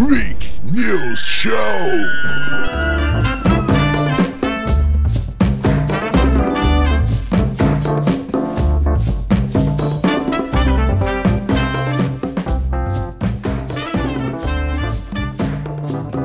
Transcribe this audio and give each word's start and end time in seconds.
Freak 0.00 0.50
News 0.64 1.18
Show. 1.18 1.50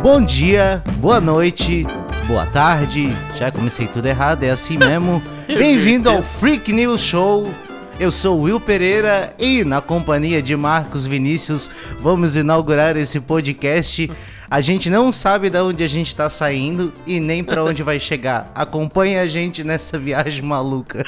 Bom 0.01 0.23
dia, 0.23 0.81
boa 0.99 1.19
noite, 1.19 1.85
boa 2.29 2.45
tarde. 2.45 3.13
Já 3.37 3.51
comecei 3.51 3.87
tudo 3.87 4.05
errado, 4.05 4.43
é 4.43 4.51
assim 4.51 4.77
mesmo. 4.77 5.21
Bem-vindo 5.47 6.09
ao 6.09 6.23
Freak 6.23 6.71
News 6.71 7.01
Show. 7.01 7.53
Eu 7.97 8.11
sou 8.11 8.41
Will 8.41 8.59
Pereira 8.59 9.33
e, 9.39 9.63
na 9.63 9.79
companhia 9.81 10.41
de 10.41 10.55
Marcos 10.55 11.07
Vinícius, 11.07 11.69
vamos 11.99 12.35
inaugurar 12.35 12.97
esse 12.97 13.21
podcast. 13.21 14.11
A 14.49 14.59
gente 14.59 14.89
não 14.89 15.13
sabe 15.13 15.49
de 15.49 15.57
onde 15.59 15.81
a 15.83 15.87
gente 15.87 16.07
está 16.07 16.29
saindo 16.29 16.93
e 17.07 17.19
nem 17.21 17.41
para 17.43 17.63
onde 17.63 17.83
vai 17.83 17.97
chegar. 17.99 18.51
Acompanhe 18.53 19.17
a 19.17 19.25
gente 19.25 19.63
nessa 19.63 19.97
viagem 19.97 20.41
maluca. 20.43 21.03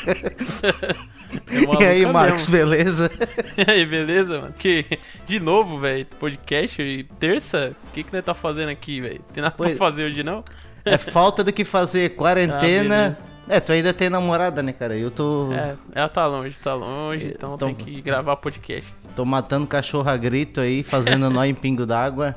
É 1.52 1.84
e 1.84 1.86
aí, 1.86 2.06
Marcos, 2.06 2.48
mesmo. 2.48 2.70
beleza? 2.72 3.12
E 3.58 3.70
aí, 3.70 3.86
beleza, 3.86 4.40
mano? 4.42 4.54
Que, 4.58 4.86
de 5.26 5.40
novo, 5.42 5.80
velho, 5.80 6.06
podcast 6.20 6.82
e 6.82 7.04
terça? 7.20 7.76
O 7.90 7.92
que 7.92 8.04
que 8.04 8.14
nós 8.14 8.24
tá 8.24 8.34
fazendo 8.34 8.70
aqui, 8.70 9.02
velho? 9.02 9.22
Tem 9.34 9.42
nada 9.44 9.54
Pois- 9.58 9.72
pra 9.78 9.90
fazer 9.90 10.06
hoje, 10.06 10.24
não? 10.24 10.42
É 10.86 10.98
falta 10.98 11.44
do 11.44 11.52
que 11.52 11.66
fazer, 11.66 12.12
quarentena. 12.16 13.18
Ah, 13.20 13.27
é, 13.50 13.60
tu 13.60 13.72
ainda 13.72 13.94
tem 13.94 14.10
namorada, 14.10 14.62
né, 14.64 14.74
cara? 14.74 14.96
Eu 14.98 15.10
tô, 15.12 15.52
É, 15.54 15.76
ela 15.94 16.10
tá 16.10 16.26
longe, 16.28 16.56
tá 16.64 16.74
longe, 16.74 17.34
então 17.36 17.56
Então- 17.56 17.74
tem 17.74 17.86
que 17.86 18.02
gravar 18.02 18.36
podcast. 18.38 18.86
tô 19.16 19.26
matando 19.26 19.66
cachorro 19.68 20.10
a 20.10 20.18
grito 20.18 20.62
aí, 20.62 20.84
fazendo 20.84 21.30
nó 21.30 21.44
em 21.44 21.54
pingo 21.56 21.86
d'água. 21.86 22.36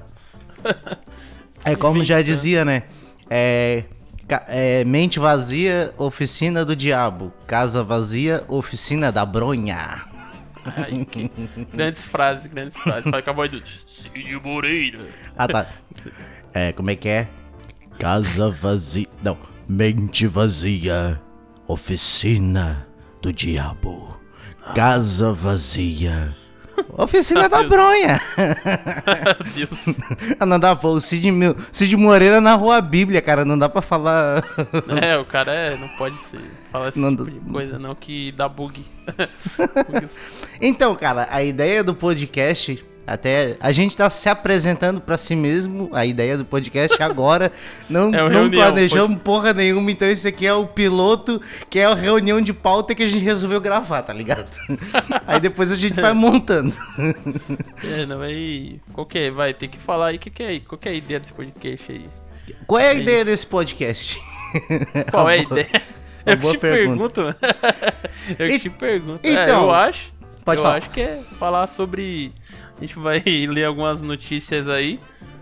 É 1.62 1.76
como 1.76 2.02
já 2.02 2.22
dizia, 2.22 2.64
né? 2.64 2.84
É, 3.28 3.84
é, 4.48 4.82
mente 4.84 5.18
vazia, 5.18 5.92
oficina 5.98 6.64
do 6.64 6.74
diabo. 6.74 7.32
Casa 7.46 7.84
vazia, 7.84 8.42
oficina 8.48 9.12
da 9.12 9.26
bronha. 9.26 10.02
Ai, 10.64 11.04
que... 11.04 11.30
grandes 11.72 12.02
frases, 12.02 12.46
grandes 12.46 12.78
frases. 12.78 13.12
A 13.12 13.32
voz 13.32 13.50
do 13.50 13.62
Cid 13.86 14.40
Moreira. 14.42 15.00
Ah, 15.36 15.46
tá. 15.46 15.66
É, 16.54 16.72
como 16.72 16.90
é 16.90 16.96
que 16.96 17.08
é? 17.08 17.28
Casa 17.98 18.50
vazia. 18.50 19.06
Não. 19.22 19.36
Mente 19.72 20.26
vazia, 20.26 21.22
oficina 21.68 22.88
do 23.22 23.32
diabo. 23.32 24.18
Casa 24.74 25.32
vazia, 25.32 26.34
oficina 26.98 27.48
da 27.48 27.62
bronha. 27.62 28.20
Meu 28.36 29.52
Deus. 29.68 29.96
Ah, 30.40 30.44
não 30.44 30.58
dá, 30.58 30.74
pô. 30.74 30.88
O 30.88 31.00
Cid, 31.00 31.30
Mil- 31.30 31.54
Cid 31.70 31.96
Moreira 31.96 32.40
narrou 32.40 32.72
a 32.72 32.80
Bíblia, 32.80 33.22
cara. 33.22 33.44
Não 33.44 33.56
dá 33.56 33.68
pra 33.68 33.80
falar. 33.80 34.42
É, 35.00 35.16
o 35.16 35.24
cara 35.24 35.52
é, 35.52 35.76
não 35.76 35.86
pode 35.90 36.16
ser. 36.22 36.40
Falar 36.72 36.88
esse 36.88 36.98
Não 36.98 37.10
tipo 37.12 37.26
dá- 37.26 37.30
de 37.30 37.38
coisa, 37.52 37.78
não, 37.78 37.94
que 37.94 38.32
dá 38.32 38.48
bug. 38.50 38.84
Então, 40.60 40.96
cara, 40.96 41.28
a 41.30 41.44
ideia 41.44 41.84
do 41.84 41.94
podcast. 41.94 42.84
Até 43.06 43.56
a 43.60 43.72
gente 43.72 43.96
tá 43.96 44.08
se 44.08 44.28
apresentando 44.28 45.00
pra 45.00 45.18
si 45.18 45.34
mesmo. 45.34 45.88
A 45.92 46.06
ideia 46.06 46.36
do 46.38 46.44
podcast 46.44 47.02
agora. 47.02 47.50
Não, 47.90 48.14
É 48.14 48.22
o 48.22 48.28
não 48.28 48.40
reunião, 48.42 48.62
planejamos 48.62 49.20
porra 49.22 49.52
nenhuma. 49.52 49.90
Então, 49.90 50.06
esse 50.08 50.28
aqui 50.28 50.46
é 50.46 50.54
o 50.54 50.66
piloto, 50.66 51.40
que 51.68 51.78
é 51.80 51.86
a 51.86 51.94
reunião 51.94 52.40
de 52.40 52.52
pauta 52.52 52.94
que 52.94 53.02
a 53.02 53.08
gente 53.08 53.24
resolveu 53.24 53.60
gravar, 53.60 54.02
tá 54.02 54.12
ligado? 54.12 54.48
Aí 55.26 55.40
depois 55.40 55.72
a 55.72 55.76
gente 55.76 56.00
vai 56.00 56.12
montando. 56.12 56.74
É, 57.84 58.06
não, 58.06 58.20
aí. 58.22 58.80
Qual 58.92 59.06
que 59.06 59.18
é? 59.18 59.30
Vai, 59.30 59.54
tem 59.54 59.68
que 59.68 59.78
falar 59.78 60.08
aí. 60.08 60.18
Que 60.18 60.30
que 60.30 60.42
é, 60.42 60.60
qual 60.60 60.78
que 60.78 60.88
é 60.88 60.92
a 60.92 60.94
ideia 60.94 61.18
desse 61.20 61.32
podcast 61.32 61.92
aí? 61.92 62.06
Qual 62.66 62.80
é 62.80 62.88
a 62.88 62.90
Aí. 62.90 63.00
ideia 63.00 63.24
desse 63.24 63.46
podcast? 63.46 64.20
Qual 65.10 65.28
é 65.30 65.38
a 65.40 65.42
boa- 65.44 65.60
ideia? 65.60 65.82
Eu 66.26 66.36
te 66.52 66.58
pergunto, 66.58 67.20
mano. 67.22 67.36
Eu 68.38 68.46
E- 68.48 68.58
te 68.58 68.68
pergunto. 68.70 69.20
então, 69.26 69.42
É, 69.42 69.50
eu 69.64 69.70
acho. 69.72 70.12
pode 70.44 70.58
eu 70.60 70.64
falar. 70.64 70.78
acho 70.78 70.90
que 70.90 71.00
é 71.00 71.20
falar 71.38 71.66
sobre. 71.68 72.32
A 72.80 72.84
gente 72.84 72.98
vai 72.98 73.20
ler 73.46 73.64
algumas 73.66 74.00
notícias 74.00 74.68
aí. 74.68 74.98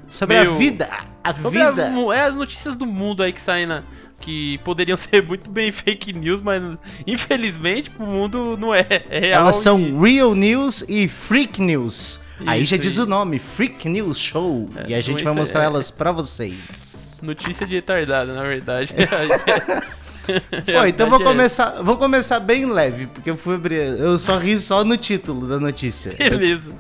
Sobre 0.09 0.37
a 0.39 0.43
Meu, 0.45 0.57
vida. 0.57 0.89
A 1.23 1.35
Sobre 1.35 1.61
a 1.63 1.71
vida. 1.71 1.91
mu- 1.91 2.13
é, 2.13 2.23
as 2.23 2.35
notícias 2.35 2.75
do 2.75 2.85
mundo 2.87 3.23
aí 3.23 3.33
que 3.33 3.41
saem 3.41 3.67
na. 3.67 3.83
Que 4.21 4.59
poderiam 4.65 4.97
ser 4.99 5.23
muito 5.23 5.49
bem 5.49 5.71
fake 5.71 6.13
news, 6.13 6.41
mas 6.41 6.63
infelizmente 7.07 7.91
o 7.99 8.03
mundo 8.05 8.57
não 8.59 8.75
é, 8.75 8.85
é 9.11 9.19
real. 9.21 9.43
Elas 9.43 9.57
são 9.57 9.79
e- 9.79 9.93
Real 10.13 10.35
News 10.35 10.85
e 10.89 11.07
Freak 11.07 11.61
News. 11.63 12.19
Aí 12.47 12.65
já 12.65 12.77
Isso 12.77 12.83
diz 12.83 12.99
aí. 12.99 13.05
o 13.05 13.09
nome, 13.09 13.39
Freak 13.39 13.89
News 13.89 14.19
Show. 14.19 14.71
É, 14.77 14.91
e 14.91 14.95
a 14.95 15.01
gente 15.01 15.21
então 15.23 15.35
vai 15.35 15.43
isso 15.45 15.53
mostrar 15.55 15.63
é- 15.63 15.67
elas 15.67 15.91
pra 15.91 16.11
vocês. 16.13 17.21
Notícia 17.23 17.67
de 17.67 17.75
retardado, 17.75 18.33
na 18.33 18.43
verdade. 18.45 18.95
Pô, 20.73 20.85
então 20.87 21.07
A 21.07 21.11
vou 21.11 21.21
é 21.21 21.25
começar, 21.25 21.83
vou 21.83 21.97
começar 21.97 22.39
bem 22.41 22.67
leve, 22.67 23.07
porque 23.07 23.31
eu 23.31 23.37
fui 23.37 23.59
eu 23.99 24.19
só 24.19 24.37
ri 24.39 24.59
só 24.61 24.85
no 24.85 24.97
título 24.97 25.47
da 25.49 25.59
notícia. 25.59 26.15
Beleza. 26.19 26.71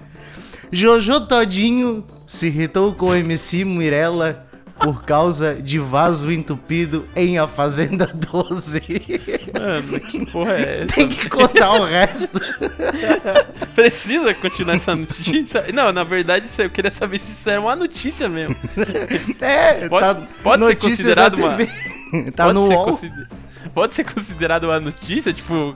Jojo 0.70 1.20
Todinho 1.26 2.04
se 2.26 2.46
irritou 2.46 2.94
com 2.94 3.06
o 3.06 3.14
MC 3.14 3.64
Mirella 3.64 4.44
por 4.80 5.02
causa 5.04 5.56
de 5.56 5.78
vaso 5.78 6.30
entupido 6.30 7.08
em 7.16 7.36
A 7.38 7.48
Fazenda 7.48 8.06
12. 8.14 8.80
Mano, 9.58 10.00
que 10.00 10.26
porra 10.26 10.52
é 10.52 10.82
essa? 10.84 10.94
Tem 10.94 11.08
que 11.08 11.28
contar 11.28 11.72
o 11.80 11.84
resto. 11.84 12.40
Precisa 13.74 14.34
continuar 14.34 14.76
essa 14.76 14.94
notícia? 14.94 15.64
Não, 15.72 15.92
na 15.92 16.04
verdade, 16.04 16.46
isso- 16.46 16.62
eu 16.62 16.70
queria 16.70 16.90
saber 16.90 17.18
se 17.18 17.32
isso 17.32 17.48
era 17.50 17.60
uma 17.60 17.74
notícia 17.76 18.28
mesmo. 18.28 18.54
É, 19.40 19.88
Pode- 19.88 20.06
tá 20.20 20.26
pode 20.42 20.64
ser 20.66 20.76
considerado 20.76 21.34
uma-. 21.34 21.56
Tá 22.34 22.44
pode 22.44 22.54
no 22.54 22.68
ser 22.68 22.76
consider- 22.76 23.28
Pode 23.74 23.94
ser 23.94 24.04
considerado 24.04 24.64
uma 24.64 24.80
notícia, 24.80 25.32
tipo. 25.32 25.74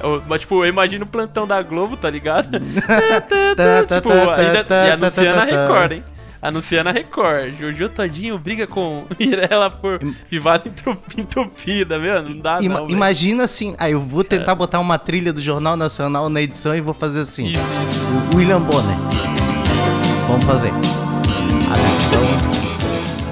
Eu- 0.00 0.22
Mas, 0.26 0.40
tipo, 0.42 0.64
eu 0.64 0.68
imagino 0.68 1.04
o 1.04 1.08
plantão 1.08 1.46
da 1.46 1.60
Globo, 1.62 1.96
tá 1.96 2.08
ligado? 2.10 2.48
tipo, 2.60 4.10
ainda, 4.12 4.66
e 4.86 4.90
anunciando 4.92 5.40
a 5.40 5.44
Record, 5.44 5.92
hein? 5.92 6.04
Anunciando 6.42 6.88
a 6.90 6.92
Record. 6.92 7.54
Jojo 7.58 7.88
Todinho 7.88 8.38
briga 8.38 8.66
com 8.66 9.04
Mirella 9.18 9.70
por 9.70 9.98
privada 10.28 10.68
entup- 10.68 11.18
entupida, 11.20 11.98
meu. 11.98 12.22
Não 12.22 12.38
dá, 12.38 12.58
Ima- 12.60 12.80
não. 12.80 12.90
imagina 12.90 13.44
assim, 13.44 13.74
aí 13.78 13.92
eu 13.92 14.00
vou 14.00 14.22
tentar 14.22 14.54
botar 14.54 14.78
uma 14.78 14.98
trilha 14.98 15.32
do 15.32 15.40
Jornal 15.40 15.76
Nacional 15.76 16.28
na 16.28 16.40
edição 16.42 16.74
e 16.76 16.80
vou 16.80 16.94
fazer 16.94 17.20
assim. 17.20 17.46
Isso, 17.46 17.60
isso. 17.90 18.36
William 18.36 18.60
Bonner. 18.60 18.96
Vamos 20.28 20.44
fazer. 20.44 20.70
Atenção. 21.70 22.56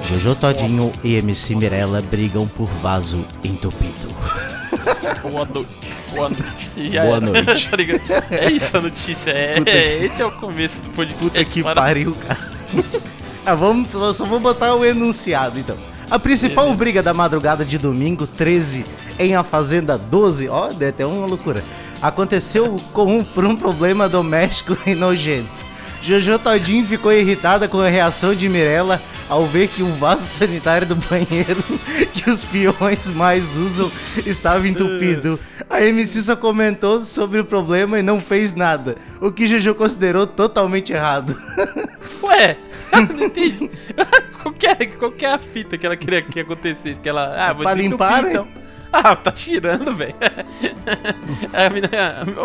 Jojo 0.09 0.35
Todinho 0.35 0.91
e 1.03 1.15
MC 1.15 1.55
Mirella 1.55 2.01
brigam 2.01 2.47
por 2.47 2.67
vaso 2.81 3.23
entupido. 3.43 4.09
Boa 5.21 5.45
noite. 5.53 5.84
Boa 6.13 6.29
noite. 6.29 6.89
Já 6.89 7.03
Boa 7.03 7.17
era. 7.17 7.25
noite. 7.25 7.69
Tá 8.07 8.23
é 8.35 8.51
isso 8.51 8.77
a 8.77 8.81
notícia. 8.81 9.31
É, 9.31 9.55
Puta 9.55 9.71
que- 9.71 9.77
esse 9.77 10.21
é 10.21 10.25
o 10.25 10.31
começo 10.31 10.81
do 10.81 10.89
podcast. 10.89 11.23
Puta 11.23 11.45
que 11.45 11.63
Para- 11.63 11.81
pariu, 11.81 12.15
cara. 12.15 12.39
ah, 13.45 13.55
vamos, 13.55 13.91
eu 13.93 14.13
só 14.13 14.25
vou 14.25 14.39
botar 14.39 14.73
o 14.75 14.85
enunciado 14.85 15.59
então. 15.59 15.77
A 16.09 16.19
principal 16.19 16.71
briga 16.75 17.01
da 17.01 17.13
madrugada 17.13 17.65
de 17.65 17.77
domingo 17.77 18.27
13 18.27 18.85
em 19.17 19.35
A 19.35 19.43
Fazenda 19.43 19.97
12, 19.97 20.47
ó, 20.49 20.67
deu 20.67 20.89
até 20.89 21.05
uma 21.05 21.25
loucura. 21.25 21.63
Aconteceu 22.01 22.75
com 22.93 23.17
um, 23.17 23.23
por 23.23 23.43
um 23.45 23.55
problema 23.55 24.07
doméstico 24.07 24.77
e 24.85 24.93
nojento. 24.93 25.65
Jojo 26.05 26.37
Todinho 26.37 26.85
ficou 26.85 27.11
irritada 27.11 27.67
com 27.67 27.79
a 27.81 27.89
reação 27.89 28.35
de 28.35 28.47
Mirella 28.47 29.01
ao 29.27 29.43
ver 29.47 29.67
que 29.67 29.81
o 29.81 29.87
vaso 29.87 30.23
sanitário 30.23 30.85
do 30.85 30.95
banheiro 30.95 31.63
que 32.13 32.29
os 32.29 32.45
peões 32.45 33.09
mais 33.09 33.55
usam 33.55 33.91
estava 34.23 34.67
entupido. 34.67 35.39
A 35.67 35.81
MC 35.81 36.21
só 36.21 36.35
comentou 36.35 37.03
sobre 37.03 37.39
o 37.39 37.45
problema 37.45 37.97
e 37.97 38.03
não 38.03 38.21
fez 38.21 38.53
nada, 38.53 38.97
o 39.19 39.31
que 39.31 39.47
Jojo 39.47 39.73
considerou 39.73 40.27
totalmente 40.27 40.93
errado. 40.93 41.35
Ué, 42.21 42.55
não 42.91 43.25
entendi. 43.25 43.71
qual, 44.43 44.53
que 44.53 44.67
é, 44.67 44.75
qual 44.85 45.11
que 45.11 45.25
é 45.25 45.33
a 45.33 45.39
fita 45.39 45.75
que 45.75 45.87
ela 45.87 45.97
queria 45.97 46.21
que 46.21 46.39
acontecesse? 46.39 47.01
Que 47.01 47.09
ela. 47.09 47.33
Ah, 47.35 47.51
vou 47.51 47.63
Pra 47.63 47.73
limpar, 47.73 48.21
né? 48.21 48.29
então. 48.29 48.64
Ah, 48.97 49.13
tá 49.15 49.29
tirando, 49.31 49.93
velho. 49.93 50.15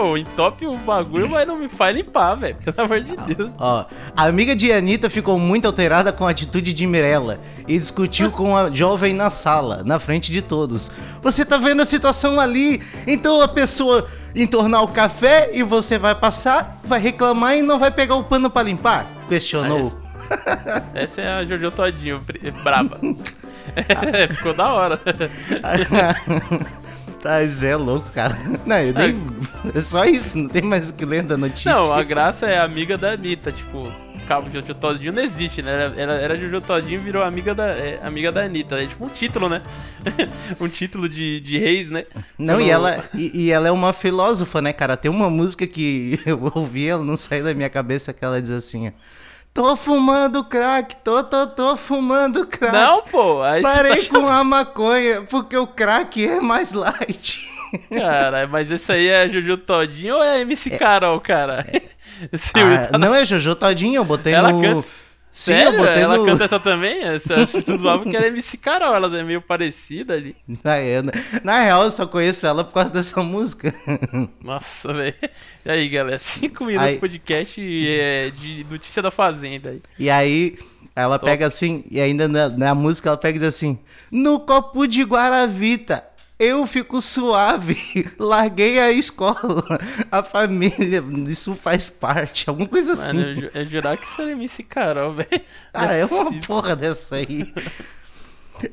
Ô, 0.02 0.17
entope 0.17 0.67
o 0.67 0.76
bagulho, 0.79 1.29
mas 1.29 1.47
não 1.47 1.56
me 1.56 1.69
faz 1.69 1.94
limpar, 1.97 2.35
velho. 2.35 2.56
Pelo 2.56 2.81
amor 2.81 3.00
de 3.00 3.17
Deus. 3.35 3.50
Ó, 3.58 3.85
a 4.17 4.25
amiga 4.25 4.55
de 4.56 4.73
Anitta 4.73 5.08
ficou 5.08 5.38
muito 5.38 5.67
alterada 5.67 6.12
com 6.12 6.26
a 6.26 6.31
atitude 6.31 6.73
de 6.73 6.87
Mirella 6.87 7.38
e 7.69 7.79
discutiu 7.79 8.31
com 8.32 8.56
a 8.56 8.70
jovem 8.70 9.14
na 9.14 9.31
sala, 9.31 9.82
na 9.85 9.99
frente 10.00 10.32
de 10.32 10.43
todos. 10.43 10.91
Você 11.23 11.44
tá 11.44 11.56
vendo 11.56 11.82
a 11.82 11.85
situação 11.85 12.41
ali? 12.41 12.82
Então 13.06 13.41
a 13.41 13.49
pessoa 13.49 14.08
entornar 14.35 14.82
o 14.82 14.88
café 14.88 15.50
e 15.53 15.62
você 15.62 15.99
vai 15.99 16.14
passar, 16.14 16.79
vai 16.85 17.00
reclamar 17.00 17.56
e 17.56 17.62
não 17.62 17.79
vai 17.79 17.91
pegar 17.91 18.17
o 18.17 18.25
pano 18.25 18.50
pra 18.50 18.62
limpar? 18.62 19.06
Questionou. 19.29 19.99
Essa 20.94 21.20
é 21.23 21.32
a 21.32 21.44
Jojo 21.44 21.73
Todinho, 21.73 22.20
br- 22.20 22.50
braba. 22.62 23.00
Ficou 24.37 24.55
da 24.55 24.72
hora. 24.72 24.99
tá, 27.22 27.44
Zé 27.46 27.70
é 27.70 27.76
louco, 27.76 28.11
cara. 28.11 28.37
Não, 28.67 28.78
eu 28.78 28.94
nem. 28.94 29.17
É 29.75 29.81
só 29.81 30.05
isso, 30.05 30.38
não 30.38 30.49
tem 30.49 30.62
mais 30.62 30.90
o 30.90 30.94
que 30.94 31.05
ler 31.05 31.22
da 31.22 31.37
notícia. 31.37 31.72
Não, 31.72 31.93
a 31.93 32.02
graça 32.02 32.46
é 32.46 32.58
amiga 32.58 32.96
da 32.96 33.12
Anitta, 33.12 33.52
tipo, 33.52 33.90
Calma, 34.31 34.49
Jojo 34.49 34.75
Todinho 34.76 35.12
não 35.12 35.25
existe, 35.25 35.61
né? 35.61 35.72
Era, 35.72 36.00
era, 36.00 36.12
era 36.12 36.37
Jojo 36.37 36.61
Todinho 36.61 37.00
e 37.00 37.05
virou 37.05 37.20
amiga 37.20 37.52
da, 37.52 37.70
é, 37.70 37.99
amiga 38.00 38.31
da 38.31 38.44
Anitta. 38.44 38.81
É 38.81 38.87
tipo 38.87 39.05
um 39.05 39.08
título, 39.08 39.49
né? 39.49 39.61
um 40.61 40.69
título 40.69 41.08
de, 41.08 41.40
de 41.40 41.58
reis, 41.58 41.90
né? 41.90 42.05
Não, 42.38 42.55
Quando- 42.55 42.67
e 42.67 42.70
ela, 42.70 43.05
e, 43.12 43.46
e 43.46 43.50
ela 43.50 43.67
é 43.67 43.72
uma 43.72 43.93
filósofa, 43.93 44.62
né, 44.62 44.72
cara? 44.72 44.96
Tem 44.96 45.11
uma 45.11 45.28
música 45.28 45.67
que 45.67 46.20
eu 46.25 46.40
ouvi, 46.55 46.87
ela 46.87 47.05
não 47.05 47.17
saiu 47.17 47.43
da 47.43 47.52
minha 47.52 47.69
cabeça, 47.69 48.12
que 48.12 48.25
ela 48.25 48.40
diz 48.40 48.52
assim, 48.52 48.87
ó, 48.87 48.93
Tô 49.52 49.75
fumando 49.76 50.44
crack, 50.44 50.97
tô, 51.02 51.23
tô, 51.25 51.47
tô 51.49 51.76
fumando 51.76 52.47
crack. 52.47 52.73
Não, 52.73 53.02
pô. 53.02 53.43
Aí 53.43 53.61
Parei 53.62 54.05
tá 54.06 54.14
com 54.20 54.26
a 54.29 54.44
maconha, 54.44 55.23
porque 55.23 55.56
o 55.56 55.67
crack 55.67 56.25
é 56.26 56.41
mais 56.41 56.73
light. 56.73 57.49
Cara, 57.88 58.47
mas 58.49 58.70
esse 58.70 58.91
aí 58.93 59.08
é 59.08 59.29
Jojo 59.29 59.56
Todinho 59.56 60.17
ou 60.17 60.23
é 60.23 60.41
MC 60.41 60.70
Carol, 60.70 61.20
cara? 61.20 61.64
Esse 62.32 62.50
Ah, 62.56 62.87
tá 62.91 62.99
na- 62.99 63.06
não 63.08 63.14
é 63.14 63.25
Jojo 63.25 63.55
Todinho, 63.55 63.97
eu 64.00 64.05
botei 64.05 64.32
Ela 64.35 64.52
no... 64.52 64.61
canta. 64.61 64.88
Sim, 65.32 65.53
Sério? 65.53 65.73
eu 65.75 65.79
botei 65.79 66.03
Ela 66.03 66.17
no... 66.17 66.25
canta 66.27 66.44
essa 66.44 66.59
também? 66.59 67.03
Essa, 67.05 67.37
as 67.43 67.50
pessoas 67.53 67.81
zoavam 67.81 68.11
que 68.11 68.17
era 68.17 68.27
MC 68.27 68.56
Carol, 68.56 68.94
elas 68.94 69.15
é 69.15 69.23
meio 69.23 69.41
parecida 69.41 70.15
ali. 70.15 70.35
Na, 70.65 70.81
eu- 70.82 71.05
na 71.44 71.61
real, 71.61 71.85
eu 71.85 71.91
só 71.91 72.05
conheço 72.06 72.47
ela 72.47 72.65
por 72.65 72.73
causa 72.75 72.91
dessa 72.91 73.23
música. 73.23 73.73
Nossa, 74.43 74.93
velho. 74.93 75.15
E 75.65 75.71
aí, 75.71 75.88
galera? 75.88 76.19
Cinco 76.19 76.65
minutos 76.65 76.87
Aí- 76.88 76.94
de 76.94 77.00
podcast 77.00 77.88
é, 78.00 78.31
de 78.31 78.67
notícia 78.69 79.00
da 79.00 79.11
Fazenda 79.12 79.71
aí. 79.71 79.81
E 79.99 80.11
aí, 80.11 80.59
ela 80.97 81.19
pega 81.19 81.47
assim, 81.47 81.85
e 81.91 82.00
ainda 82.00 82.27
na, 82.27 82.49
na 82.49 82.75
música 82.75 83.09
ela 83.09 83.17
pega 83.17 83.37
e 83.37 83.38
diz 83.38 83.49
assim: 83.49 83.79
No 84.11 84.41
copo 84.41 84.87
de 84.87 85.03
Guaravita, 85.05 86.05
eu 86.41 86.67
fico 86.67 87.03
suave, 87.03 87.77
larguei 88.19 88.81
a 88.81 88.91
escola, 88.91 89.63
a 90.11 90.23
família, 90.23 91.05
isso 91.29 91.55
faz 91.55 91.91
parte, 91.91 92.49
alguma 92.49 92.67
coisa 92.67 92.95
assim. 92.95 93.19
Mano, 93.19 93.41
eu, 93.43 93.51
eu 93.61 93.67
jurar 93.67 93.99
que 93.99 94.07
isso 94.07 94.23
era 94.23 94.33
MC 94.33 94.63
Carol, 94.63 95.13
velho. 95.15 95.29
Não 95.31 95.41
ah, 95.75 95.93
é 95.93 96.05
uma 96.07 96.25
possível. 96.25 96.47
porra 96.47 96.75
dessa 96.75 97.17
aí. 97.17 97.53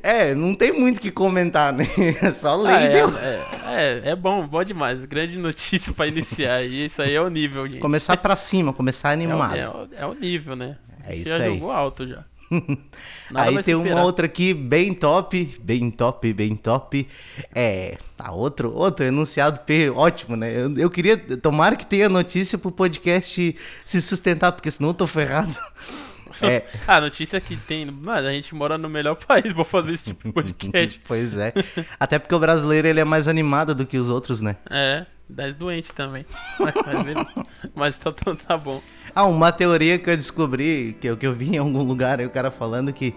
É, 0.02 0.34
não 0.34 0.54
tem 0.54 0.72
muito 0.72 0.98
o 0.98 1.00
que 1.00 1.10
comentar, 1.10 1.72
né? 1.72 1.86
É 2.22 2.30
só 2.32 2.56
ler 2.56 2.72
Ah, 2.72 2.80
é, 2.80 2.88
deu. 2.88 3.18
é, 3.18 3.40
é, 3.64 4.10
é 4.10 4.16
bom, 4.16 4.46
bom 4.46 4.62
demais. 4.62 5.04
Grande 5.04 5.38
notícia 5.38 5.92
pra 5.94 6.06
iniciar. 6.06 6.62
E 6.62 6.86
isso 6.86 7.00
aí 7.00 7.14
é 7.14 7.20
o 7.20 7.28
nível, 7.30 7.66
gente. 7.66 7.80
Começar 7.80 8.16
pra 8.18 8.36
cima, 8.36 8.72
começar 8.72 9.10
é, 9.10 9.12
animado. 9.14 9.56
é, 9.56 9.68
o, 9.68 9.88
é 10.00 10.06
o 10.06 10.14
nível, 10.14 10.56
né? 10.56 10.76
É 11.06 11.16
isso 11.16 11.30
já 11.30 11.36
aí. 11.36 11.54
jogou 11.54 11.70
alto 11.70 12.06
já. 12.06 12.24
Aí 13.34 13.62
tem 13.62 13.74
uma 13.74 14.02
outra 14.02 14.26
aqui 14.26 14.54
bem 14.54 14.94
top, 14.94 15.58
bem 15.60 15.90
top, 15.90 16.32
bem 16.32 16.56
top. 16.56 17.06
É, 17.54 17.98
tá 18.16 18.32
outro, 18.32 18.72
outro 18.72 19.06
enunciado 19.06 19.60
P, 19.60 19.90
ótimo, 19.90 20.36
né? 20.36 20.50
Eu, 20.52 20.76
eu 20.76 20.90
queria, 20.90 21.16
tomara 21.38 21.76
que 21.76 21.86
tenha 21.86 22.08
notícia 22.08 22.58
pro 22.58 22.70
podcast 22.70 23.56
se 23.84 24.02
sustentar, 24.02 24.52
porque 24.52 24.70
senão 24.70 24.90
eu 24.90 24.94
tô 24.94 25.06
ferrado. 25.06 25.54
É, 26.42 26.66
Ah, 26.86 27.00
notícia 27.00 27.40
que 27.40 27.56
tem. 27.56 27.86
Mano, 27.86 28.28
a 28.28 28.30
gente 28.30 28.54
mora 28.54 28.76
no 28.76 28.88
melhor 28.88 29.16
país 29.26 29.52
pra 29.52 29.64
fazer 29.64 29.94
esse 29.94 30.04
tipo 30.04 30.28
de 30.28 30.32
podcast. 30.32 31.00
pois 31.08 31.36
é. 31.36 31.52
Até 31.98 32.18
porque 32.18 32.34
o 32.34 32.38
brasileiro 32.38 32.86
ele 32.86 33.00
é 33.00 33.04
mais 33.04 33.26
animado 33.26 33.74
do 33.74 33.86
que 33.86 33.96
os 33.96 34.10
outros, 34.10 34.40
né? 34.40 34.56
É, 34.70 35.06
10 35.28 35.54
doentes 35.54 35.90
também. 35.90 36.24
Mas, 36.60 36.74
mas, 36.74 37.46
mas 37.74 37.96
tá, 37.96 38.12
tá 38.46 38.56
bom. 38.56 38.80
Ah, 39.14 39.24
uma 39.24 39.52
teoria 39.52 39.98
que 39.98 40.08
eu 40.08 40.16
descobri, 40.16 40.96
que 41.00 41.08
eu, 41.08 41.16
que 41.16 41.26
eu 41.26 41.32
vi 41.32 41.56
em 41.56 41.58
algum 41.58 41.82
lugar, 41.82 42.20
aí 42.20 42.26
o 42.26 42.30
cara 42.30 42.50
falando 42.50 42.92
que 42.92 43.14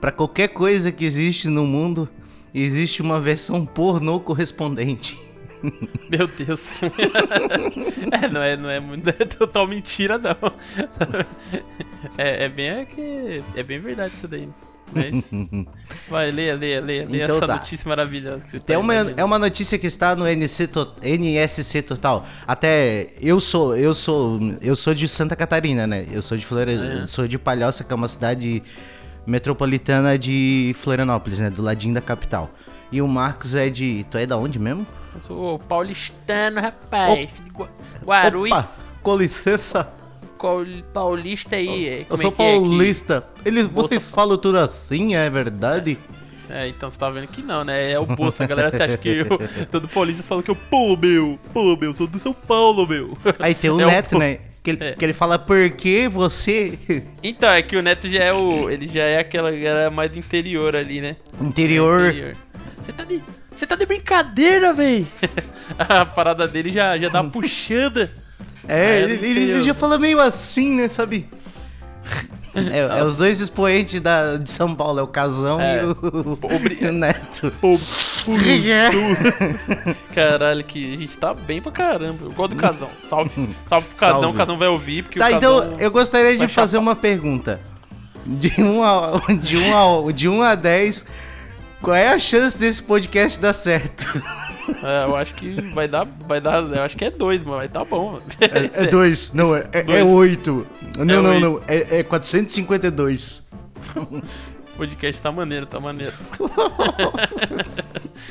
pra 0.00 0.10
qualquer 0.10 0.48
coisa 0.48 0.90
que 0.90 1.04
existe 1.04 1.48
no 1.48 1.64
mundo, 1.64 2.08
existe 2.54 3.02
uma 3.02 3.20
versão 3.20 3.64
pornô 3.64 4.20
correspondente. 4.20 5.18
Meu 6.10 6.26
Deus. 6.26 6.82
é, 8.12 8.28
não 8.28 8.42
é, 8.42 8.56
não 8.56 8.70
é, 8.70 8.78
é 9.18 9.24
total 9.24 9.66
mentira, 9.66 10.18
não. 10.18 10.36
É, 12.18 12.44
é 12.44 12.48
bem 12.48 12.68
é 12.68 12.84
que. 12.84 13.42
É 13.54 13.62
bem 13.62 13.78
verdade 13.78 14.14
isso 14.14 14.28
daí. 14.28 14.48
Mas. 14.94 15.24
Vai, 16.08 16.30
leia, 16.30 16.54
leia, 16.54 16.80
leia, 16.80 17.06
leia 17.08 17.24
Então 17.24 17.36
essa 17.36 17.46
tá. 17.46 17.54
notícia 17.56 17.88
maravilhosa 17.88 18.40
que 18.40 18.50
você 18.50 18.60
tá 18.60 18.72
É 18.74 18.78
uma, 18.78 18.94
é 18.94 19.24
uma 19.24 19.38
notícia 19.38 19.78
que 19.78 19.86
está 19.86 20.14
no 20.16 20.26
NC 20.26 20.66
to- 20.68 20.92
NSC 21.02 21.82
Total. 21.82 22.26
Até 22.46 23.08
eu 23.20 23.40
sou, 23.40 23.76
eu 23.76 23.94
sou, 23.94 24.38
eu 24.60 24.76
sou 24.76 24.94
de 24.94 25.08
Santa 25.08 25.34
Catarina, 25.36 25.86
né? 25.86 26.06
Eu 26.10 26.22
sou 26.22 26.36
de 26.36 26.44
Flore... 26.46 26.72
É? 26.74 27.06
sou 27.06 27.26
de 27.26 27.38
Palhoça, 27.38 27.84
que 27.84 27.92
é 27.92 27.96
uma 27.96 28.08
cidade 28.08 28.62
metropolitana 29.26 30.18
de 30.18 30.74
Florianópolis, 30.78 31.38
né? 31.38 31.50
Do 31.50 31.62
ladinho 31.62 31.94
da 31.94 32.00
capital. 32.00 32.50
E 32.90 33.00
o 33.00 33.08
Marcos 33.08 33.54
é 33.54 33.70
de, 33.70 34.04
tu 34.10 34.18
é 34.18 34.26
da 34.26 34.36
onde 34.36 34.58
mesmo? 34.58 34.86
Eu 35.14 35.20
sou 35.22 35.58
paulistano, 35.58 36.60
rapaz. 36.60 37.28
Gua- 37.52 37.70
Guarui, 38.04 38.50
Opa, 38.50 38.68
com 39.02 39.16
licença. 39.16 39.88
Paulista 40.92 41.56
aí. 41.56 41.88
é, 41.88 42.06
Eu 42.08 42.14
é 42.16 42.18
sou 42.18 42.26
é 42.26 42.28
aqui? 42.28 42.36
paulista. 42.36 43.24
Eles, 43.44 43.66
Bolsa 43.66 43.88
vocês 43.88 44.06
falam 44.06 44.36
tudo 44.36 44.58
assim, 44.58 45.14
é 45.14 45.28
verdade? 45.30 45.98
É, 46.50 46.68
então 46.68 46.90
você 46.90 46.98
tá 46.98 47.08
vendo 47.08 47.28
que 47.28 47.40
não, 47.42 47.64
né? 47.64 47.92
É 47.92 47.98
o 47.98 48.04
Bolsa. 48.04 48.44
A 48.44 48.46
galera 48.46 48.68
até 48.68 48.84
acha 48.84 48.96
que 48.98 49.08
eu, 49.08 49.26
todo 49.70 49.88
paulista 49.88 50.22
fala 50.22 50.42
que 50.42 50.50
eu, 50.50 50.56
pô, 50.56 50.96
meu, 50.96 51.38
pô, 51.52 51.76
meu, 51.76 51.94
sou 51.94 52.06
do 52.06 52.18
São 52.18 52.34
Paulo, 52.34 52.86
meu. 52.86 53.16
Aí 53.38 53.54
tem 53.54 53.70
o 53.70 53.80
É 53.80 53.86
o 53.86 53.88
Neto, 53.88 54.10
po- 54.10 54.18
né? 54.18 54.38
Que 54.62 54.70
ele, 54.70 54.84
É. 54.84 54.92
que 54.92 55.04
ele 55.04 55.12
fala, 55.12 55.38
por 55.38 55.70
que 55.70 56.06
você... 56.08 56.78
Então, 57.22 57.48
é 57.50 57.62
que 57.62 57.74
o 57.76 57.82
Neto 57.82 58.08
já 58.08 58.22
é 58.24 58.32
o. 58.32 58.68
Ele 58.70 58.86
já 58.86 59.02
é 59.02 59.18
aquela 59.18 59.50
galera 59.50 59.90
mais 59.90 60.10
do 60.12 60.18
interior 60.18 60.76
ali, 60.76 61.00
né? 61.00 61.16
Interior... 61.40 62.12
Você 62.84 62.92
tá 62.92 63.04
de. 63.04 63.22
Você 63.56 63.66
tá 63.66 63.76
de 63.76 63.86
brincadeira, 63.86 64.72
véi! 64.72 65.06
A 65.78 66.04
parada 66.04 66.48
dele 66.48 66.70
já, 66.70 66.98
já 66.98 67.08
dá 67.08 67.20
uma 67.20 67.30
puxada. 67.30 68.10
É, 68.68 69.00
ele, 69.02 69.14
ele- 69.26 69.40
ele 69.50 69.62
já 69.62 69.74
fala 69.74 69.98
meio 69.98 70.20
assim, 70.20 70.72
né, 70.76 70.88
sabe? 70.88 71.26
É, 72.54 72.98
é 73.00 73.02
os 73.02 73.16
dois 73.16 73.40
expoentes 73.40 73.98
da, 73.98 74.36
de 74.36 74.50
São 74.50 74.74
Paulo, 74.74 75.00
é 75.00 75.02
o 75.02 75.06
Casão 75.06 75.58
É. 75.58 75.82
e 75.82 75.86
o, 75.86 76.38
Obri- 76.42 76.76
e 76.82 76.86
o 76.86 76.92
Neto. 76.92 77.50
Pô, 77.62 77.78
Caralho, 80.14 80.62
que 80.64 80.94
a 80.94 80.98
gente 80.98 81.16
tá 81.16 81.32
bem 81.32 81.62
pra 81.62 81.72
caramba. 81.72 82.24
Eu 82.26 82.32
gosto 82.32 82.54
do 82.54 82.60
Casão. 82.60 82.90
Salve, 83.08 83.30
salve 83.68 83.86
pro 83.88 83.96
Casão, 83.96 84.20
Salve. 84.20 84.34
o 84.34 84.38
Casão 84.38 84.58
vai 84.58 84.68
ouvir, 84.68 85.02
porque 85.04 85.18
Tá, 85.18 85.32
então 85.32 85.76
eu 85.78 85.90
gostaria 85.90 86.36
de 86.36 86.46
fazer 86.48 86.72
chapar. 86.76 86.82
uma 86.82 86.94
pergunta. 86.96 87.58
De 88.26 88.52
1 88.60 88.82
a, 88.84 89.12
de 89.40 89.56
um 89.56 90.06
a, 90.08 90.12
de 90.12 90.28
um 90.28 90.42
a 90.42 90.54
10, 90.54 91.04
qual 91.80 91.96
é 91.96 92.08
a 92.12 92.18
chance 92.18 92.58
desse 92.58 92.82
podcast 92.82 93.40
dar 93.40 93.52
certo? 93.54 94.22
É, 94.82 95.04
eu 95.04 95.16
acho 95.16 95.34
que 95.34 95.60
vai 95.72 95.88
dar, 95.88 96.06
vai 96.26 96.40
dar, 96.40 96.62
eu 96.62 96.82
acho 96.82 96.96
que 96.96 97.04
é 97.04 97.10
dois, 97.10 97.42
mano, 97.44 97.58
vai 97.58 97.68
tá 97.68 97.84
bom. 97.84 98.12
mano. 98.12 98.22
É 98.40 98.86
2, 98.90 99.32
não, 99.32 99.54
é 99.54 99.58
8. 99.60 99.68
É, 99.72 99.82
Dois. 99.82 100.06
oito. 100.06 100.66
não, 100.96 101.02
É 101.02 101.04
não, 101.04 101.30
oito. 101.30 101.40
não, 101.40 101.60
é, 101.66 101.98
é 101.98 102.02
452. 102.02 103.42
O 104.82 104.84
podcast 104.84 105.22
tá 105.22 105.30
maneiro, 105.30 105.64
tá 105.64 105.78
maneiro. 105.78 106.12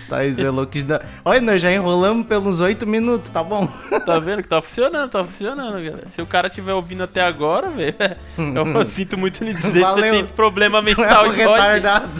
Tá, 0.08 0.26
isso 0.26 0.42
é 0.42 0.50
louco. 0.50 0.72
de 0.74 0.84
dar- 0.84 1.06
Olha, 1.24 1.40
nós 1.42 1.62
já 1.62 1.72
enrolamos 1.72 2.28
pelos 2.28 2.60
8 2.60 2.86
minutos, 2.86 3.30
tá 3.32 3.42
bom? 3.44 3.68
Tá 4.06 4.20
vendo 4.20 4.42
que 4.44 4.48
tá 4.50 4.62
funcionando, 4.62 5.10
tá 5.10 5.24
funcionando, 5.24 5.72
galera. 5.74 6.04
Se 6.10 6.22
o 6.22 6.26
cara 6.26 6.50
tiver 6.50 6.74
ouvindo 6.74 7.04
até 7.04 7.22
agora, 7.22 7.70
velho, 7.70 7.96
eu 8.78 8.86
sinto 8.86 9.18
muito 9.18 9.44
lhe 9.44 9.54
dizer 9.54 9.80
Valeu. 9.80 9.96
que 10.04 10.10
você 10.10 10.24
tem 10.24 10.36
problema 10.36 10.84
Tu 10.84 10.92
é 10.92 10.96
mental 10.96 11.26
um 11.30 11.34
igual 11.34 11.56
a 11.56 11.74
gente. 11.74 11.84
retardado. 11.84 12.12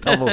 tá 0.00 0.16
bom. 0.16 0.26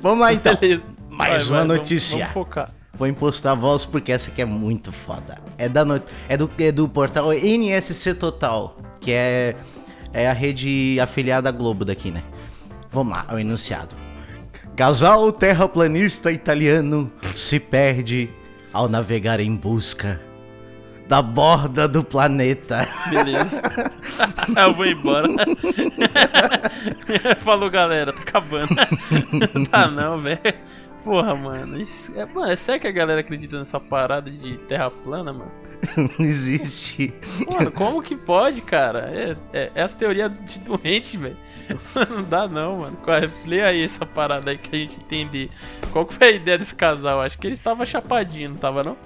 Vamos 0.00 0.20
lá 0.20 0.32
então. 0.32 0.54
Beleza. 0.56 0.82
Mais 1.10 1.46
Vai, 1.48 1.60
uma 1.60 1.66
vai, 1.66 1.76
notícia. 1.78 2.18
Vamos, 2.18 2.32
vamos 2.34 2.48
focar. 2.48 2.70
Vou 2.94 3.06
impostar 3.08 3.52
a 3.52 3.56
voz 3.56 3.84
porque 3.84 4.10
essa 4.12 4.30
aqui 4.30 4.42
é 4.42 4.46
muito 4.46 4.90
foda. 4.92 5.38
É, 5.56 5.68
da 5.68 5.84
no... 5.84 6.00
é, 6.28 6.36
do, 6.36 6.50
é 6.58 6.72
do 6.72 6.88
portal 6.88 7.32
NSC 7.32 8.14
Total, 8.14 8.76
que 9.00 9.12
é, 9.12 9.56
é 10.12 10.28
a 10.28 10.32
rede 10.32 10.98
afiliada 11.00 11.48
à 11.48 11.52
Globo 11.52 11.84
daqui, 11.84 12.10
né? 12.10 12.22
Vamos 12.90 13.14
lá, 13.14 13.26
é 13.28 13.34
o 13.34 13.38
enunciado. 13.38 13.94
Casal 14.76 15.32
terraplanista 15.32 16.32
italiano 16.32 17.10
se 17.34 17.58
perde 17.60 18.30
ao 18.72 18.88
navegar 18.88 19.40
em 19.40 19.54
busca 19.54 20.20
da 21.12 21.20
borda 21.20 21.86
do 21.86 22.02
planeta. 22.02 22.88
Beleza. 23.10 23.60
eu 24.56 24.74
vou 24.74 24.86
embora. 24.86 25.28
Falou, 27.44 27.70
galera, 27.70 28.14
tá 28.14 28.20
acabando. 28.20 28.74
tá 29.70 29.90
não, 29.90 30.18
velho. 30.20 30.40
Porra, 31.04 31.34
mano. 31.34 31.80
Isso, 31.80 32.12
é, 32.16 32.24
mano, 32.24 32.50
é 32.50 32.56
sério 32.56 32.80
que 32.80 32.86
a 32.86 32.92
galera 32.92 33.20
acredita 33.20 33.58
nessa 33.58 33.80
parada 33.80 34.30
de 34.30 34.56
terra 34.58 34.90
plana, 34.90 35.32
mano? 35.32 35.50
Não 36.18 36.24
existe. 36.24 37.12
Mano, 37.50 37.72
como 37.72 38.02
que 38.02 38.16
pode, 38.16 38.60
cara? 38.60 39.10
É, 39.12 39.36
é, 39.52 39.72
é 39.74 39.82
as 39.82 39.94
teorias 39.94 40.32
de 40.44 40.60
doente, 40.60 41.16
velho. 41.16 41.36
Não 42.08 42.22
dá 42.22 42.46
não, 42.46 42.78
mano. 42.78 42.98
É? 43.08 43.48
Lê 43.48 43.62
aí 43.62 43.84
essa 43.84 44.06
parada 44.06 44.50
aí 44.50 44.58
que 44.58 44.76
a 44.76 44.78
gente 44.78 44.96
entender. 45.00 45.50
Qual 45.92 46.06
que 46.06 46.14
foi 46.14 46.28
a 46.28 46.32
ideia 46.32 46.58
desse 46.58 46.74
casal? 46.74 47.20
Acho 47.20 47.38
que 47.38 47.48
eles 47.48 47.58
estavam 47.58 47.84
chapadinho, 47.84 48.50
não 48.50 48.56
tava 48.56 48.84
não? 48.84 48.96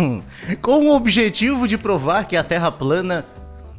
Com 0.62 0.88
o 0.88 0.96
objetivo 0.96 1.68
de 1.68 1.76
provar 1.76 2.24
que 2.24 2.36
a 2.36 2.44
Terra 2.44 2.72
plana, 2.72 3.24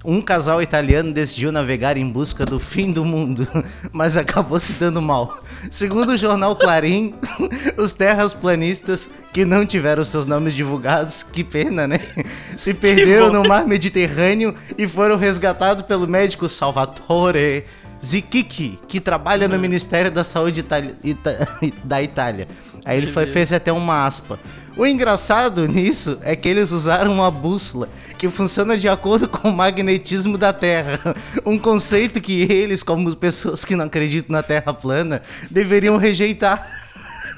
um 0.06 0.22
casal 0.22 0.62
italiano 0.62 1.12
decidiu 1.14 1.52
navegar 1.52 1.98
em 1.98 2.10
busca 2.12 2.46
do 2.46 2.60
fim 2.60 2.92
do 2.92 3.04
mundo, 3.04 3.48
mas 3.92 4.16
acabou 4.18 4.60
se 4.60 4.74
dando 4.74 5.02
mal. 5.02 5.40
Segundo 5.72 6.10
o 6.14 6.18
jornal 6.18 6.56
Clarim, 6.56 7.14
os 7.78 7.94
terrasplanistas 7.94 9.10
que 9.34 9.44
não 9.46 9.66
tiveram 9.66 10.04
seus 10.04 10.26
nomes 10.26 10.54
divulgados, 10.54 11.24
que 11.24 11.44
pena, 11.44 11.88
né? 11.88 12.00
Se 12.56 12.74
perderam 12.74 13.32
no 13.34 13.44
mar 13.48 13.68
Mediterrâneo 13.68 14.56
e 14.78 14.88
foram 14.88 15.18
resgatados 15.18 15.86
pelo 15.86 16.08
médico 16.08 16.48
Salvatore 16.48 17.66
Zichichi, 18.04 18.80
que 18.88 19.00
trabalha 19.02 19.48
no 19.48 19.58
Ministério 19.60 20.10
da 20.12 20.24
Saúde 20.24 20.62
Itali- 20.62 20.96
Ita- 21.04 21.48
da 21.84 22.02
Itália. 22.02 22.48
Aí 22.86 22.98
ele 22.98 23.08
foi, 23.08 23.26
fez 23.26 23.52
até 23.52 23.74
uma 23.74 24.06
aspa. 24.06 24.40
O 24.78 24.86
engraçado 24.86 25.68
nisso 25.68 26.18
é 26.22 26.36
que 26.36 26.48
eles 26.48 26.72
usaram 26.72 27.12
uma 27.14 27.32
bússola 27.32 27.90
que 28.26 28.30
funciona 28.30 28.76
de 28.78 28.90
acordo 28.90 29.28
com 29.30 29.50
o 29.50 29.56
magnetismo 29.56 30.38
da 30.38 30.52
Terra. 30.52 31.16
Um 31.46 31.58
conceito 31.58 32.20
que 32.20 32.42
eles, 32.52 32.82
como 32.82 33.16
pessoas 33.16 33.64
que 33.64 33.76
não 33.76 33.86
acreditam 33.86 34.34
na 34.34 34.42
Terra 34.42 34.74
plana, 34.74 35.22
deveriam 35.50 35.98
rejeitar. 35.98 36.68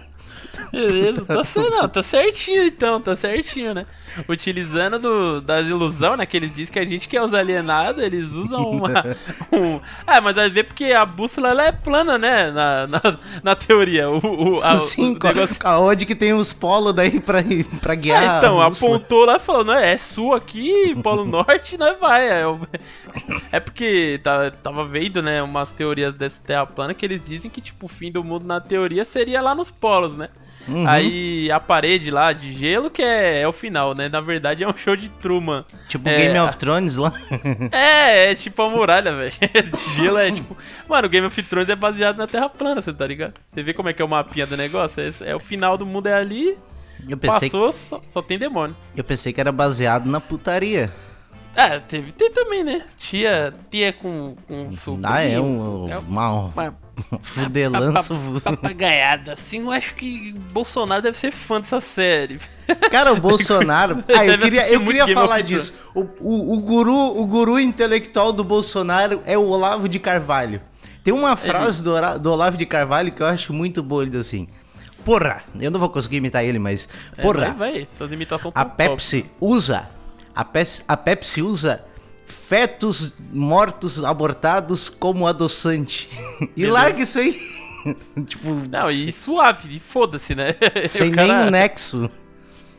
Beleza, 0.72 1.24
tá, 1.24 1.42
não, 1.70 1.88
tá 1.88 2.02
certinho 2.02 2.64
então, 2.64 3.00
tá 3.00 3.16
certinho, 3.16 3.74
né? 3.74 3.86
Utilizando 4.28 4.98
do, 4.98 5.40
das 5.40 5.66
ilusões, 5.66 6.18
né? 6.18 6.26
Que 6.26 6.36
eles 6.36 6.52
dizem 6.54 6.72
que 6.72 6.78
a 6.78 6.84
gente 6.84 7.08
que 7.08 7.16
é 7.16 7.22
os 7.22 7.34
alienados, 7.34 8.02
eles 8.02 8.32
usam 8.32 8.62
uma. 8.70 8.90
Um... 9.52 9.80
Ah, 10.06 10.20
mas 10.20 10.36
vai 10.36 10.48
ver 10.48 10.64
porque 10.64 10.92
a 10.92 11.04
bússola 11.04 11.48
ela 11.50 11.66
é 11.66 11.72
plana, 11.72 12.16
né? 12.16 12.50
Na, 12.50 12.86
na, 12.86 13.00
na 13.42 13.56
teoria. 13.56 14.08
O, 14.08 14.18
o, 14.58 14.62
a, 14.62 14.76
Sim, 14.76 15.16
o 15.20 15.24
negócio- 15.24 15.56
aonde 15.64 16.06
que 16.06 16.14
tem 16.14 16.32
os 16.32 16.52
polos 16.52 16.94
daí 16.94 17.18
pra, 17.18 17.40
pra 17.80 17.94
guiar. 17.94 18.22
Ah, 18.22 18.38
então, 18.38 18.60
apontou 18.62 19.24
lá 19.24 19.36
e 19.36 19.40
falou, 19.40 19.64
não, 19.64 19.74
é 19.74 19.98
sul 19.98 20.34
aqui, 20.34 20.94
Polo 21.02 21.24
Norte, 21.26 21.76
nós 21.76 21.98
vai. 21.98 22.28
É, 22.28 22.42
é 23.52 23.60
porque 23.60 24.20
tá, 24.22 24.50
tava 24.50 24.84
vendo, 24.84 25.20
né, 25.22 25.42
umas 25.42 25.72
teorias 25.72 26.14
dessa 26.14 26.40
terra 26.40 26.66
plana 26.66 26.94
que 26.94 27.04
eles 27.04 27.22
dizem 27.24 27.50
que, 27.50 27.60
tipo, 27.60 27.86
o 27.86 27.88
fim 27.88 28.12
do 28.12 28.22
mundo 28.22 28.46
na 28.46 28.60
teoria 28.60 29.04
seria 29.04 29.40
lá 29.40 29.54
nos 29.54 29.70
polos, 29.70 30.16
né? 30.16 30.28
Uhum. 30.70 30.88
Aí 30.88 31.50
a 31.50 31.58
parede 31.58 32.10
lá 32.10 32.32
de 32.32 32.52
gelo 32.52 32.90
que 32.90 33.02
é, 33.02 33.40
é 33.40 33.48
o 33.48 33.52
final, 33.52 33.94
né? 33.94 34.08
Na 34.08 34.20
verdade 34.20 34.62
é 34.62 34.68
um 34.68 34.76
show 34.76 34.94
de 34.94 35.08
Truman. 35.08 35.64
Tipo 35.88 36.08
É, 36.08 36.16
Game 36.16 36.38
of 36.38 36.56
Thrones 36.56 36.96
lá. 36.96 37.12
É, 37.72 38.30
é 38.30 38.34
tipo 38.34 38.62
a 38.62 38.70
muralha, 38.70 39.14
velho. 39.14 39.32
De 39.72 39.94
gelo 39.94 40.18
é 40.18 40.30
tipo. 40.30 40.56
Mano, 40.88 41.06
o 41.06 41.10
Game 41.10 41.26
of 41.26 41.42
Thrones 41.42 41.68
é 41.68 41.76
baseado 41.76 42.16
na 42.16 42.26
Terra 42.26 42.48
plana, 42.48 42.80
você 42.80 42.92
tá 42.92 43.06
ligado? 43.06 43.34
Você 43.52 43.62
vê 43.62 43.72
como 43.72 43.88
é 43.88 43.92
que 43.92 44.00
é 44.00 44.04
o 44.04 44.08
mapinha 44.08 44.46
do 44.46 44.56
negócio? 44.56 45.02
É, 45.02 45.30
é 45.30 45.36
o 45.36 45.40
final 45.40 45.76
do 45.76 45.84
mundo 45.86 46.06
é 46.06 46.14
ali, 46.14 46.56
Eu 47.08 47.16
pensei, 47.16 47.50
que, 47.50 47.56
passou, 47.56 47.72
só, 47.72 48.00
só 48.06 48.22
tem 48.22 48.38
demônio. 48.38 48.76
eu 48.96 49.04
pensei 49.04 49.32
que 49.32 49.40
era 49.40 49.52
baseado 49.52 50.06
na 50.06 50.20
putaria. 50.20 50.90
É, 51.60 51.78
teve, 51.78 52.10
tem 52.12 52.30
também, 52.30 52.64
né? 52.64 52.82
Tia, 52.96 53.52
tia 53.70 53.92
com, 53.92 54.34
com 54.48 54.72
sobrinho. 54.78 55.12
Ah, 55.12 55.22
é 55.22 55.38
um, 55.38 55.90
É 55.90 55.98
uma 55.98 56.50
uma 57.10 57.20
fudelança. 57.22 58.14
papagaiada. 58.42 59.34
Assim, 59.34 59.60
eu 59.60 59.70
acho 59.70 59.94
que 59.94 60.32
Bolsonaro 60.52 61.02
deve 61.02 61.18
ser 61.18 61.30
fã 61.30 61.60
dessa 61.60 61.78
série. 61.78 62.40
Cara, 62.90 63.12
o 63.12 63.20
Bolsonaro. 63.20 64.02
Ah, 64.08 64.24
eu 64.24 64.38
queria, 64.38 64.70
eu 64.70 64.82
queria 64.82 65.06
falar 65.08 65.42
disso. 65.42 65.74
O, 65.94 66.00
o, 66.18 66.54
o 66.54 66.60
guru, 66.60 67.20
o 67.20 67.26
guru 67.26 67.60
intelectual 67.60 68.32
do 68.32 68.42
Bolsonaro 68.42 69.22
é 69.26 69.36
o 69.36 69.46
Olavo 69.46 69.86
de 69.86 69.98
Carvalho. 69.98 70.62
Tem 71.04 71.12
uma 71.12 71.36
frase 71.36 71.82
do, 71.82 71.92
do 72.18 72.32
Olavo 72.32 72.56
de 72.56 72.64
Carvalho 72.64 73.12
que 73.12 73.22
eu 73.22 73.26
acho 73.26 73.52
muito 73.52 73.82
boa, 73.82 74.02
ele 74.02 74.12
diz 74.12 74.20
assim. 74.20 74.48
Porra, 75.04 75.42
eu 75.58 75.70
não 75.70 75.80
vou 75.80 75.90
conseguir 75.90 76.16
imitar 76.16 76.42
ele, 76.42 76.58
mas. 76.58 76.88
É, 77.16 77.22
Porra, 77.22 77.52
vai, 77.52 77.72
vai. 77.72 77.88
Suas 77.98 78.12
imitações 78.12 78.52
a 78.54 78.64
top. 78.64 78.76
Pepsi 78.76 79.26
usa. 79.40 79.99
A 80.34 80.44
Pepsi, 80.44 80.82
a 80.86 80.96
Pepsi 80.96 81.42
usa 81.42 81.84
fetos 82.26 83.14
mortos 83.32 84.02
abortados 84.04 84.88
como 84.88 85.26
adoçante. 85.26 86.08
E 86.40 86.62
Beleza. 86.62 86.72
larga 86.72 87.02
isso 87.02 87.18
aí. 87.18 87.38
tipo, 88.26 88.48
Não, 88.70 88.88
e 88.88 89.12
suave, 89.12 89.76
e 89.76 89.78
foda-se, 89.78 90.34
né? 90.34 90.56
sem 90.88 91.10
cara 91.12 91.26
nenhum 91.26 91.50
nexo. 91.50 92.10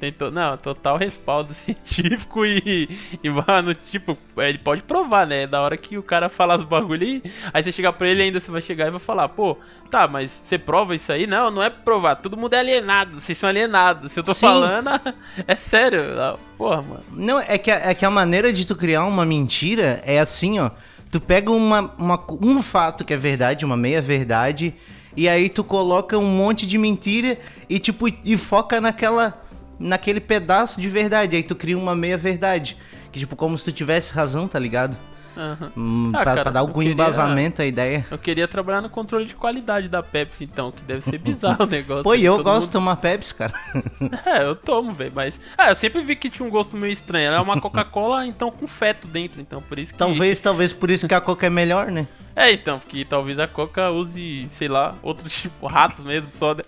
Tem 0.02 0.12
to- 0.12 0.32
Não, 0.32 0.58
total 0.58 0.98
respaldo 0.98 1.54
científico 1.56 2.44
e, 2.46 2.90
e 3.24 3.30
mano, 3.30 3.74
tipo, 3.76 4.18
ele 4.38 4.58
pode 4.58 4.82
provar, 4.82 5.28
né? 5.28 5.46
Da 5.46 5.62
hora 5.62 5.78
que 5.78 5.98
o 5.98 6.04
cara 6.04 6.28
fala 6.28 6.58
os 6.58 6.64
bagulho 6.66 7.06
aí, 7.06 7.24
aí 7.54 7.64
você 7.64 7.72
chegar 7.72 7.94
pra 7.94 8.10
ele 8.10 8.24
ainda, 8.24 8.40
você 8.40 8.50
vai 8.52 8.62
chegar 8.62 8.88
e 8.88 8.92
vai 8.92 9.00
falar, 9.00 9.30
pô, 9.30 9.56
tá, 9.92 10.08
mas 10.08 10.42
você 10.44 10.58
prova 10.58 10.96
isso 10.96 11.12
aí? 11.12 11.28
Não, 11.28 11.52
não 11.52 11.62
é 11.62 11.70
provar, 11.70 12.16
todo 12.16 12.36
mundo 12.36 12.54
é 12.56 12.60
alienado, 12.60 13.20
vocês 13.22 13.38
são 13.38 13.48
alienados. 13.48 14.12
Se 14.12 14.20
eu 14.20 14.24
tô 14.24 14.34
Sim. 14.34 14.48
falando, 14.48 14.90
é 15.48 15.56
sério. 15.56 16.02
Ah, 16.20 16.38
Porra, 16.58 16.82
mano. 16.82 17.04
Não, 17.12 17.40
é 17.40 17.58
que, 17.58 17.70
a, 17.72 17.90
é 17.92 17.94
que 17.94 18.04
a 18.06 18.10
maneira 18.10 18.52
de 18.52 18.66
tu 18.66 18.76
criar 18.76 19.06
uma 19.06 19.24
mentira 19.26 20.02
é 20.06 20.20
assim, 20.20 20.60
ó. 20.60 20.72
Tu 21.12 21.20
pega 21.22 21.52
uma, 21.52 21.94
uma- 21.98 22.24
um 22.42 22.62
fato 22.64 23.06
que 23.06 23.14
é 23.14 23.18
verdade, 23.18 23.64
uma 23.66 23.78
meia 23.78 24.02
verdade, 24.02 24.74
e 25.16 25.28
aí 25.28 25.50
tu 25.50 25.62
coloca 25.64 26.18
um 26.18 26.26
monte 26.26 26.66
de 26.66 26.78
mentira 26.78 27.38
e 27.70 27.78
tipo 27.80 28.08
e 28.24 28.38
foca 28.38 28.80
naquela 28.80 29.40
naquele 29.82 30.20
pedaço 30.20 30.80
de 30.80 30.88
verdade. 30.88 31.36
Aí 31.36 31.44
tu 31.44 31.56
cria 31.56 31.78
uma 31.78 31.96
meia 31.96 32.18
verdade, 32.18 32.78
que 33.12 33.20
tipo 33.20 33.36
como 33.36 33.58
se 33.58 33.66
tu 33.66 33.72
tivesse 33.72 34.14
razão, 34.14 34.48
tá 34.48 34.60
ligado? 34.60 34.98
Aham. 35.38 35.72
Hum, 35.78 36.12
Ah, 36.14 36.18
pra, 36.18 36.26
cara, 36.26 36.42
pra 36.44 36.52
dar 36.52 36.60
algum 36.60 36.80
queria- 36.80 36.94
embasamento 36.94 37.62
à 37.62 37.66
ideia. 37.66 38.06
Eu 38.12 38.18
queria 38.18 38.48
trabalhar 38.48 38.82
no 38.82 38.90
controle 38.90 39.26
de 39.26 39.36
qualidade 39.36 39.88
da 39.88 40.04
Pepsi, 40.04 40.44
então, 40.44 40.72
que 40.72 40.82
deve 40.84 41.02
ser 41.02 41.18
bizarro 41.18 41.64
o 41.64 41.68
negócio. 41.70 42.04
Pô, 42.04 42.14
e 42.16 42.26
eu 42.26 42.36
gosto 42.44 42.60
de 42.62 42.66
mundo- 42.68 42.72
tomar 42.72 42.96
Pepsi, 42.98 43.34
cara. 43.36 43.54
É, 44.26 44.44
eu 44.44 44.56
tomo, 44.56 44.94
velho, 44.94 45.12
mas. 45.16 45.40
Ah, 45.58 45.70
eu 45.70 45.76
sempre 45.76 46.02
vi 46.04 46.16
que 46.16 46.30
tinha 46.30 46.46
um 46.48 46.50
gosto 46.52 46.76
meio 46.76 46.92
estranho. 46.94 47.28
Ela 47.28 47.38
é 47.38 47.40
uma 47.42 47.60
Coca-Cola, 47.62 48.26
então 48.28 48.52
com 48.52 48.68
feto 48.68 49.08
dentro, 49.08 49.40
então 49.42 49.62
por 49.62 49.80
isso 49.80 49.94
que. 49.94 50.00
talvez, 50.00 50.40
talvez 50.42 50.74
por 50.74 50.90
isso 50.92 51.08
que 51.08 51.14
a 51.14 51.22
Coca 51.22 51.48
é 51.48 51.50
melhor, 51.50 51.92
né? 51.92 52.08
É, 52.36 52.52
então, 52.52 52.80
porque 52.80 53.04
talvez 53.06 53.40
a 53.40 53.48
Coca 53.48 53.90
use, 53.92 54.48
sei 54.52 54.68
lá, 54.70 54.96
outro 55.04 55.28
tipo, 55.30 55.68
ratos 55.68 56.04
mesmo, 56.06 56.30
só. 56.34 56.54
né? 56.56 56.62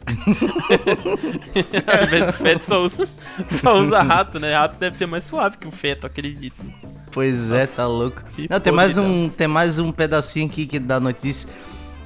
Ao 1.87 2.03
invés 2.03 2.25
do 2.27 2.33
feto 2.33 2.63
só 2.65 2.81
usa, 2.83 3.07
só 3.49 3.77
usa 3.79 4.01
rato, 4.01 4.39
né? 4.39 4.53
Rato 4.55 4.77
deve 4.79 4.97
ser 4.97 5.05
mais 5.05 5.23
suave 5.23 5.57
que 5.57 5.67
o 5.67 5.71
feto, 5.71 6.05
acredito. 6.05 6.63
Pois 7.13 7.51
é, 7.51 7.67
tá 7.67 7.87
louco. 7.87 8.23
que 8.35 8.47
Não, 8.49 8.59
tem 8.59 8.73
mais, 8.73 8.97
um, 8.97 9.29
tem 9.29 9.47
mais 9.47 9.77
um 9.77 9.91
pedacinho 9.91 10.47
aqui 10.47 10.65
que 10.65 10.79
dá 10.79 10.99
notícia. 10.99 11.47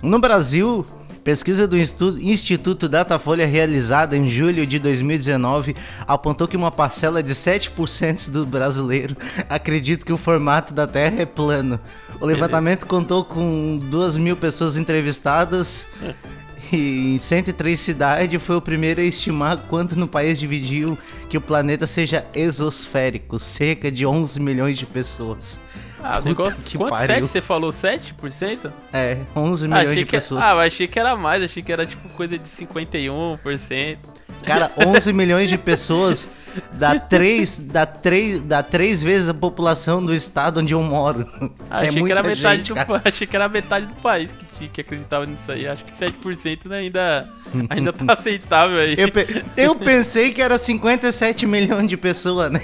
No 0.02 0.20
Brasil, 0.20 0.86
pesquisa 1.24 1.68
do 1.68 1.78
Instituto 1.78 2.88
Datafolha 2.88 3.46
realizada 3.46 4.16
em 4.16 4.28
julho 4.28 4.66
de 4.66 4.80
2019 4.80 5.76
apontou 6.08 6.48
que 6.48 6.56
uma 6.56 6.72
parcela 6.72 7.24
de 7.24 7.34
7% 7.34 8.30
do 8.30 8.46
brasileiro 8.46 9.16
acredita 9.50 10.06
que 10.06 10.14
o 10.14 10.18
formato 10.18 10.74
da 10.74 10.86
Terra 10.86 11.22
é 11.22 11.26
plano. 11.26 11.80
O 12.20 12.26
levantamento 12.26 12.86
contou 12.86 13.24
com 13.24 13.78
2 13.90 14.18
mil 14.18 14.36
pessoas 14.36 14.76
entrevistadas 14.76 15.88
e 16.72 17.16
em 17.16 17.18
103 17.18 17.80
cidades 17.80 18.42
foi 18.42 18.56
o 18.56 18.62
primeiro 18.62 19.02
a 19.02 19.04
estimar 19.04 19.58
quanto 19.70 19.96
no 19.98 20.08
país 20.08 20.40
dividiu 20.40 20.98
que 21.30 21.38
o 21.38 21.42
planeta 21.42 21.86
seja 21.88 22.26
exosférico, 22.34 23.40
cerca 23.40 23.92
de 23.92 24.06
11 24.06 24.40
milhões 24.40 24.78
de 24.78 24.86
pessoas. 24.86 25.60
Ah, 26.04 26.18
Puta 26.18 26.30
negócio. 26.30 26.64
que 26.64 26.78
Quanto? 26.78 26.90
pariu. 26.92 27.16
7? 27.16 27.28
Você 27.28 27.42
falou 27.42 27.72
7%? 27.72 28.72
É, 28.94 29.18
11 29.36 29.66
Ah, 29.66 29.68
milhões 29.68 29.84
achei 29.90 29.96
de 29.96 30.06
que, 30.06 30.12
pessoas. 30.12 30.44
ah, 30.44 30.54
eu 30.54 30.60
achei 30.62 30.88
que 30.88 31.00
era 31.00 31.16
mais, 31.16 31.44
achei 31.44 31.64
que 31.64 31.72
era 31.72 31.86
tipo 31.86 32.08
coisa 32.10 32.38
de 32.38 32.48
51%. 32.48 33.98
Cara, 34.46 34.72
11 34.78 35.12
milhões 35.14 35.50
de 35.50 35.58
pessoas 35.58 36.28
dá 36.74 37.00
três, 37.00 37.58
dá 37.58 37.86
três, 37.86 38.42
dá 38.42 38.64
três 38.64 39.04
vezes 39.04 39.30
a 39.30 39.34
população 39.34 40.04
do 40.04 40.14
estado 40.14 40.60
onde 40.60 40.74
eu 40.74 40.82
moro. 40.82 41.28
Ah, 41.70 41.86
é 41.86 41.90
achei, 41.90 42.04
que 42.04 42.12
era 42.12 42.24
metade 42.24 42.58
gente, 42.58 42.70
do, 42.70 42.76
cara. 42.76 43.02
achei 43.06 43.28
que 43.28 43.36
era 43.36 43.48
metade 43.50 43.86
do 43.86 43.94
país 43.96 44.32
que, 44.32 44.46
tinha- 44.58 44.70
que 44.70 44.82
acreditava 44.82 45.26
nisso 45.26 45.52
aí. 45.52 45.68
Acho 45.68 45.84
que 45.86 45.92
7% 45.92 46.72
ainda, 46.72 47.30
ainda 47.70 47.94
tá 47.94 48.14
aceitável 48.14 48.80
aí. 48.80 48.96
Eu, 48.98 49.12
pe- 49.12 49.44
eu 49.56 49.76
pensei 49.76 50.32
que 50.32 50.42
era 50.42 50.58
57 50.58 51.46
milhões 51.46 51.88
de 51.88 51.98
pessoas, 51.98 52.52
né? 52.52 52.62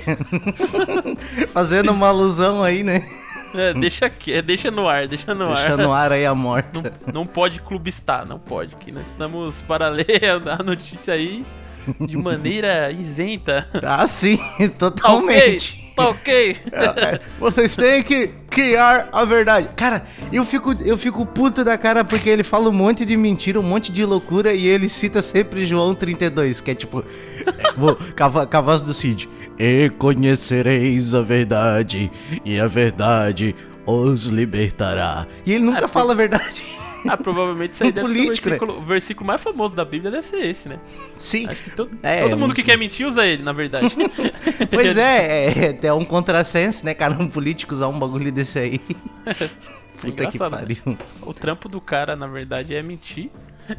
Fazendo 1.54 1.92
uma 1.92 2.08
alusão 2.08 2.64
aí, 2.64 2.84
né? 2.84 3.08
É, 3.56 3.72
deixa 3.74 4.12
é, 4.28 4.42
deixa 4.42 4.72
no 4.72 4.90
ar, 4.90 5.08
deixa 5.08 5.36
no 5.36 5.48
Deixa 5.54 5.74
ar. 5.74 5.78
no 5.78 5.94
ar 5.94 6.12
aí 6.12 6.26
a 6.26 6.34
morta. 6.34 6.82
Não, 7.06 7.14
não 7.14 7.28
pode 7.28 7.62
clubistar, 7.62 8.26
não 8.26 8.40
pode. 8.40 8.76
Que 8.78 8.92
nós 8.92 9.06
estamos 9.06 9.62
para 9.62 9.90
ler 9.90 10.22
a 10.60 10.64
notícia 10.64 11.14
aí 11.14 11.46
de 12.00 12.18
maneira 12.18 12.92
isenta. 12.92 13.68
Ah, 13.82 14.06
sim, 14.08 14.38
totalmente. 14.80 15.92
tá 15.96 16.10
ok. 16.10 16.58
Vocês 17.40 17.76
têm 17.76 18.02
que 18.04 18.30
criar 18.50 19.10
a 19.12 19.24
verdade. 19.26 19.70
Cara, 19.76 20.04
eu 20.32 20.44
fico, 20.46 20.74
eu 20.84 20.98
fico 20.98 21.26
puto 21.26 21.64
da 21.64 21.78
cara 21.78 22.04
porque 22.04 22.30
ele 22.30 22.44
fala 22.44 22.70
um 22.70 22.74
monte 22.74 23.06
de 23.06 23.16
mentira, 23.18 23.60
um 23.60 23.64
monte 23.64 23.92
de 23.92 24.04
loucura 24.06 24.54
e 24.54 24.66
ele 24.68 24.88
cita 24.90 25.22
sempre 25.22 25.66
João 25.66 25.94
32, 25.94 26.62
que 26.62 26.72
é 26.72 26.76
tipo. 26.76 27.04
é, 27.46 27.72
vou, 27.78 27.96
com, 27.96 28.24
a, 28.24 28.28
vo- 28.28 28.48
com 28.48 28.58
a 28.58 28.62
voz 28.62 28.82
do 28.82 28.94
Cid. 28.94 29.30
E 29.60 29.90
conhecereis 30.00 31.14
a 31.14 31.22
verdade, 31.22 32.10
e 32.44 32.60
a 32.60 32.66
verdade 32.68 33.56
os 33.86 34.26
libertará. 34.26 35.28
E 35.46 35.54
ele 35.54 35.64
nunca 35.64 35.86
É, 35.86 35.88
fala 35.88 36.14
a 36.14 36.16
verdade. 36.16 36.66
Ah, 37.08 37.18
provavelmente 37.18 37.74
isso 37.74 37.84
aí 37.84 37.92
deve 37.92 38.08
político, 38.08 38.36
ser 38.36 38.42
o 38.42 38.50
versículo, 38.52 38.78
o 38.78 38.82
versículo 38.86 39.28
mais 39.28 39.42
famoso 39.42 39.76
da 39.76 39.84
Bíblia 39.86 40.10
deve 40.12 40.28
ser 40.28 40.46
esse, 40.46 40.70
né? 40.70 40.80
Sim. 41.18 41.48
Que 41.48 41.72
todo, 41.72 41.92
É, 42.02 42.22
todo 42.24 42.38
mundo 42.38 42.52
um- 42.52 42.54
que 42.54 42.64
quer 42.64 42.78
mentir 42.78 43.06
usa 43.08 43.26
ele, 43.26 43.44
na 43.44 43.54
verdade. 43.54 43.96
Pois 44.72 44.98
é, 44.98 45.48
é, 45.72 45.80
é 45.88 45.94
um 45.94 46.06
contrassenso, 46.06 46.86
né, 46.86 46.94
cara? 46.94 47.14
Um 47.14 47.28
político 47.28 47.74
usar 47.74 47.88
um 47.88 47.98
bagulho 48.00 48.32
desse 48.32 48.58
aí. 48.60 48.80
Puta 50.02 50.28
que 50.28 50.36
engraçado, 50.38 50.52
né? 50.52 50.58
pariu. 50.58 50.98
O 51.22 51.34
trampo 51.34 51.70
do 51.70 51.80
cara, 51.80 52.16
na 52.16 52.28
verdade, 52.28 52.76
é 52.76 52.82
mentir. 52.84 53.30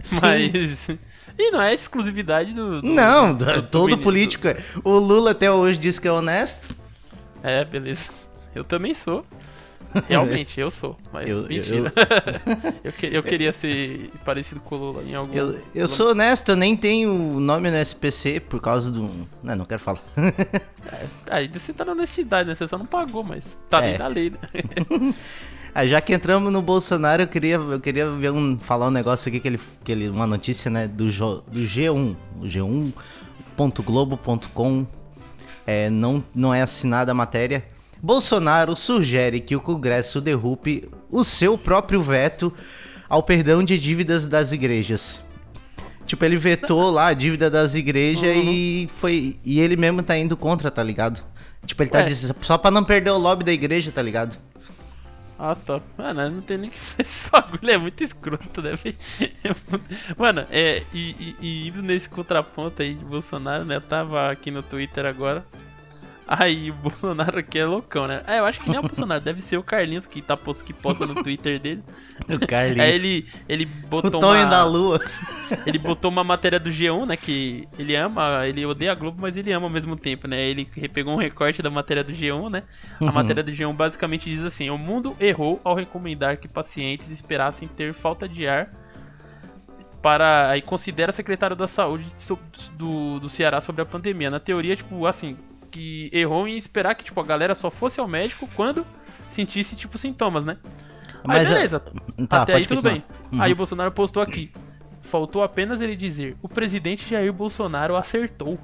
Sim. 0.03 0.19
Mas. 0.23 0.91
E 1.37 1.51
não 1.51 1.61
é 1.61 1.75
exclusividade 1.75 2.53
do. 2.53 2.81
do- 2.81 2.87
Não, 2.89 3.35
do- 3.35 3.45
do 3.45 3.63
todo 3.63 3.99
político 3.99 4.47
é. 4.47 4.57
O 4.85 4.93
Lula 4.99 5.33
até 5.33 5.51
hoje 5.51 5.81
diz 5.81 5.99
que 5.99 6.07
é 6.07 6.13
honesto. 6.13 6.73
É, 7.43 7.65
beleza. 7.65 8.09
Eu 8.55 8.63
também 8.63 8.95
sou. 8.95 9.27
Realmente, 10.09 10.59
eu 10.61 10.71
sou. 10.71 10.97
Mas 11.13 11.29
Eu- 11.29 11.43
eu- 11.43 11.49
mentira. 11.49 11.93
Eu, 12.85 12.93
que- 12.93 13.07
eu 13.07 13.23
queria 13.23 13.53
ser 13.53 14.11
parecido 14.25 14.61
com 14.61 14.75
o 14.75 14.79
Lula 14.79 15.03
em 15.03 15.15
algum. 15.15 15.33
Eu, 15.35 15.59
eu 15.75 15.89
sou 15.89 16.11
honesto, 16.11 16.51
eu 16.51 16.57
nem 16.57 16.77
tenho 16.77 17.13
nome 17.41 17.71
no 17.71 17.77
SPC 17.79 18.41
por 18.41 18.61
causa 18.61 18.91
do. 18.91 19.09
Não, 19.43 19.57
não 19.57 19.65
quero 19.65 19.81
falar. 19.81 20.03
Aí 21.31 21.49
você 21.49 21.73
tá 21.73 21.85
na 21.85 21.93
honestidade, 21.93 22.49
né? 22.49 22.55
Você 22.55 22.69
só 22.69 22.77
não 22.77 22.85
pagou, 22.87 23.25
mas 23.25 23.57
tá 23.71 23.79
É. 23.79 23.83
dentro 23.87 23.99
da 24.01 24.07
lei, 24.09 24.31
né? 24.31 24.39
Ah, 25.75 25.87
já 25.87 26.01
que 26.01 26.13
entramos 26.15 26.53
no 26.53 26.61
Bolsonaro, 26.63 27.23
eu 27.23 27.27
queria, 27.27 27.57
eu 27.57 27.81
queria 27.81 28.09
ver 28.11 28.31
um, 28.31 28.57
falar 28.59 28.87
um 28.89 28.91
negócio 28.93 29.29
aqui, 29.29 29.41
que 29.41 29.49
ele, 29.49 29.61
que 29.83 29.91
ele, 29.91 30.09
uma 30.09 30.27
notícia, 30.27 30.71
né, 30.71 30.87
do, 30.87 31.07
do 31.07 31.61
G1, 31.61 32.15
o 32.41 32.45
G1.globo.com, 33.57 34.87
é, 35.67 35.91
não, 35.91 36.23
não 36.35 36.55
é 36.55 36.63
assinada 36.63 37.11
a 37.13 37.15
matéria. 37.15 37.65
Bolsonaro 38.05 38.77
sugere 38.77 39.41
que 39.41 39.57
o 39.57 39.61
Congresso 39.63 40.21
derrupe 40.21 40.91
o 41.11 41.25
seu 41.25 41.57
próprio 41.57 42.03
veto 42.03 42.53
ao 43.09 43.23
perdão 43.23 43.65
de 43.65 43.79
dívidas 43.79 44.27
das 44.27 44.53
igrejas. 44.53 45.25
Tipo, 46.05 46.23
ele 46.27 46.37
vetou 46.37 46.91
lá 46.93 47.07
a 47.07 47.15
dívida 47.15 47.49
das 47.49 47.75
igrejas 47.75 48.37
e 48.45 48.91
foi. 48.99 49.39
E 49.43 49.59
ele 49.59 49.75
mesmo 49.75 50.03
tá 50.03 50.19
indo 50.19 50.37
contra, 50.37 50.71
tá 50.71 50.83
ligado? 50.83 51.25
Tipo, 51.65 51.83
ele 51.83 51.89
tá 51.91 52.01
Ué. 52.01 52.05
dizendo. 52.05 52.37
Só 52.43 52.59
pra 52.59 52.71
não 52.71 52.85
perder 52.85 53.09
o 53.11 53.17
lobby 53.17 53.43
da 53.43 53.53
igreja, 53.53 53.91
tá 53.91 54.03
ligado? 54.03 54.37
Ah, 55.39 55.55
tá. 55.57 55.81
Mano, 55.97 56.29
não 56.31 56.43
tem 56.43 56.59
nem 56.59 56.69
que 56.71 56.79
fazer 56.79 57.03
esse 57.03 57.31
bagulho, 57.33 57.71
é 57.71 57.79
muito 57.79 58.05
escroto, 58.05 58.61
né? 58.61 58.79
Mano, 60.19 60.45
é, 60.51 60.83
e, 60.93 61.11
e- 61.19 61.37
e 61.41 61.69
indo 61.69 61.83
nesse 61.83 62.09
contraponto 62.11 62.83
aí 62.83 62.93
de 62.93 63.05
Bolsonaro, 63.05 63.65
né? 63.65 63.77
Eu 63.77 63.81
tava 63.81 64.31
aqui 64.31 64.51
no 64.51 64.63
Twitter 64.63 65.07
agora. 65.07 65.43
Aí 66.27 66.71
o 66.71 66.75
Bolsonaro 66.75 67.39
aqui 67.39 67.59
é 67.59 67.67
loucão, 67.67 68.07
né? 68.07 68.23
É, 68.27 68.39
eu 68.39 68.47
acho 68.47 68.59
que 68.61 68.69
nem 68.69 68.77
é 68.77 68.81
o 68.81 68.83
Bolsonaro, 68.83 69.23
deve 69.23 69.43
ser 69.43 69.59
o 69.59 69.63
Carlinhos 69.63 70.07
que, 70.07 70.23
tá, 70.23 70.39
que 70.65 70.73
posta 70.73 71.07
no 71.07 71.23
Twitter 71.23 71.61
dele. 71.61 71.83
O 72.29 72.47
Carlinhos. 72.47 72.81
Aí 72.81 72.95
ele, 72.95 73.29
ele 73.47 73.65
O 73.65 73.87
botou 73.89 74.21
Tonho 74.21 74.43
uma... 74.43 74.51
da 74.51 74.65
Lua. 74.65 75.01
Ele 75.67 75.79
botou 75.79 76.11
uma 76.11 76.25
matéria 76.25 76.59
do 76.59 76.71
G1, 76.71 77.07
né? 77.07 77.17
Que 77.17 77.69
ele 77.79 77.95
ama, 77.95 78.47
ele 78.47 78.65
odeia 78.65 78.93
a 78.93 78.95
Globo, 78.95 79.19
mas 79.21 79.37
ele 79.37 79.53
ama 79.53 79.67
ao 79.67 79.71
mesmo 79.71 79.97
tempo, 79.97 80.27
né? 80.27 80.41
Ele 80.41 80.65
pegou 80.93 81.13
um 81.13 81.19
recorte 81.19 81.61
da 81.61 81.71
matéria 81.71 82.03
do 82.03 82.13
G1, 82.13 82.51
né? 82.51 82.63
A 83.01 83.13
matéria 83.13 83.43
do 83.43 83.53
G1 83.53 83.75
basicamente 83.75 84.31
diz 84.31 84.43
assim: 84.43 84.71
O 84.71 84.79
mundo 84.79 85.15
errou 85.21 85.61
ao 85.63 85.75
recomendar 85.75 86.39
que 86.39 86.49
pacientes 86.49 87.11
esperassem 87.11 87.69
ter 87.69 87.93
falta 87.93 88.27
de 88.27 88.47
ar 88.49 88.71
para. 90.01 90.51
Aí 90.51 90.63
considera 90.63 91.13
secretário 91.13 91.57
da 91.57 91.67
saúde 91.67 92.07
do, 92.73 93.21
do 93.21 93.29
Ceará 93.29 93.61
sobre 93.61 93.83
a 93.83 93.87
pandemia. 93.87 94.31
Na 94.31 94.41
teoria, 94.41 94.77
tipo, 94.77 95.07
assim, 95.07 95.37
que 95.75 96.09
errou 96.13 96.47
em 96.47 96.57
esperar 96.57 96.95
que 96.95 97.03
tipo, 97.03 97.21
a 97.21 97.25
galera 97.25 97.53
só 97.53 97.69
fosse 97.69 97.99
ao 97.99 98.07
médico 98.07 98.49
quando 98.55 98.87
sentisse, 99.33 99.75
tipo, 99.75 99.99
sintomas, 99.99 100.45
né? 100.45 100.57
Mas, 101.25 101.49
aí 101.49 101.55
beleza, 101.55 101.81
tá, 102.29 102.43
até 102.43 102.55
aí 102.55 102.65
tudo 102.65 102.77
continuar. 102.77 102.93
bem. 102.93 103.05
Uhum. 103.33 103.43
Aí 103.43 103.53
o 103.53 103.57
Bolsonaro 103.57 103.91
postou 103.91 104.23
aqui. 104.23 104.53
Faltou 105.03 105.43
apenas 105.43 105.81
ele 105.81 105.97
dizer: 105.97 106.37
o 106.41 106.49
presidente 106.49 107.11
Jair 107.11 107.33
Bolsonaro 107.33 107.97
acertou. 107.97 108.57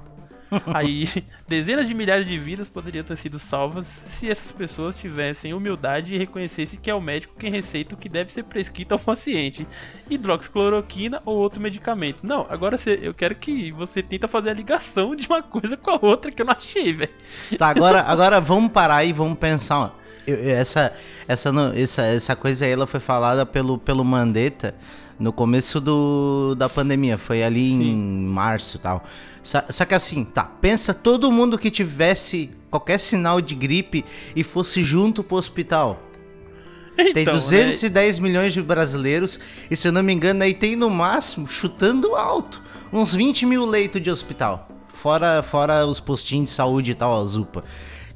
Aí, 0.75 1.09
dezenas 1.47 1.87
de 1.87 1.95
milhares 1.95 2.27
de 2.27 2.37
vidas 2.39 2.69
poderiam 2.69 3.05
ter 3.05 3.17
sido 3.17 3.39
salvas 3.39 3.87
se 3.87 4.29
essas 4.31 4.51
pessoas 4.51 4.97
tivessem 4.97 5.55
humildade 5.55 6.15
e 6.15 6.19
reconhecessem 6.19 6.79
que 6.81 6.91
é 6.91 6.95
o 6.95 7.01
médico 7.01 7.35
quem 7.39 7.51
receita 7.51 7.95
o 7.95 7.99
que 7.99 8.09
deve 8.09 8.33
ser 8.33 8.43
prescrito 8.45 8.93
ao 8.93 8.99
paciente: 8.99 9.67
hidroxicloroquina 10.09 11.21
ou 11.25 11.37
outro 11.37 11.61
medicamento. 11.61 12.19
Não, 12.23 12.47
agora 12.49 12.77
eu 13.03 13.15
quero 13.15 13.35
que 13.35 13.71
você 13.73 14.03
tenta 14.03 14.27
fazer 14.29 14.51
a 14.51 14.55
ligação 14.55 15.15
de 15.15 15.27
uma 15.27 15.43
coisa 15.43 15.77
com 15.77 15.91
a 15.91 15.99
outra 16.03 16.31
que 16.31 16.43
eu 16.43 16.47
não 16.47 16.53
achei, 16.55 16.93
velho. 16.93 17.11
Tá, 17.57 17.69
agora, 17.69 18.03
agora 18.03 18.41
vamos 18.41 18.73
parar 18.73 19.05
e 19.05 19.13
vamos 19.13 19.39
pensar. 19.39 19.79
ó. 19.79 19.91
Eu- 20.27 20.51
essa, 20.51 20.93
essa, 21.27 21.51
essa, 21.75 22.03
essa 22.03 22.37
coisa 22.37 22.65
aí 22.65 22.71
ela 22.73 22.87
foi 22.87 23.01
falada 23.01 23.47
pelo, 23.47 23.79
pelo 23.79 24.05
Mandetta 24.05 24.75
no 25.21 25.33
começo 25.33 25.81
do, 25.81 26.57
da 26.57 26.69
pandemia. 26.69 27.19
Foi 27.19 27.43
ali 27.43 27.73
em 27.73 28.25
março 28.25 28.79
e 28.79 28.81
tal. 28.81 29.05
Só, 29.43 29.63
só 29.69 29.85
que 29.85 29.95
assim, 29.95 30.25
tá. 30.25 30.45
Pensa 30.45 30.95
todo 30.95 31.31
mundo 31.31 31.59
que 31.59 31.71
tivesse 31.71 32.51
qualquer 32.71 32.99
sinal 32.99 33.41
de 33.41 33.55
gripe 33.55 34.05
e 34.35 34.43
fosse 34.43 34.83
junto 34.83 35.23
pro 35.23 35.37
hospital. 35.37 36.03
Tem 36.97 37.23
Então, 37.23 37.35
né, 37.35 37.41
210 37.41 38.19
milhões 38.19 38.53
de 38.53 38.63
brasileiros 38.63 39.39
e, 39.71 39.77
se 39.77 39.87
eu 39.89 39.93
não 39.93 40.03
me 40.03 40.13
engano, 40.13 40.43
aí 40.43 40.55
tem 40.55 40.75
no 40.75 40.91
máximo, 40.91 41.47
chutando 41.47 42.15
alto, 42.15 42.63
uns 42.93 43.15
20 43.15 43.47
mil 43.47 43.65
leitos 43.65 44.03
de 44.03 44.11
hospital. 44.11 44.69
Fora, 44.93 45.43
fora 45.43 45.87
os 45.87 46.01
postinhos 46.01 46.51
de 46.51 46.57
saúde 46.57 46.91
e 46.91 46.95
tal, 46.95 47.21
a 47.21 47.25
Zupa. 47.25 47.65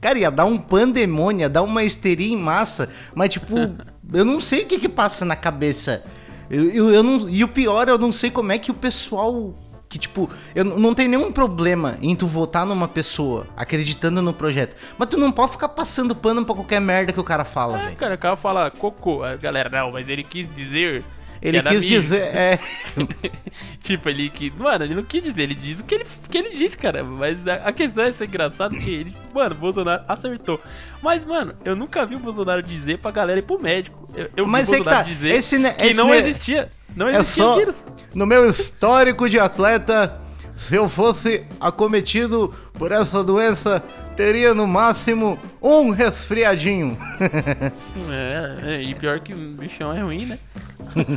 Cara, 0.01 0.19
ia 0.19 0.31
dar 0.31 0.45
um 0.45 0.59
pandemônio, 0.59 1.43
ia 1.43 1.49
dar 1.49 1.63
uma 1.63 1.83
histeria 1.83 2.31
em 2.31 2.37
massa, 2.37 2.91
mas 3.15 3.31
tipo, 3.31 3.57
eu 4.13 4.25
não 4.25 4.39
sei 4.39 4.63
o 4.63 4.67
que 4.67 4.79
que 4.79 4.89
passa 4.89 5.25
na 5.25 5.37
cabeça. 5.37 6.05
Eu, 6.51 6.65
eu, 6.71 6.91
eu 6.95 7.03
não, 7.03 7.29
e 7.29 7.43
o 7.43 7.49
pior, 7.49 7.89
eu 7.89 7.99
não 7.99 8.13
sei 8.13 8.31
como 8.31 8.53
é 8.53 8.59
que 8.59 8.71
o 8.71 8.75
pessoal. 8.75 9.55
Que, 9.89 9.99
tipo, 9.99 10.29
eu 10.57 10.65
não 10.65 10.93
tem 10.93 11.07
nenhum 11.07 11.31
problema 11.31 11.97
em 12.03 12.17
tu 12.17 12.27
votar 12.27 12.67
numa 12.67 12.89
pessoa 12.89 13.47
acreditando 13.57 14.21
no 14.21 14.33
projeto. 14.33 14.75
Mas 14.99 15.09
tu 15.09 15.17
não 15.17 15.31
pode 15.31 15.53
ficar 15.53 15.69
passando 15.69 16.17
pano 16.17 16.45
pra 16.45 16.53
qualquer 16.55 16.81
merda 16.81 17.13
que 17.13 17.21
o 17.21 17.25
cara 17.25 17.45
fala, 17.45 17.79
É, 17.79 17.85
velho. 17.85 17.97
cara, 17.97 18.15
o 18.17 18.19
cara 18.19 18.37
fala 18.37 18.71
cocô. 18.73 19.21
Galera, 19.41 19.69
não, 19.71 19.93
mas 19.93 20.09
ele 20.09 20.25
quis 20.25 20.49
dizer. 20.57 21.05
Que 21.51 21.57
Ele 21.57 21.63
quis 21.63 21.81
mijo. 21.81 22.01
dizer. 22.03 22.23
É. 22.23 22.59
tipo, 23.83 24.09
ele 24.09 24.29
que. 24.31 24.51
Mano, 24.57 24.85
ele 24.85 24.95
não 24.95 25.03
quis 25.05 25.23
dizer, 25.23 25.43
ele 25.43 25.55
diz 25.55 25.81
o 25.81 25.85
que 25.85 25.95
ele, 25.97 26.07
que 26.31 26.39
ele 26.39 26.57
disse, 26.57 26.77
cara. 26.77 27.05
Mas 27.05 27.47
a, 27.47 27.55
a 27.57 27.73
questão 27.73 28.05
é 28.05 28.13
ser 28.13 28.27
engraçado 28.27 28.77
que 28.77 28.91
ele. 28.91 29.15
Mano, 29.35 29.55
o 29.55 29.59
Bolsonaro 29.59 30.03
acertou. 30.09 30.61
Mas, 31.03 31.25
mano, 31.27 31.55
eu 31.65 31.77
nunca 31.77 32.05
vi 32.07 32.17
o 32.17 32.19
Bolsonaro 32.19 32.63
dizer 32.63 32.99
pra 32.99 33.11
galera 33.11 33.39
ir 33.39 33.43
pro 33.43 33.61
médico. 33.61 34.09
Eu, 34.15 34.31
eu 34.37 34.47
Mas 34.47 34.69
vi 34.71 34.77
é 34.77 34.79
o 34.79 34.79
que 34.79 34.85
Bolsonaro 34.85 35.07
tá, 35.07 35.13
dizer 35.13 35.35
esse 35.35 35.61
que 35.61 35.83
esse 35.85 35.97
não 35.97 36.15
existia. 36.15 36.69
Não 36.97 37.09
É 37.09 37.17
existia 37.19 37.43
só. 37.45 37.57
vírus. 37.57 37.77
No 38.15 38.27
meu 38.27 38.49
histórico 38.49 39.29
de 39.29 39.39
atleta, 39.39 40.21
se 40.57 40.77
eu 40.77 40.89
fosse 40.89 41.45
acometido 41.61 42.55
por 42.75 42.93
essa 42.93 43.23
doença, 43.25 43.83
teria 44.17 44.55
no 44.55 44.67
máximo 44.67 45.39
um 45.61 45.91
resfriadinho. 45.91 46.97
É, 48.11 48.75
é, 48.77 48.83
e 48.83 48.95
pior 48.95 49.21
que 49.21 49.33
o 49.33 49.37
bichão 49.37 49.93
é 49.97 50.01
ruim, 50.03 50.27
né? 50.27 50.39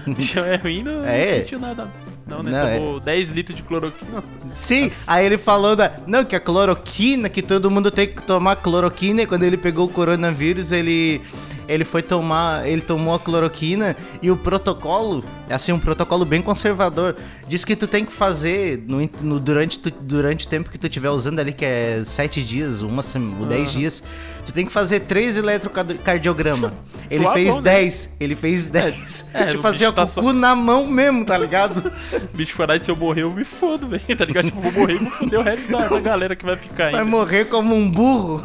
O 0.08 0.12
bichão 0.16 0.44
é 0.46 0.56
ruim, 0.56 0.84
não, 0.84 1.04
É. 1.06 1.32
não 1.32 1.38
sentiu 1.40 1.60
nada. 1.60 1.88
Não, 2.26 2.44
né? 2.44 2.52
Não, 2.52 2.78
Tomou 2.80 3.00
10 3.00 3.30
litros 3.32 3.56
de 3.56 3.64
cloroquina. 3.64 4.22
Sim, 4.54 4.92
aí 5.06 5.26
ele 5.26 5.38
falou 5.38 5.76
da. 5.76 5.92
Não, 6.06 6.26
que 6.26 6.36
a 6.36 6.40
cloroquina, 6.40 7.30
que 7.30 7.42
todo 7.42 7.72
mundo 7.72 7.90
tem 7.90 8.08
que 8.08 8.22
tomar 8.22 8.58
cloroquina, 8.58 9.22
e 9.22 9.26
quando 9.26 9.44
ele 9.44 9.56
pegou 9.58 9.86
o 9.86 9.90
coronavírus, 9.90 10.72
ele. 10.74 11.22
Ele 11.68 11.84
foi 11.86 12.02
tomar. 12.02 12.68
Ele 12.68 12.82
tomou 12.82 13.14
a 13.14 13.20
cloroquina 13.20 13.96
e 14.22 14.32
o 14.32 14.38
protocolo, 14.38 15.24
assim, 15.50 15.72
um 15.72 15.80
protocolo 15.80 16.24
bem 16.26 16.42
conservador. 16.42 17.16
Diz 17.48 17.64
que 17.66 17.76
tu 17.76 17.88
tem 17.88 18.06
que 18.06 18.12
fazer 18.12 18.84
no, 18.88 19.10
no- 19.22 19.40
durante, 19.40 19.80
tu- 19.80 19.92
durante 20.02 20.46
o 20.46 20.50
tempo 20.50 20.70
que 20.70 20.78
tu 20.78 20.88
estiver 20.88 21.10
usando 21.10 21.40
ali, 21.40 21.52
que 21.54 21.66
é 21.66 22.02
7 22.06 22.44
dias, 22.44 22.82
uma 22.82 23.02
semana, 23.02 23.46
10 23.48 23.72
dias, 23.72 24.04
tu 24.46 24.52
tem 24.54 24.66
que 24.66 24.72
fazer 24.72 25.02
3 25.02 25.38
eletrocardiograma. 25.38 26.74
Ele 27.10 27.24
Suavão, 27.24 27.34
fez 27.42 27.56
né? 27.56 27.62
10. 27.62 28.10
Ele 28.20 28.36
fez 28.36 28.66
10. 28.66 29.26
é, 29.34 29.46
tipo, 29.48 29.62
fazia 29.62 29.92
tá 29.92 30.04
o 30.04 30.08
cu 30.08 30.34
na 30.34 30.56
mão 30.56 30.86
mesmo, 30.88 31.24
tá 31.26 31.38
ligado? 31.38 31.92
Bicho 32.34 32.56
falar, 32.56 32.80
se 32.82 32.90
eu 32.92 32.96
morrer, 32.96 33.24
eu 33.24 33.32
me 33.32 33.44
fodo, 33.46 33.88
velho. 33.88 34.04
Tá 34.18 34.26
ligado? 34.26 34.46
Tipo, 34.46 34.58
eu 34.60 34.64
vou 34.72 34.82
morrer 34.82 34.96
e 34.96 34.98
vou 34.98 35.12
foder 35.12 35.40
o 35.40 35.44
resto 35.44 35.72
da, 35.72 35.88
da 35.88 36.00
galera 36.00 36.36
que 36.36 36.46
vai 36.46 36.56
ficar 36.58 36.92
Vai 36.92 37.02
ainda. 37.02 37.06
morrer 37.06 37.46
como 37.46 37.74
um 37.76 37.90
burro. 37.90 38.44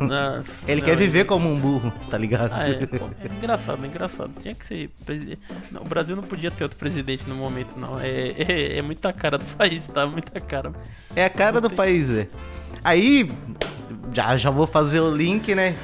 Nossa, 0.00 0.44
Ele 0.68 0.80
não, 0.80 0.86
quer 0.86 0.96
viver 0.96 1.24
como 1.24 1.50
um 1.50 1.58
burro, 1.58 1.92
tá 2.10 2.16
ligado? 2.18 2.55
Ah, 2.56 2.68
é, 2.68 2.86
pô, 2.86 3.10
é 3.20 3.26
engraçado, 3.26 3.84
é 3.84 3.88
engraçado. 3.88 4.32
Tinha 4.40 4.54
que 4.54 4.64
ser 4.64 4.90
presidente. 5.04 5.40
Não, 5.70 5.82
o 5.82 5.84
Brasil 5.84 6.16
não 6.16 6.22
podia 6.22 6.50
ter 6.50 6.64
outro 6.64 6.78
presidente 6.78 7.28
no 7.28 7.34
momento, 7.34 7.76
não. 7.76 8.00
É, 8.00 8.34
é, 8.38 8.78
é 8.78 8.82
muita 8.82 9.12
cara 9.12 9.38
do 9.38 9.44
país, 9.56 9.86
tá? 9.86 10.06
Muita 10.06 10.40
cara. 10.40 10.72
É 11.14 11.24
a 11.24 11.30
cara 11.30 11.60
do 11.60 11.70
país, 11.70 12.12
é. 12.12 12.28
Aí, 12.82 13.30
já, 14.12 14.36
já 14.36 14.50
vou 14.50 14.66
fazer 14.66 15.00
o 15.00 15.14
link, 15.14 15.54
né? 15.54 15.76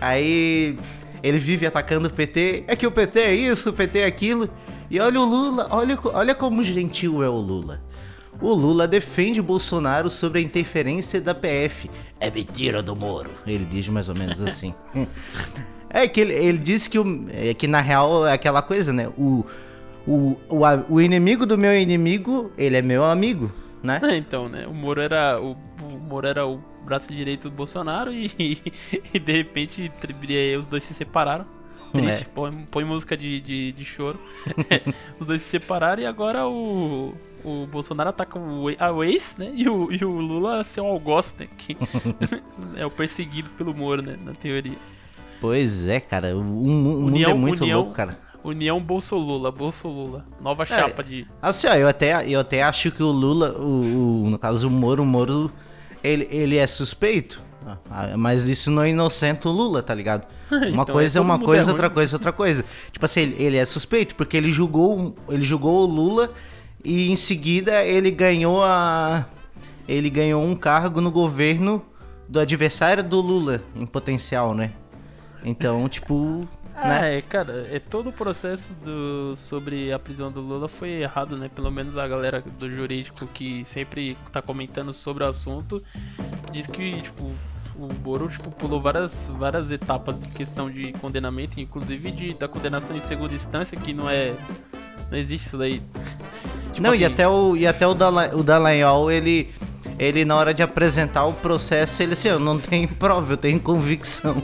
Aí, 0.00 0.78
ele 1.22 1.38
vive 1.38 1.66
atacando 1.66 2.08
o 2.08 2.10
PT. 2.12 2.64
É 2.66 2.76
que 2.76 2.86
o 2.86 2.92
PT 2.92 3.18
é 3.20 3.34
isso, 3.34 3.70
o 3.70 3.72
PT 3.72 4.00
é 4.00 4.06
aquilo. 4.06 4.48
E 4.90 5.00
olha 5.00 5.20
o 5.20 5.24
Lula, 5.24 5.66
olha, 5.70 5.98
olha 6.04 6.34
como 6.34 6.62
gentil 6.62 7.22
é 7.22 7.28
o 7.28 7.36
Lula. 7.36 7.80
O 8.40 8.52
Lula 8.52 8.86
defende 8.86 9.40
Bolsonaro 9.40 10.10
sobre 10.10 10.40
a 10.40 10.42
interferência 10.42 11.20
da 11.20 11.34
PF. 11.34 11.90
É 12.20 12.30
mentira 12.30 12.82
do 12.82 12.94
Moro. 12.94 13.30
Ele 13.46 13.64
diz 13.64 13.88
mais 13.88 14.08
ou 14.08 14.14
menos 14.14 14.40
assim. 14.40 14.74
É 15.94 16.08
que 16.08 16.20
ele, 16.20 16.32
ele 16.34 16.58
disse 16.58 16.90
que, 16.90 16.98
o, 16.98 17.26
é 17.32 17.54
que 17.54 17.68
na 17.68 17.80
real 17.80 18.26
é 18.26 18.32
aquela 18.32 18.60
coisa, 18.62 18.92
né? 18.92 19.08
O, 19.16 19.44
o, 20.06 20.36
o, 20.48 20.64
a- 20.64 20.84
o 20.88 21.00
inimigo 21.00 21.46
do 21.46 21.56
meu 21.56 21.72
inimigo, 21.78 22.50
ele 22.58 22.76
é 22.76 22.82
meu 22.82 23.04
amigo, 23.04 23.50
né? 23.82 24.00
Então, 24.18 24.48
né? 24.48 24.66
O 24.66 24.74
Moro 24.74 25.00
era 25.00 25.40
o, 25.40 25.52
o 25.82 25.98
Moro 26.00 26.26
era 26.26 26.44
o 26.46 26.60
braço 26.84 27.12
direito 27.12 27.48
do 27.48 27.54
Bolsonaro 27.54 28.12
e, 28.12 28.30
e 29.14 29.18
de 29.18 29.32
repente 29.32 29.90
tri- 30.00 30.56
os 30.56 30.66
dois 30.66 30.82
se 30.84 30.92
separaram. 30.94 31.46
Triste, 31.92 32.22
É. 32.22 32.26
põe, 32.34 32.52
põe 32.72 32.84
música 32.84 33.16
de, 33.16 33.40
de, 33.40 33.70
de 33.72 33.84
choro. 33.84 34.18
os 35.20 35.26
dois 35.28 35.42
se 35.42 35.48
separaram 35.48 36.02
e 36.02 36.06
agora 36.06 36.44
o, 36.44 37.14
o 37.44 37.66
Bolsonaro 37.68 38.10
ataca 38.10 38.36
o, 38.36 38.68
e- 38.68 38.76
a 38.80 38.90
ex, 39.06 39.36
né? 39.38 39.52
E 39.54 39.68
o, 39.68 39.92
e 39.92 40.04
o 40.04 40.10
Lula 40.10 40.64
seu 40.64 40.84
algoz, 40.86 41.32
né? 41.38 41.46
Que 41.56 41.76
é 42.76 42.84
o 42.84 42.90
perseguido 42.90 43.48
pelo 43.50 43.72
Moro, 43.72 44.02
né? 44.02 44.16
Na 44.24 44.32
teoria. 44.32 44.76
Pois 45.44 45.86
é, 45.86 46.00
cara. 46.00 46.34
O, 46.34 46.40
o 46.40 46.42
mu- 46.42 46.68
o 46.70 47.02
mundo 47.02 47.06
União- 47.08 47.30
é 47.30 47.34
muito 47.34 47.60
união- 47.62 47.78
louco, 47.80 47.92
cara. 47.94 48.18
União 48.42 48.80
Bolsolula, 48.80 49.50
Bolsolula. 49.50 50.24
Nova 50.40 50.64
chapa 50.64 51.02
de. 51.04 51.26
Assim, 51.42 51.66
ó, 51.66 51.74
eu 51.74 51.86
até, 51.86 52.26
eu 52.28 52.40
até 52.40 52.62
acho 52.62 52.90
que 52.90 53.02
o 53.02 53.10
Lula, 53.10 53.52
o, 53.58 54.24
o- 54.24 54.30
no 54.30 54.38
caso 54.38 54.68
o 54.68 54.70
Moro, 54.70 55.02
o 55.02 55.06
Moro, 55.06 55.50
ele, 56.02 56.26
ele 56.30 56.56
é 56.56 56.66
suspeito. 56.66 57.42
Ah, 57.90 58.14
Mas 58.16 58.46
isso 58.46 58.70
não 58.70 58.86
inocenta 58.86 59.48
o 59.48 59.52
Lula, 59.52 59.82
tá 59.82 59.94
ligado? 59.94 60.26
Uma 60.50 60.82
Então, 60.82 60.84
coisa 60.94 61.18
é 61.18 61.20
uma 61.22 61.38
coisa, 61.38 61.70
é 61.70 61.72
outra 61.72 61.88
coisa 61.90 62.14
é 62.14 62.16
outra 62.16 62.32
coisa. 62.32 62.64
Tipo 62.92 63.04
assim, 63.06 63.20
ele, 63.20 63.36
ele 63.42 63.56
é 63.58 63.64
suspeito 63.66 64.14
porque 64.14 64.36
ele 64.36 64.50
julgou, 64.50 65.14
ele 65.28 65.42
julgou 65.42 65.82
o 65.82 65.90
Lula 65.90 66.30
e 66.84 67.10
em 67.10 67.16
seguida 67.16 67.82
ele 67.84 68.10
ganhou 68.10 68.62
a 68.62 69.24
ele 69.88 70.08
ganhou 70.10 70.42
um 70.42 70.54
cargo 70.56 71.00
no 71.00 71.10
governo 71.10 71.82
do 72.28 72.38
adversário 72.40 73.02
do 73.02 73.20
Lula 73.20 73.62
em 73.74 73.84
potencial, 73.86 74.54
né? 74.54 74.72
Então, 75.44 75.88
tipo, 75.88 76.48
Ah, 76.74 76.88
né? 77.00 77.18
é, 77.18 77.22
cara, 77.22 77.68
é 77.70 77.78
todo 77.78 78.08
o 78.08 78.12
processo 78.12 78.72
do, 78.84 79.36
sobre 79.36 79.92
a 79.92 79.98
prisão 79.98 80.32
do 80.32 80.40
Lula 80.40 80.68
foi 80.68 80.90
errado, 80.90 81.36
né? 81.36 81.50
Pelo 81.54 81.70
menos 81.70 81.96
a 81.96 82.08
galera 82.08 82.42
do 82.58 82.70
jurídico 82.70 83.26
que 83.26 83.64
sempre 83.66 84.16
tá 84.32 84.40
comentando 84.42 84.92
sobre 84.92 85.22
o 85.22 85.26
assunto 85.26 85.82
diz 86.52 86.66
que, 86.66 87.02
tipo, 87.02 87.30
o 87.76 87.88
Moro, 88.04 88.28
tipo, 88.28 88.50
pulou 88.52 88.80
várias, 88.80 89.26
várias 89.38 89.70
etapas 89.70 90.20
de 90.20 90.28
questão 90.28 90.70
de 90.70 90.92
condenamento, 90.94 91.60
inclusive 91.60 92.10
de, 92.10 92.34
da 92.34 92.48
condenação 92.48 92.96
em 92.96 93.00
segunda 93.02 93.34
instância, 93.34 93.76
que 93.76 93.92
não 93.92 94.08
é. 94.08 94.32
Não 95.10 95.18
existe 95.18 95.48
isso 95.48 95.58
daí. 95.58 95.82
Tipo 96.72 96.82
Não, 96.88 96.92
e 96.92 97.04
assim, 97.04 97.12
até 97.12 97.28
o 97.28 97.56
e 97.56 97.66
até 97.68 97.86
o, 97.86 97.94
Dala, 97.94 98.34
o 98.34 98.42
Dallagnol, 98.42 99.08
ele 99.08 99.48
ele 99.96 100.24
na 100.24 100.34
hora 100.34 100.52
de 100.52 100.60
apresentar 100.60 101.24
o 101.24 101.32
processo, 101.32 102.02
ele 102.02 102.14
assim, 102.14 102.26
eu 102.26 102.40
não 102.40 102.58
tenho 102.58 102.88
prova, 102.98 103.34
eu 103.34 103.36
tenho 103.36 103.60
convicção. 103.60 104.42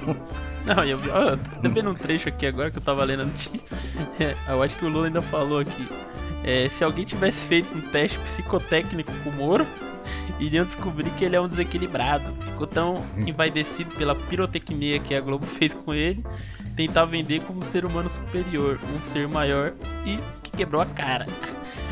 Não, 0.66 0.84
eu 0.84 0.98
vi, 0.98 1.08
ó, 1.10 1.36
vendo 1.68 1.90
um 1.90 1.94
trecho 1.94 2.28
aqui 2.28 2.46
agora 2.46 2.70
que 2.70 2.78
eu 2.78 2.82
tava 2.82 3.04
lendo. 3.04 3.30
É, 4.18 4.34
eu 4.52 4.62
acho 4.62 4.76
que 4.76 4.84
o 4.84 4.88
Lula 4.88 5.06
ainda 5.06 5.22
falou 5.22 5.58
aqui. 5.58 5.88
É, 6.44 6.68
se 6.68 6.84
alguém 6.84 7.04
tivesse 7.04 7.44
feito 7.46 7.74
um 7.76 7.80
teste 7.80 8.18
psicotécnico 8.18 9.12
com 9.22 9.30
o 9.30 9.32
Moro, 9.32 9.66
iriam 10.38 10.64
descobrir 10.64 11.10
que 11.10 11.24
ele 11.24 11.36
é 11.36 11.40
um 11.40 11.48
desequilibrado. 11.48 12.24
Ficou 12.52 12.66
tão 12.66 13.04
envaidecido 13.16 13.94
pela 13.96 14.14
pirotecnia 14.14 14.98
que 14.98 15.14
a 15.14 15.20
Globo 15.20 15.44
fez 15.58 15.74
com 15.74 15.92
ele, 15.92 16.24
tentar 16.76 17.04
vender 17.04 17.40
como 17.40 17.60
um 17.60 17.64
ser 17.64 17.84
humano 17.84 18.08
superior, 18.08 18.78
um 18.94 19.02
ser 19.02 19.28
maior 19.28 19.72
e 20.04 20.18
que 20.42 20.50
quebrou 20.50 20.80
a 20.80 20.86
cara. 20.86 21.26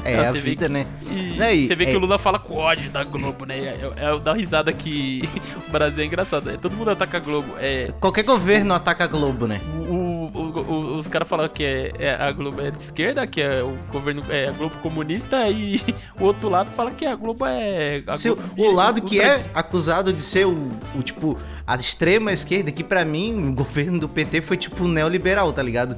É 0.08 0.12
Então, 0.12 0.24
a 0.24 0.32
você 0.32 0.40
vê 0.40 0.50
vida, 0.50 0.66
que- 0.66 0.72
né? 0.72 0.86
E 1.10 1.38
Né, 1.38 1.54
e- 1.54 1.66
você 1.66 1.74
vê 1.74 1.84
é- 1.84 1.86
que 1.90 1.96
o 1.96 2.00
Lula 2.00 2.18
fala 2.18 2.38
com 2.38 2.54
ódio 2.56 2.90
da 2.90 3.04
Globo, 3.04 3.44
né? 3.44 3.56
É, 3.58 3.78
é, 3.96 4.14
é 4.14 4.18
da 4.18 4.32
risada 4.32 4.72
que 4.72 5.20
o 5.68 5.70
Brasil 5.70 6.02
é 6.02 6.06
engraçado. 6.06 6.50
É, 6.50 6.56
todo 6.56 6.72
mundo 6.74 6.90
ataca 6.90 7.16
a 7.16 7.20
Globo. 7.20 7.54
É, 7.58 7.92
Qualquer 8.00 8.24
governo 8.24 8.74
ataca 8.74 9.04
a 9.04 9.06
Globo, 9.06 9.46
né? 9.46 9.60
o, 9.88 10.30
o- 10.32 10.38
o- 10.38 10.98
os 10.98 11.06
caras 11.06 11.28
falam 11.28 11.48
que 11.48 11.64
é, 11.64 11.92
é 11.98 12.14
a 12.14 12.30
Globo 12.32 12.60
é 12.60 12.70
de 12.70 12.82
esquerda, 12.82 13.26
que 13.26 13.40
é 13.40 13.62
o 13.62 13.76
governo 13.90 14.22
é 14.28 14.48
a 14.48 14.52
Globo 14.52 14.76
comunista, 14.82 15.48
e 15.48 15.80
o 16.20 16.24
outro 16.24 16.48
lado 16.48 16.70
fala 16.72 16.90
que 16.90 17.06
a 17.06 17.14
Globo 17.14 17.44
é. 17.46 18.02
A 18.06 18.14
Se 18.16 18.30
o, 18.30 18.36
Globo- 18.36 18.62
o 18.62 18.74
lado 18.74 19.02
que 19.02 19.20
é 19.20 19.42
acusado 19.54 20.12
de 20.12 20.22
ser 20.22 20.46
o, 20.46 20.70
o, 20.94 21.02
tipo 21.02 21.38
a 21.68 21.76
extrema 21.76 22.32
esquerda, 22.32 22.72
que 22.72 22.82
pra 22.82 23.04
mim 23.04 23.48
o 23.50 23.52
governo 23.52 23.98
do 23.98 24.08
PT 24.08 24.40
foi 24.40 24.56
tipo 24.56 24.88
neoliberal, 24.88 25.52
tá 25.52 25.62
ligado? 25.62 25.96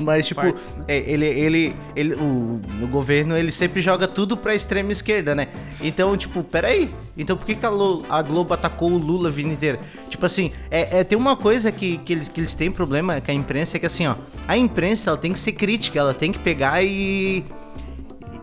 Mas 0.00 0.26
tipo, 0.26 0.40
é, 0.88 0.96
ele 1.06 1.26
ele 1.26 1.76
ele 1.94 2.14
o, 2.14 2.58
o 2.82 2.86
governo 2.86 3.36
ele 3.36 3.52
sempre 3.52 3.82
joga 3.82 4.08
tudo 4.08 4.34
pra 4.34 4.54
extrema 4.54 4.90
esquerda, 4.92 5.34
né? 5.34 5.48
Então, 5.82 6.16
tipo, 6.16 6.42
peraí. 6.42 6.90
Então 7.18 7.36
por 7.36 7.44
que, 7.44 7.54
que 7.54 7.66
a, 7.66 7.70
a 8.08 8.22
Globo 8.22 8.54
atacou 8.54 8.90
o 8.92 8.96
Lula 8.96 9.28
a 9.28 9.32
vida 9.32 9.50
inteira? 9.50 9.78
Tipo 10.08 10.24
assim, 10.24 10.52
é, 10.70 11.00
é, 11.00 11.04
tem 11.04 11.18
uma 11.18 11.36
coisa 11.36 11.70
que, 11.70 11.98
que, 11.98 12.14
eles, 12.14 12.28
que 12.30 12.40
eles 12.40 12.54
têm 12.54 12.70
problema 12.70 13.20
com 13.20 13.30
a 13.30 13.34
imprensa, 13.34 13.76
é 13.76 13.80
que 13.80 13.84
assim, 13.84 14.06
ó, 14.06 14.14
a 14.48 14.56
imprensa 14.56 15.10
ela 15.10 15.18
tem 15.18 15.34
que 15.34 15.38
ser 15.38 15.52
crítica, 15.52 15.98
ela 15.98 16.14
tem 16.14 16.32
que 16.32 16.38
pegar 16.38 16.82
e 16.82 17.44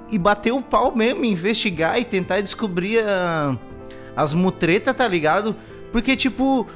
e 0.09 0.17
bater 0.17 0.53
o 0.53 0.61
pau 0.61 0.95
mesmo, 0.95 1.25
investigar 1.25 1.99
e 1.99 2.05
tentar 2.05 2.39
descobrir 2.39 2.99
a- 2.99 3.57
as 4.15 4.33
mutretas, 4.33 4.95
tá 4.95 5.07
ligado? 5.07 5.55
Porque, 5.91 6.15
tipo, 6.15 6.67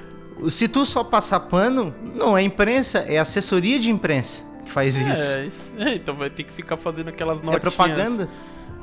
se 0.49 0.67
tu 0.67 0.85
só 0.85 1.03
passar 1.03 1.39
pano, 1.41 1.93
não 2.15 2.37
é 2.37 2.41
imprensa, 2.41 2.99
é 3.07 3.17
assessoria 3.17 3.79
de 3.79 3.89
imprensa 3.89 4.43
que 4.65 4.71
faz 4.71 4.95
isso. 4.97 5.23
É, 5.23 5.45
isso- 5.45 5.73
é, 5.77 5.95
então 5.95 6.15
vai 6.15 6.29
ter 6.29 6.43
que 6.43 6.53
ficar 6.53 6.77
fazendo 6.77 7.09
aquelas 7.09 7.39
É, 7.39 7.43
notinhas. 7.43 7.61
propaganda. 7.61 8.29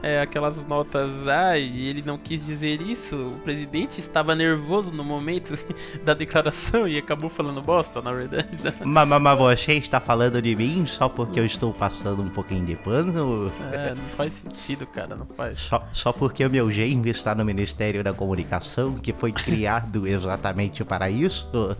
É, 0.03 0.21
aquelas 0.21 0.67
notas, 0.67 1.27
ai, 1.27 1.63
ele 1.63 2.03
não 2.03 2.17
quis 2.17 2.45
dizer 2.45 2.81
isso, 2.81 3.17
o 3.17 3.41
presidente 3.41 3.99
estava 3.99 4.35
nervoso 4.35 4.93
no 4.93 5.03
momento 5.03 5.59
da 6.05 6.15
declaração 6.15 6.87
e 6.87 6.97
acabou 6.97 7.29
falando 7.29 7.61
bosta, 7.61 8.01
na 8.01 8.13
verdade. 8.13 8.49
Mas, 8.85 9.09
mas, 9.09 9.23
mas 9.23 9.39
você 9.39 9.75
está 9.75 10.01
falando 10.01 10.41
de 10.41 10.55
mim 10.55 10.87
só 10.87 11.09
porque 11.09 11.39
eu 11.39 11.47
estou 11.47 11.73
passando 11.73 12.23
um 12.23 12.29
pouquinho 12.29 12.65
de 12.65 12.77
pano? 12.77 13.51
É, 13.73 13.91
não 13.91 14.05
faz 14.17 14.33
sentido, 14.33 14.87
cara, 14.87 15.15
não 15.15 15.27
faz. 15.27 15.59
Só, 15.61 15.87
só 15.93 16.13
porque 16.13 16.45
o 16.45 16.51
meu 16.51 16.71
gênio 16.71 17.09
está 17.11 17.35
no 17.35 17.45
Ministério 17.45 18.03
da 18.03 18.13
Comunicação, 18.13 18.95
que 18.95 19.13
foi 19.13 19.33
criado 19.33 20.07
exatamente 20.09 20.85
para 20.85 21.11
isso? 21.11 21.77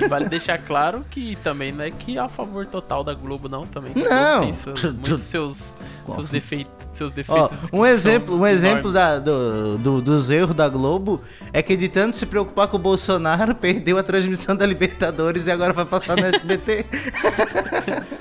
E 0.00 0.06
vale 0.08 0.28
deixar 0.28 0.58
claro 0.58 1.04
que 1.10 1.36
também 1.36 1.72
não 1.72 1.84
é 1.84 1.90
que 1.90 2.16
é 2.16 2.20
a 2.20 2.28
favor 2.28 2.66
total 2.66 3.04
da 3.04 3.14
Globo, 3.14 3.48
não, 3.48 3.66
também. 3.66 3.92
Não. 3.94 4.40
Tem 4.40 4.54
seus, 4.54 4.82
muitos 4.82 5.22
seus, 5.22 5.78
seus 6.06 6.28
defeitos. 6.28 6.87
Seus 6.98 7.12
Ó, 7.12 7.14
defeitos 7.14 7.58
um 7.72 7.86
exemplo, 7.86 8.36
um 8.36 8.46
exemplo 8.46 8.92
da- 8.92 9.18
do, 9.18 9.78
do- 9.78 10.02
dos 10.02 10.28
erros 10.30 10.54
da 10.54 10.68
Globo 10.68 11.22
é 11.52 11.62
que 11.62 11.76
de 11.76 11.88
tanto 11.88 12.16
se 12.16 12.26
preocupar 12.26 12.66
com 12.68 12.76
o 12.76 12.80
Bolsonaro, 12.80 13.54
perdeu 13.56 13.96
a 13.98 14.02
transmissão 14.02 14.56
da 14.56 14.66
Libertadores 14.66 15.46
e 15.46 15.50
agora 15.52 15.72
vai 15.72 15.84
passar 15.84 16.16
no 16.16 16.24
SBT. 16.26 16.86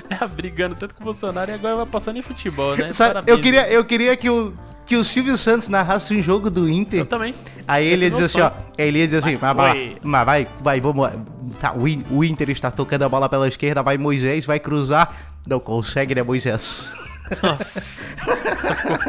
É, 0.10 0.28
brigando 0.30 0.76
tanto 0.76 0.94
com 0.96 1.02
o 1.02 1.06
Bolsonaro 1.06 1.50
e 1.52 1.54
agora 1.56 1.76
vai 1.76 1.86
passando 1.86 2.18
em 2.18 2.22
futebol, 2.22 2.78
né? 2.78 2.94
Sabe, 2.94 3.14
Parabéns, 3.16 3.38
eu 3.38 3.44
queria, 3.44 3.62
né? 3.64 3.76
eu 3.76 3.84
queria 3.84 4.16
que, 4.16 4.30
o, 4.30 4.54
que 4.86 4.96
o 4.96 5.04
Silvio 5.04 5.36
Santos 5.38 5.70
narrasse 5.70 6.16
um 6.16 6.22
jogo 6.22 6.50
do 6.50 6.70
Inter. 6.70 7.00
Eu 7.00 7.06
também. 7.06 7.34
Aí 7.68 7.86
ele 7.86 8.06
ia 8.06 8.12
dizer 8.12 8.26
assim, 8.26 8.42
ó. 8.42 8.52
Ele 8.78 9.00
ia 9.00 9.06
dizer 9.06 9.18
assim, 9.18 9.38
mas, 9.42 9.56
Vai, 9.58 9.74
vai, 9.74 9.98
mas 10.04 10.26
vai, 10.26 10.48
vai, 10.62 10.82
vamos. 10.82 11.10
Tá, 11.60 11.74
o 11.74 12.24
Inter 12.24 12.50
está 12.52 12.70
tocando 12.70 13.04
a 13.04 13.10
bola 13.10 13.28
pela 13.28 13.48
esquerda, 13.48 13.82
vai 13.82 13.98
Moisés, 13.98 14.46
vai 14.46 14.60
cruzar. 14.60 15.16
Não 15.48 15.60
consegue, 15.60 16.14
né, 16.14 16.22
Moisés? 16.22 16.94
Nossa. 17.44 17.82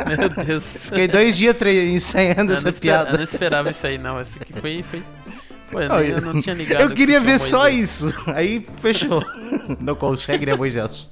Meu 0.18 0.44
Deus. 0.44 0.64
Fiquei 0.64 1.08
dois 1.08 1.36
dias 1.36 1.56
ensaiando 1.62 2.52
Eu 2.52 2.56
essa 2.56 2.68
espera- 2.70 2.72
eu 2.72 3.04
piada. 3.04 3.16
não 3.18 3.24
esperava 3.24 3.70
isso 3.70 3.86
aí, 3.86 3.98
não. 3.98 4.20
Esse 4.20 4.38
aqui 4.40 4.52
foi. 4.52 4.82
foi... 4.82 5.02
Pô, 5.70 5.80
eu, 5.80 5.88
Não, 5.88 6.00
eu 6.00 6.20
não 6.20 6.40
tinha 6.40 6.54
ligado. 6.54 6.80
Eu 6.82 6.94
queria 6.94 7.20
que 7.20 7.26
ver 7.26 7.38
só 7.38 7.62
Moisés. 7.64 7.78
isso. 8.02 8.14
Aí 8.34 8.66
fechou. 8.80 9.22
Não 9.80 9.94
consegue, 9.94 10.46
né, 10.46 10.54
Moisés? 10.54 11.06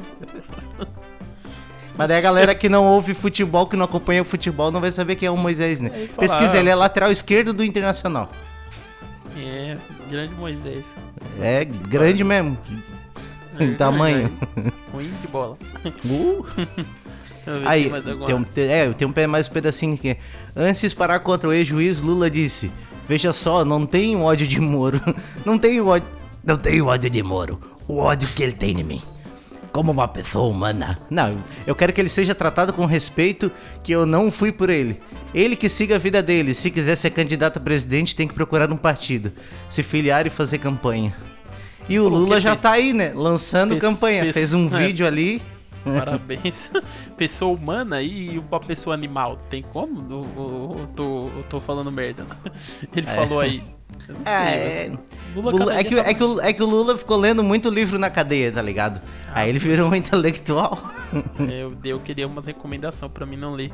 Mas 1.96 2.08
daí 2.08 2.18
a 2.18 2.20
galera 2.22 2.54
que 2.54 2.68
não 2.68 2.84
ouve 2.84 3.14
futebol, 3.14 3.66
que 3.66 3.76
não 3.76 3.84
acompanha 3.84 4.22
o 4.22 4.24
futebol, 4.24 4.70
não 4.70 4.80
vai 4.80 4.90
saber 4.90 5.16
quem 5.16 5.26
é 5.26 5.30
o 5.30 5.36
Moisés, 5.36 5.80
né? 5.80 5.90
Pesquisa, 6.18 6.56
ah, 6.56 6.60
ele 6.60 6.68
é 6.68 6.74
lateral 6.74 7.10
esquerdo 7.10 7.52
do 7.54 7.64
Internacional. 7.64 8.30
É, 9.38 9.76
grande 10.10 10.34
Moisés. 10.34 10.84
É 11.40 11.64
grande 11.64 12.22
mesmo. 12.24 12.58
Em 13.60 13.74
tamanho. 13.74 14.32
Ruim 14.92 15.10
de 15.20 15.28
bola. 15.28 15.56
Uh. 16.04 16.44
Aí, 17.64 17.90
tem 18.26 18.34
um, 18.34 18.42
tem- 18.42 18.68
é, 18.72 18.92
tem 18.92 19.06
um 19.06 19.12
pé 19.12 19.26
mais 19.26 19.46
um 19.48 19.52
pedacinho 19.52 19.94
aqui. 19.94 20.16
Antes 20.54 20.90
de 20.90 20.96
parar 20.96 21.20
contra 21.20 21.48
o 21.48 21.52
ex-juiz, 21.52 22.00
Lula 22.00 22.28
disse: 22.28 22.72
Veja 23.08 23.32
só, 23.32 23.64
não 23.64 23.86
tenho 23.86 24.20
ódio 24.22 24.46
de 24.48 24.60
Moro. 24.60 25.00
Não 25.46 25.56
tenho 25.56 25.86
ódio. 25.86 26.08
Não 26.44 26.56
tenho 26.56 26.86
ódio 26.86 27.08
de 27.08 27.22
Moro. 27.22 27.60
O 27.86 27.98
ódio 27.98 28.28
que 28.28 28.42
ele 28.42 28.52
tem 28.52 28.80
em 28.80 28.82
mim. 28.82 29.02
Como 29.72 29.92
uma 29.92 30.08
pessoa 30.08 30.48
humana. 30.48 30.98
Não, 31.08 31.36
eu 31.66 31.74
quero 31.74 31.92
que 31.92 32.00
ele 32.00 32.08
seja 32.08 32.34
tratado 32.34 32.72
com 32.72 32.84
respeito, 32.84 33.52
que 33.84 33.92
eu 33.92 34.06
não 34.06 34.32
fui 34.32 34.50
por 34.50 34.70
ele. 34.70 35.00
Ele 35.34 35.54
que 35.54 35.68
siga 35.68 35.96
a 35.96 35.98
vida 35.98 36.22
dele. 36.22 36.54
Se 36.54 36.70
quiser 36.70 36.96
ser 36.96 37.10
candidato 37.10 37.58
a 37.58 37.60
presidente, 37.60 38.16
tem 38.16 38.26
que 38.26 38.32
procurar 38.34 38.72
um 38.72 38.76
partido. 38.76 39.30
Se 39.68 39.82
filiar 39.82 40.26
e 40.26 40.30
fazer 40.30 40.58
campanha. 40.58 41.14
E 41.88 41.98
o 42.00 42.04
Pô, 42.04 42.16
Lula 42.16 42.40
já 42.40 42.56
tá 42.56 42.72
aí, 42.72 42.92
né? 42.92 43.12
Lançando 43.14 43.76
campanha. 43.78 44.32
Fez 44.32 44.52
um 44.54 44.66
é. 44.74 44.86
vídeo 44.86 45.06
ali. 45.06 45.40
Parabéns. 45.84 46.70
pessoa 47.16 47.56
humana 47.56 48.02
e 48.02 48.38
uma 48.38 48.58
pessoa 48.58 48.94
animal. 48.94 49.38
Tem 49.48 49.62
como? 49.62 50.00
Eu, 50.10 50.26
eu- 50.36 50.76
eu 50.80 50.86
tô, 50.96 51.28
eu 51.36 51.44
tô 51.48 51.60
falando 51.60 51.92
merda. 51.92 52.24
né? 52.24 52.36
Ele 52.96 53.06
É. 53.08 53.14
falou 53.14 53.40
aí. 53.40 53.62
É, 54.24 54.50
sei, 54.50 54.58
é, 54.58 54.98
Lula 55.34 55.52
Lula- 55.52 55.74
é, 55.78 55.84
que, 55.84 55.94
tá 55.94 56.02
é, 56.10 56.12
que 56.14 56.22
o, 56.24 56.40
é 56.40 56.52
que 56.52 56.62
o 56.62 56.66
Lula 56.66 56.98
ficou 56.98 57.16
lendo 57.16 57.42
muito 57.42 57.70
livro 57.70 57.98
na 58.00 58.10
cadeia, 58.10 58.50
tá 58.50 58.60
ligado? 58.60 59.00
Ah, 59.28 59.40
Aí 59.40 59.48
ele 59.48 59.58
virou 59.60 59.88
um 59.88 59.94
intelectual. 59.94 60.78
Eu, 61.48 61.72
eu 61.84 62.00
queria 62.00 62.26
umas 62.26 62.46
recomendações 62.46 63.12
pra 63.12 63.24
mim 63.24 63.36
não 63.36 63.54
ler. 63.54 63.72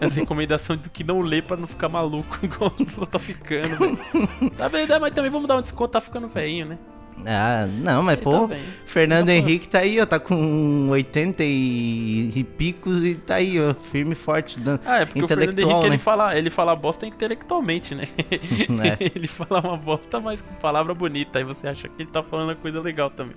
As 0.00 0.16
recomendações 0.16 0.80
do 0.80 0.90
que 0.90 1.04
não 1.04 1.20
ler 1.20 1.44
pra 1.44 1.56
não 1.56 1.68
ficar 1.68 1.88
maluco, 1.88 2.36
igual 2.42 2.72
o 2.76 2.82
Lula 2.82 3.06
tá 3.06 3.18
ficando, 3.20 3.78
velho. 3.78 4.50
Tá 4.56 4.68
bem, 4.68 4.86
né? 4.88 4.98
mas 4.98 5.14
também 5.14 5.30
vamos 5.30 5.46
dar 5.46 5.56
um 5.56 5.62
desconto, 5.62 5.92
tá 5.92 6.00
ficando 6.00 6.26
velhinho, 6.26 6.66
né? 6.66 6.78
Ah, 7.26 7.66
não, 7.66 8.02
mas 8.02 8.14
Ele 8.16 8.22
pô, 8.22 8.48
tá. 8.48 8.56
Fernando 8.86 9.26
tá 9.26 9.32
Henrique 9.32 9.68
tá 9.68 9.78
aí, 9.80 10.00
ó, 10.00 10.06
tá 10.06 10.18
com 10.18 10.88
80 10.90 11.42
e, 11.44 12.32
e 12.34 12.44
picos 12.44 13.02
e 13.02 13.14
tá 13.14 13.36
aí, 13.36 13.60
ó, 13.60 13.74
firme 13.74 14.12
e 14.12 14.14
forte. 14.14 14.56
Ah, 14.84 15.00
é 15.00 15.04
porque 15.04 15.22
o 15.22 15.28
Fernando 15.28 15.58
Henrique 15.58 15.80
né? 15.80 15.86
ele, 15.86 15.98
fala, 15.98 16.38
ele 16.38 16.50
fala 16.50 16.76
bosta 16.76 17.06
intelectualmente, 17.06 17.94
né? 17.94 18.08
É. 18.18 18.96
ele 19.14 19.28
fala 19.28 19.60
uma 19.60 19.76
bosta, 19.76 20.20
mas 20.20 20.42
com 20.42 20.54
palavra 20.54 20.94
bonita. 20.94 21.38
Aí 21.38 21.44
você 21.44 21.68
acha 21.68 21.88
que 21.88 22.02
ele 22.02 22.10
tá 22.10 22.22
falando 22.22 22.56
coisa 22.56 22.80
legal 22.80 23.10
também. 23.10 23.36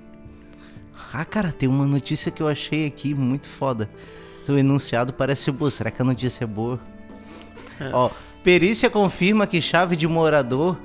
Ah, 1.14 1.26
cara, 1.26 1.52
tem 1.52 1.70
uma 1.70 1.86
notícia 1.86 2.32
que 2.32 2.42
eu 2.42 2.48
achei 2.48 2.86
aqui 2.86 3.14
muito 3.14 3.48
foda. 3.48 3.90
O 4.48 4.54
enunciado 4.54 5.14
parece 5.14 5.52
boa. 5.52 5.72
Será 5.72 5.90
que 5.90 6.02
a 6.02 6.06
notícia 6.06 6.44
é 6.44 6.48
boa? 6.48 6.80
Ó, 7.94 8.10
perícia 8.44 8.90
confirma 8.90 9.48
que 9.48 9.62
chave 9.62 9.96
de 9.96 10.08
morador 10.08 10.78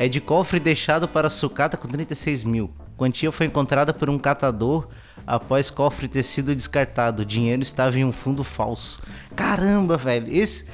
é 0.00 0.08
de 0.08 0.18
cofre 0.18 0.58
deixado 0.58 1.06
para 1.06 1.28
sucata 1.28 1.76
com 1.76 1.86
36 1.86 2.42
mil. 2.42 2.72
Quantia 2.96 3.30
foi 3.30 3.44
encontrada 3.44 3.92
por 3.92 4.08
um 4.08 4.18
catador 4.18 4.88
após 5.26 5.70
cofre 5.70 6.08
ter 6.08 6.22
sido 6.22 6.56
descartado. 6.56 7.20
O 7.20 7.24
dinheiro 7.26 7.60
estava 7.60 7.98
em 7.98 8.04
um 8.06 8.10
fundo 8.10 8.42
falso. 8.42 9.02
Caramba, 9.36 9.98
velho. 9.98 10.26
Esse. 10.34 10.66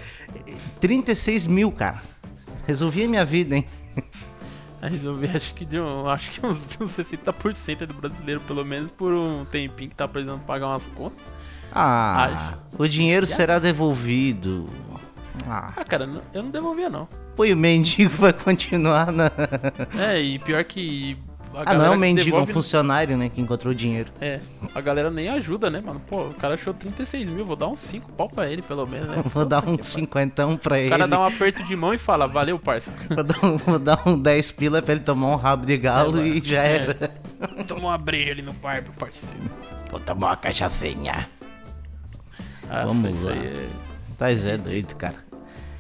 36 0.81 1.45
mil, 1.49 1.73
cara. 1.73 2.01
Resolvi 2.69 3.03
a 3.03 3.09
minha 3.09 3.25
vida, 3.25 3.57
hein? 3.57 3.67
Resolvi, 4.81 5.27
acho 5.27 5.55
que 5.55 5.65
deu, 5.65 6.09
acho 6.09 6.31
que 6.31 6.47
uns, 6.47 6.81
uns 6.81 6.97
60% 6.97 7.87
do 7.87 7.95
brasileiro, 7.95 8.41
pelo 8.43 8.65
menos, 8.65 8.93
por 8.93 9.13
um 9.13 9.45
tempinho 9.45 9.91
que 9.91 9.97
tá 9.97 10.07
precisando 10.07 10.43
pagar 10.43 10.69
umas 10.69 10.87
contas. 10.95 11.19
Ah, 11.73 12.55
o 12.79 12.87
dinheiro 12.87 13.27
será 13.27 13.59
devolvido. 13.59 14.71
Ah, 15.49 15.73
Ah, 15.77 15.85
cara, 15.85 16.09
eu 16.33 16.43
não 16.43 16.51
devolvia, 16.51 16.89
não. 16.89 17.09
pô, 17.37 17.45
e 17.45 17.53
o 17.53 17.57
mendigo 17.57 18.15
vai 18.17 18.33
continuar 18.33 19.13
na. 19.13 19.31
É, 19.99 20.21
e 20.21 20.39
pior 20.39 20.63
que. 20.65 21.17
A 21.55 21.71
Ah, 21.71 21.75
não 21.75 21.87
é 21.87 21.91
um 21.91 21.97
mendigo, 21.97 22.21
é 22.21 22.33
um 22.33 22.41
devolve- 22.41 22.53
funcionário, 22.53 23.17
né? 23.17 23.31
Que 23.31 23.41
encontrou 23.41 23.73
o 23.73 23.75
dinheiro. 23.75 24.11
É, 24.21 24.41
a 24.75 24.81
galera 24.83 25.11
nem 25.11 25.31
ajuda, 25.31 25.71
né, 25.71 25.81
mano? 25.81 26.01
Pô, 26.07 26.25
o 26.27 26.35
cara 26.35 26.53
achou 26.53 26.75
36 26.75 27.25
mil, 27.27 27.47
vou 27.47 27.57
dar 27.57 27.67
uns 27.69 27.81
5 27.81 28.13
pau 28.13 28.29
pra 28.29 28.47
ele, 28.51 28.61
pelo 28.61 28.87
menos, 28.87 29.09
né? 29.09 29.23
Vou 29.25 29.43
dar 29.47 29.63
Puta 29.63 29.73
um 29.73 29.77
que 29.79 29.87
cinquentão 29.87 30.55
pra 30.59 30.71
pariu. 30.71 30.85
ele. 30.85 30.95
O 30.95 30.99
cara 30.99 31.09
dá 31.09 31.19
um 31.19 31.25
aperto 31.25 31.65
de 31.65 31.75
mão 31.75 31.95
e 31.95 31.99
fala, 31.99 32.27
valeu, 32.27 32.59
parça. 32.59 32.91
Vou, 33.09 33.25
dar 33.25 33.45
um, 33.45 33.57
vou 33.57 33.79
dar 33.79 34.03
um 34.07 34.19
10 34.19 34.51
pila 34.51 34.83
pra 34.83 34.93
ele 34.93 35.01
tomar 35.05 35.29
um 35.29 35.37
rabo 35.37 35.65
de 35.65 35.79
galo 35.79 36.21
É, 36.21 36.27
e 36.27 36.43
já 36.45 36.63
é. 36.63 36.77
era. 36.77 36.95
Tomou 37.67 37.85
uma 37.91 37.97
breja 37.97 38.33
ali 38.33 38.43
no 38.43 38.53
bar, 38.53 38.83
meu 38.83 38.93
parceiro. 38.93 39.35
Vou 39.91 39.99
tomar 40.01 40.27
uma 40.27 40.37
cachaçinha. 40.37 41.27
Ah, 42.69 42.85
Vamos 42.85 43.23
lá. 43.23 43.33
aí 43.33 43.39
é, 43.47 43.69
Tá 44.19 44.35
Zé 44.35 44.59
doido, 44.59 44.95
cara. 44.97 45.15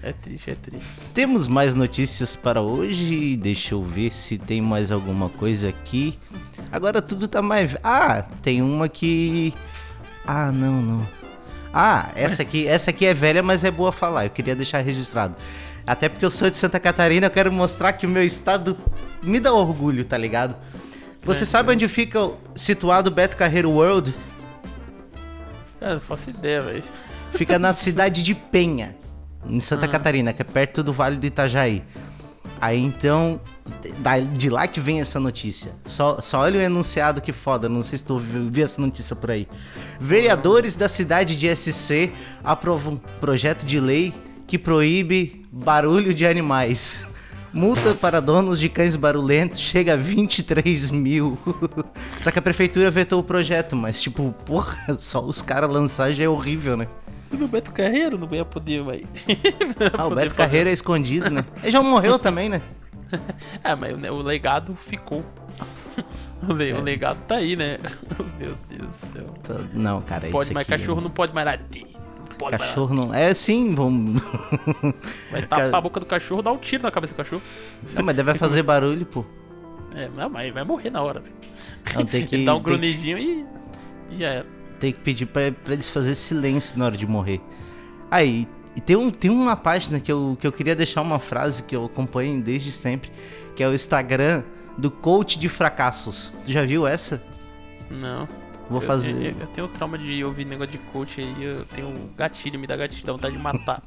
É 0.09 0.12
triste, 0.12 0.51
é 0.51 0.55
triste. 0.55 0.87
Temos 1.12 1.47
mais 1.49 1.75
notícias 1.75 2.37
para 2.37 2.61
hoje. 2.62 3.37
Deixa 3.37 3.75
eu 3.75 3.83
ver 3.83 4.12
se 4.12 4.38
tem 4.38 4.61
mais 4.61 4.90
alguma 4.92 5.29
coisa 5.29 5.69
aqui. 5.69 6.19
Agora 6.71 7.03
tudo 7.03 7.27
tá 7.29 7.42
mais. 7.42 7.77
Ah, 7.83 8.25
tem 8.42 8.62
uma 8.62 8.88
que. 8.88 9.53
Ah, 10.27 10.51
não, 10.53 10.81
não. 10.81 11.09
Ah, 11.73 12.11
essa 12.14 12.42
aqui, 12.42 12.66
essa 12.66 12.90
aqui 12.90 13.05
é 13.05 13.12
velha, 13.12 13.42
mas 13.42 13.62
é 13.64 13.71
boa 13.71 13.92
falar. 13.92 14.25
Eu 14.25 14.31
queria 14.31 14.57
deixar 14.57 14.81
registrado. 14.81 15.35
Até 15.87 16.09
porque 16.09 16.25
eu 16.25 16.31
sou 16.31 16.51
de 16.51 16.57
Santa 16.57 16.81
Catarina, 16.81 17.27
eu 17.27 17.31
quero 17.31 17.53
mostrar 17.53 17.92
que 17.92 18.07
o 18.07 18.09
meu 18.09 18.25
estado 18.25 18.77
me 19.23 19.38
dá 19.38 19.53
orgulho, 19.53 20.05
tá 20.05 20.16
ligado? 20.16 20.57
Você 21.23 21.42
É, 21.45 21.47
sabe 21.47 21.73
onde 21.73 21.87
fica 21.87 22.31
situado 22.55 23.09
o 23.11 23.12
Beto 23.12 23.37
Carreiro 23.37 23.71
World? 23.71 24.12
Cara, 25.79 25.95
não 25.95 26.01
faço 26.01 26.31
ideia, 26.31 26.62
velho. 26.62 26.85
Fica 27.33 27.59
na 27.59 27.75
cidade 27.75 28.23
de 28.23 28.35
Penha, 28.35 28.97
em 29.49 29.61
Santa 29.61 29.89
Catarina, 29.89 30.33
que 30.33 30.43
é 30.43 30.45
perto 30.45 30.83
do 30.83 30.93
Vale 30.93 31.17
do 31.17 31.27
Itajaí. 31.27 31.83
Aí 32.61 32.83
então, 32.83 33.41
de 34.33 34.49
lá 34.49 34.67
que 34.67 34.81
vem 34.81 35.01
essa 35.01 35.21
notícia. 35.21 35.73
Só, 35.85 36.21
só 36.21 36.41
olha 36.41 36.59
o 36.59 36.63
enunciado 36.63 37.21
que 37.21 37.33
foda, 37.33 37.69
não 37.69 37.83
sei 37.83 37.99
se 37.99 38.05
tu 38.05 38.19
viu, 38.19 38.49
viu 38.51 38.65
essa 38.65 38.81
notícia 38.81 39.15
por 39.15 39.31
aí. 39.31 39.47
Vereadores 40.01 40.75
da 40.75 40.89
cidade 40.89 41.37
de 41.37 41.55
SC 41.55 42.13
aprovam 42.43 42.97
projeto 43.21 43.65
de 43.65 43.79
lei 43.79 44.15
que 44.47 44.59
proíbe 44.59 45.47
barulho 45.53 46.15
de 46.15 46.27
animais. 46.27 47.07
Multa 47.53 47.95
para 47.95 48.21
donos 48.21 48.61
de 48.61 48.69
cães 48.69 48.97
barulhentos 48.97 49.59
chega 49.59 49.95
a 49.95 49.97
23 49.97 50.91
mil. 50.91 51.39
Só 52.21 52.31
que 52.31 52.39
a 52.39 52.43
prefeitura 52.43 52.91
vetou 52.91 53.21
o 53.21 53.25
projeto, 53.25 53.75
mas 53.75 54.01
tipo, 54.01 54.35
porra, 54.45 54.97
só 54.99 55.25
os 55.25 55.41
caras 55.41 55.71
lançar 55.71 56.13
já 56.13 56.25
é 56.25 56.29
horrível, 56.29 56.77
né? 56.77 56.87
No 57.31 57.49
Beto 57.49 57.73
Carreiro 57.73 58.17
não 58.19 58.29
ia 58.33 58.45
poder, 58.45 58.83
velho. 58.85 59.09
Ah, 59.97 60.07
o 60.07 60.11
Beto 60.15 60.35
Carreiro 60.35 60.69
é 60.71 60.73
escondido, 60.73 61.29
né? 61.31 61.45
Ele 61.62 61.71
já 61.73 61.83
morreu 61.83 62.19
também, 62.21 62.49
né? 62.49 62.61
É, 63.62 63.75
mas 63.75 63.93
o, 64.11 64.17
legado 64.23 64.77
ficou. 64.87 65.25
O, 66.47 66.53
le- 66.53 66.71
É. 66.71 66.75
o 66.75 66.83
legado 66.83 67.17
tá 67.27 67.37
aí, 67.37 67.57
né? 67.57 67.79
Meu 68.39 68.55
Deus 68.69 68.87
do 68.91 69.07
céu. 69.12 69.35
Não, 69.73 70.03
cara, 70.03 70.29
Pode, 70.29 70.45
isso 70.45 70.53
mas 70.55 70.69
aqui... 70.69 70.79
cachorro 70.79 71.01
não 71.01 71.09
pode 71.09 71.33
mais 71.35 71.47
latir. 71.47 71.87
Não 71.87 72.37
pode 72.37 72.59
mais 72.59 72.69
Cachorro 72.71 72.95
não... 72.95 73.15
É 73.15 73.33
sim, 73.33 73.75
vamos... 73.75 74.21
Vai 75.33 75.41
tapar 75.47 75.75
a 75.77 75.81
boca 75.81 75.99
do 75.99 76.05
cachorro, 76.05 76.43
dar 76.43 76.53
um 76.53 76.59
tiro 76.59 76.83
na 76.83 76.91
cabeça 76.91 77.15
do 77.15 77.17
cachorro. 77.17 77.41
Não, 77.95 78.05
mas 78.05 78.15
deve 78.15 78.35
fazer 78.35 78.62
barulho, 78.62 79.07
pô. 79.07 79.25
É, 79.95 80.07
não, 80.15 80.29
mas 80.29 80.53
vai 80.53 80.62
morrer 80.65 80.91
na 80.91 81.01
hora. 81.03 81.23
Não, 81.95 82.05
tem 82.05 82.27
que... 82.27 82.35
Ele 82.35 82.45
dá 82.45 82.55
um 82.55 82.62
tem 82.62 82.65
que- 82.65 82.71
grunhidinho 82.79 83.19
e. 83.19 83.47
E 84.11 84.19
já 84.19 84.27
era. 84.29 84.47
Tem 84.79 84.93
que 84.93 85.01
pedir 85.01 85.27
pra, 85.27 85.53
pra 85.53 85.75
eles 85.75 85.89
fazer 85.89 86.15
silêncio 86.15 86.79
na 86.79 86.87
hora 86.87 86.97
de 86.97 87.07
morrer. 87.07 87.41
Aí, 88.11 88.47
e 88.77 88.81
tem, 88.81 88.95
um, 88.95 89.11
tem 89.11 89.31
uma 89.31 89.57
página 89.57 89.99
que 89.99 90.12
eu, 90.12 90.37
que 90.39 90.47
eu 90.47 90.53
queria 90.53 90.77
deixar 90.77 91.01
uma 91.01 91.19
frase 91.19 91.62
que 91.62 91.75
eu 91.75 91.87
acompanho 91.87 92.43
desde 92.43 92.71
sempre, 92.71 93.11
que 93.55 93.62
é 93.62 93.69
o 93.69 93.75
Instagram 93.75 94.43
do 94.77 94.91
coach 94.91 95.39
de 95.39 95.49
fracassos. 95.49 96.33
Tu 96.45 96.53
já 96.53 96.62
viu 96.62 96.87
essa? 96.87 97.23
Não. 97.91 98.29
Vou 98.69 98.81
fazer. 98.81 99.12
Eu, 99.12 99.21
eu, 99.21 99.35
eu 99.41 99.47
tenho 99.47 99.69
trauma 99.69 99.97
de 99.97 100.25
ouvir 100.25 100.45
negócio 100.45 100.73
de 100.73 100.79
coach 100.79 101.21
aí, 101.21 101.45
eu 101.45 101.65
tenho 101.67 102.11
gatilho, 102.17 102.59
me 102.59 102.67
dá 102.67 102.77
gatilho, 102.77 103.07
dá 103.07 103.12
vontade 103.12 103.37
de 103.37 103.43
matar. 103.43 103.83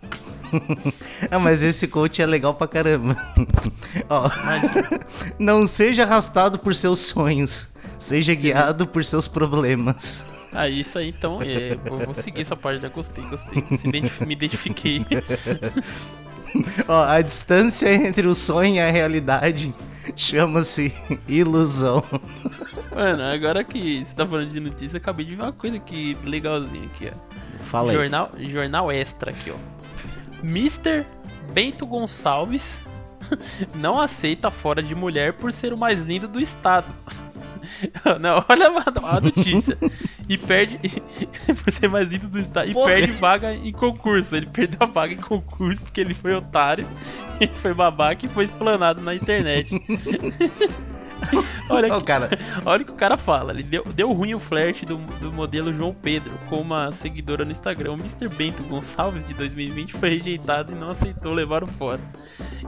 Ah, 1.29 1.37
mas 1.37 1.61
esse 1.61 1.87
coach 1.87 2.23
é 2.23 2.25
legal 2.25 2.55
pra 2.55 2.67
caramba. 2.67 3.15
Ó, 4.09 4.31
não 5.37 5.67
seja 5.67 6.03
arrastado 6.03 6.57
por 6.57 6.73
seus 6.73 7.01
sonhos, 7.01 7.67
seja 7.99 8.33
guiado 8.33 8.87
por 8.87 9.05
seus 9.05 9.27
problemas. 9.27 10.25
Ah, 10.53 10.67
isso 10.67 10.97
aí 10.97 11.09
então, 11.09 11.41
é, 11.41 11.73
eu 11.73 11.97
vou 11.99 12.15
seguir 12.15 12.41
essa 12.41 12.55
parte, 12.55 12.81
já 12.81 12.89
gostei, 12.89 13.23
gostei. 13.25 13.63
Identif- 13.83 14.21
me 14.21 14.33
identifiquei. 14.33 15.05
Ó, 16.87 17.03
a 17.03 17.21
distância 17.21 17.93
entre 17.93 18.27
o 18.27 18.33
sonho 18.33 18.75
e 18.75 18.79
a 18.79 18.89
realidade 18.89 19.73
chama-se 20.15 20.93
ilusão. 21.27 22.03
Mano, 22.95 23.23
agora 23.23 23.63
que 23.63 24.03
você 24.05 24.15
tá 24.15 24.25
falando 24.25 24.51
de 24.51 24.59
notícia, 24.59 24.97
eu 24.97 25.01
acabei 25.01 25.25
de 25.25 25.35
ver 25.35 25.43
uma 25.43 25.51
coisa 25.53 25.77
aqui 25.77 26.17
legalzinha 26.23 26.85
aqui, 26.85 27.11
ó. 27.13 27.65
Fala 27.65 27.91
aí. 27.91 27.97
Jornal, 27.97 28.31
jornal 28.39 28.91
extra 28.91 29.29
aqui, 29.29 29.51
ó. 29.51 30.43
Mr. 30.43 31.05
Bento 31.53 31.85
Gonçalves 31.85 32.63
não 33.75 33.99
aceita 33.99 34.49
fora 34.49 34.81
de 34.81 34.95
mulher 34.95 35.33
por 35.33 35.53
ser 35.53 35.71
o 35.73 35.77
mais 35.77 36.01
lindo 36.01 36.27
do 36.27 36.39
estado. 36.39 36.87
Não, 38.19 38.43
olha 38.47 38.67
a, 38.69 39.17
a 39.17 39.21
notícia. 39.21 39.77
E 40.27 40.37
perde. 40.37 40.79
por 41.63 41.71
ser 41.71 41.89
mais 41.89 42.09
lindo 42.09 42.27
do 42.27 42.39
estado. 42.39 42.69
E 42.69 42.73
Porra. 42.73 42.87
perde 42.87 43.11
vaga 43.13 43.53
em 43.53 43.71
concurso. 43.71 44.35
Ele 44.35 44.45
perdeu 44.45 44.77
a 44.81 44.85
vaga 44.85 45.13
em 45.13 45.17
concurso 45.17 45.81
porque 45.83 46.01
ele 46.01 46.13
foi 46.13 46.33
otário. 46.33 46.85
Ele 47.39 47.51
foi 47.61 47.73
babaca 47.73 48.25
e 48.25 48.29
foi 48.29 48.45
explanado 48.45 49.01
na 49.01 49.15
internet. 49.15 49.69
olha, 51.69 51.93
Ô, 51.93 51.97
aqui, 51.97 52.05
cara, 52.05 52.29
olha 52.65 52.83
o 52.83 52.85
que 52.85 52.91
o 52.91 52.95
cara 52.95 53.17
fala. 53.17 53.53
Ele 53.53 53.63
deu, 53.63 53.83
deu 53.83 54.11
ruim 54.11 54.33
o 54.33 54.39
flash 54.39 54.83
do, 54.83 54.97
do 54.97 55.31
modelo 55.31 55.73
João 55.73 55.93
Pedro 55.93 56.31
com 56.47 56.61
uma 56.61 56.91
seguidora 56.91 57.45
no 57.45 57.51
Instagram. 57.51 57.93
O 57.93 57.99
Mr. 57.99 58.29
Bento 58.29 58.63
Gonçalves 58.63 59.25
de 59.25 59.33
2020 59.33 59.93
foi 59.93 60.09
rejeitado 60.09 60.71
e 60.71 60.75
não 60.75 60.89
aceitou 60.89 61.33
levar 61.33 61.63
o 61.63 61.67
fora. 61.67 62.01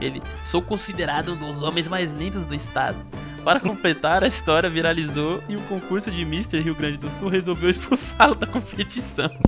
Ele, 0.00 0.20
sou 0.44 0.62
considerado 0.62 1.32
um 1.32 1.36
dos 1.36 1.62
homens 1.62 1.86
mais 1.86 2.12
lindos 2.12 2.44
do 2.44 2.54
estado. 2.54 2.98
Para 3.44 3.58
completar, 3.60 4.22
a 4.22 4.26
história 4.28 4.70
viralizou 4.70 5.42
e 5.48 5.56
o 5.56 5.60
concurso 5.62 6.10
de 6.10 6.22
Mr. 6.22 6.60
Rio 6.60 6.74
Grande 6.74 6.98
do 6.98 7.10
Sul 7.10 7.28
resolveu 7.28 7.70
expulsá-lo 7.70 8.34
da 8.36 8.46
competição. 8.46 9.28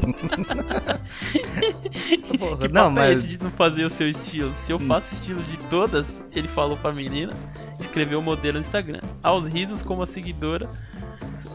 Porra, 2.38 2.68
que 2.68 2.74
não, 2.74 2.86
é 2.86 2.90
mas- 2.90 3.18
esse 3.18 3.26
de 3.28 3.42
não 3.42 3.50
fazer 3.50 3.84
o 3.84 3.90
seu 3.90 4.08
estilo? 4.08 4.52
Se 4.54 4.72
eu 4.72 4.78
faço 4.78 5.14
estilo 5.14 5.42
de 5.44 5.56
todas, 5.68 6.22
ele 6.34 6.48
falou 6.48 6.76
pra 6.76 6.92
menina, 6.92 7.32
escreveu 7.80 8.18
o 8.18 8.22
modelo 8.22 8.58
no 8.58 8.64
Instagram. 8.64 9.00
Aos 9.22 9.46
risos, 9.46 9.82
como 9.82 10.02
a 10.02 10.06
seguidora 10.06 10.68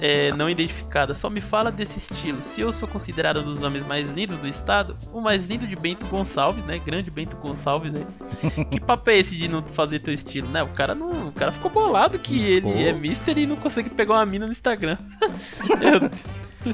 é, 0.01 0.31
não 0.33 0.49
identificada. 0.49 1.13
Só 1.13 1.29
me 1.29 1.41
fala 1.41 1.71
desse 1.71 1.99
estilo. 1.99 2.41
Se 2.41 2.61
eu 2.61 2.71
sou 2.71 2.87
considerado 2.87 3.39
um 3.39 3.43
dos 3.43 3.61
homens 3.61 3.85
mais 3.85 4.09
lindos 4.09 4.37
do 4.37 4.47
estado, 4.47 4.95
o 5.13 5.21
mais 5.21 5.45
lindo 5.45 5.67
de 5.67 5.75
Bento 5.75 6.05
Gonçalves, 6.05 6.63
né? 6.65 6.79
Grande 6.79 7.11
Bento 7.11 7.35
Gonçalves, 7.37 7.91
né? 7.91 8.05
que 8.71 8.79
papo 8.79 9.09
é 9.09 9.17
esse 9.17 9.35
de 9.35 9.47
não 9.47 9.63
fazer 9.63 9.99
teu 9.99 10.13
estilo, 10.13 10.49
né? 10.49 10.63
O 10.63 10.69
cara 10.69 10.95
não, 10.95 11.29
o 11.29 11.31
cara 11.31 11.51
ficou 11.51 11.69
bolado 11.69 12.17
que 12.19 12.41
ele 12.41 12.83
é 12.83 12.93
mister 12.93 13.37
e 13.37 13.45
não 13.45 13.55
consegue 13.55 13.89
pegar 13.89 14.15
uma 14.15 14.25
mina 14.25 14.45
no 14.45 14.51
Instagram. 14.51 14.97
Deus. 15.79 16.11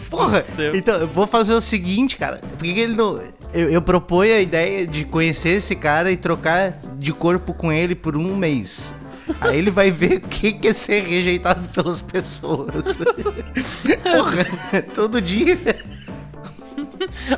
Porra, 0.09 0.43
então 0.73 0.95
eu 0.95 1.07
vou 1.07 1.27
fazer 1.27 1.53
o 1.53 1.61
seguinte, 1.61 2.17
cara. 2.17 2.37
Por 2.37 2.63
que 2.63 2.79
ele 2.79 2.95
não. 2.95 3.21
Eu, 3.53 3.69
eu 3.69 3.81
proponho 3.81 4.33
a 4.33 4.39
ideia 4.39 4.85
de 4.85 5.05
conhecer 5.05 5.57
esse 5.57 5.75
cara 5.75 6.11
e 6.11 6.17
trocar 6.17 6.79
de 6.97 7.13
corpo 7.13 7.53
com 7.53 7.71
ele 7.71 7.93
por 7.93 8.17
um 8.17 8.35
mês. 8.35 8.93
Aí 9.41 9.57
ele 9.57 9.71
vai 9.71 9.91
ver 9.91 10.17
o 10.17 10.21
que, 10.21 10.59
é 10.67 10.73
ser 10.73 11.01
rejeitado 11.01 11.67
pelas 11.69 12.01
pessoas. 12.01 12.97
Porra, 14.03 14.81
todo 14.93 15.21
dia. 15.21 15.57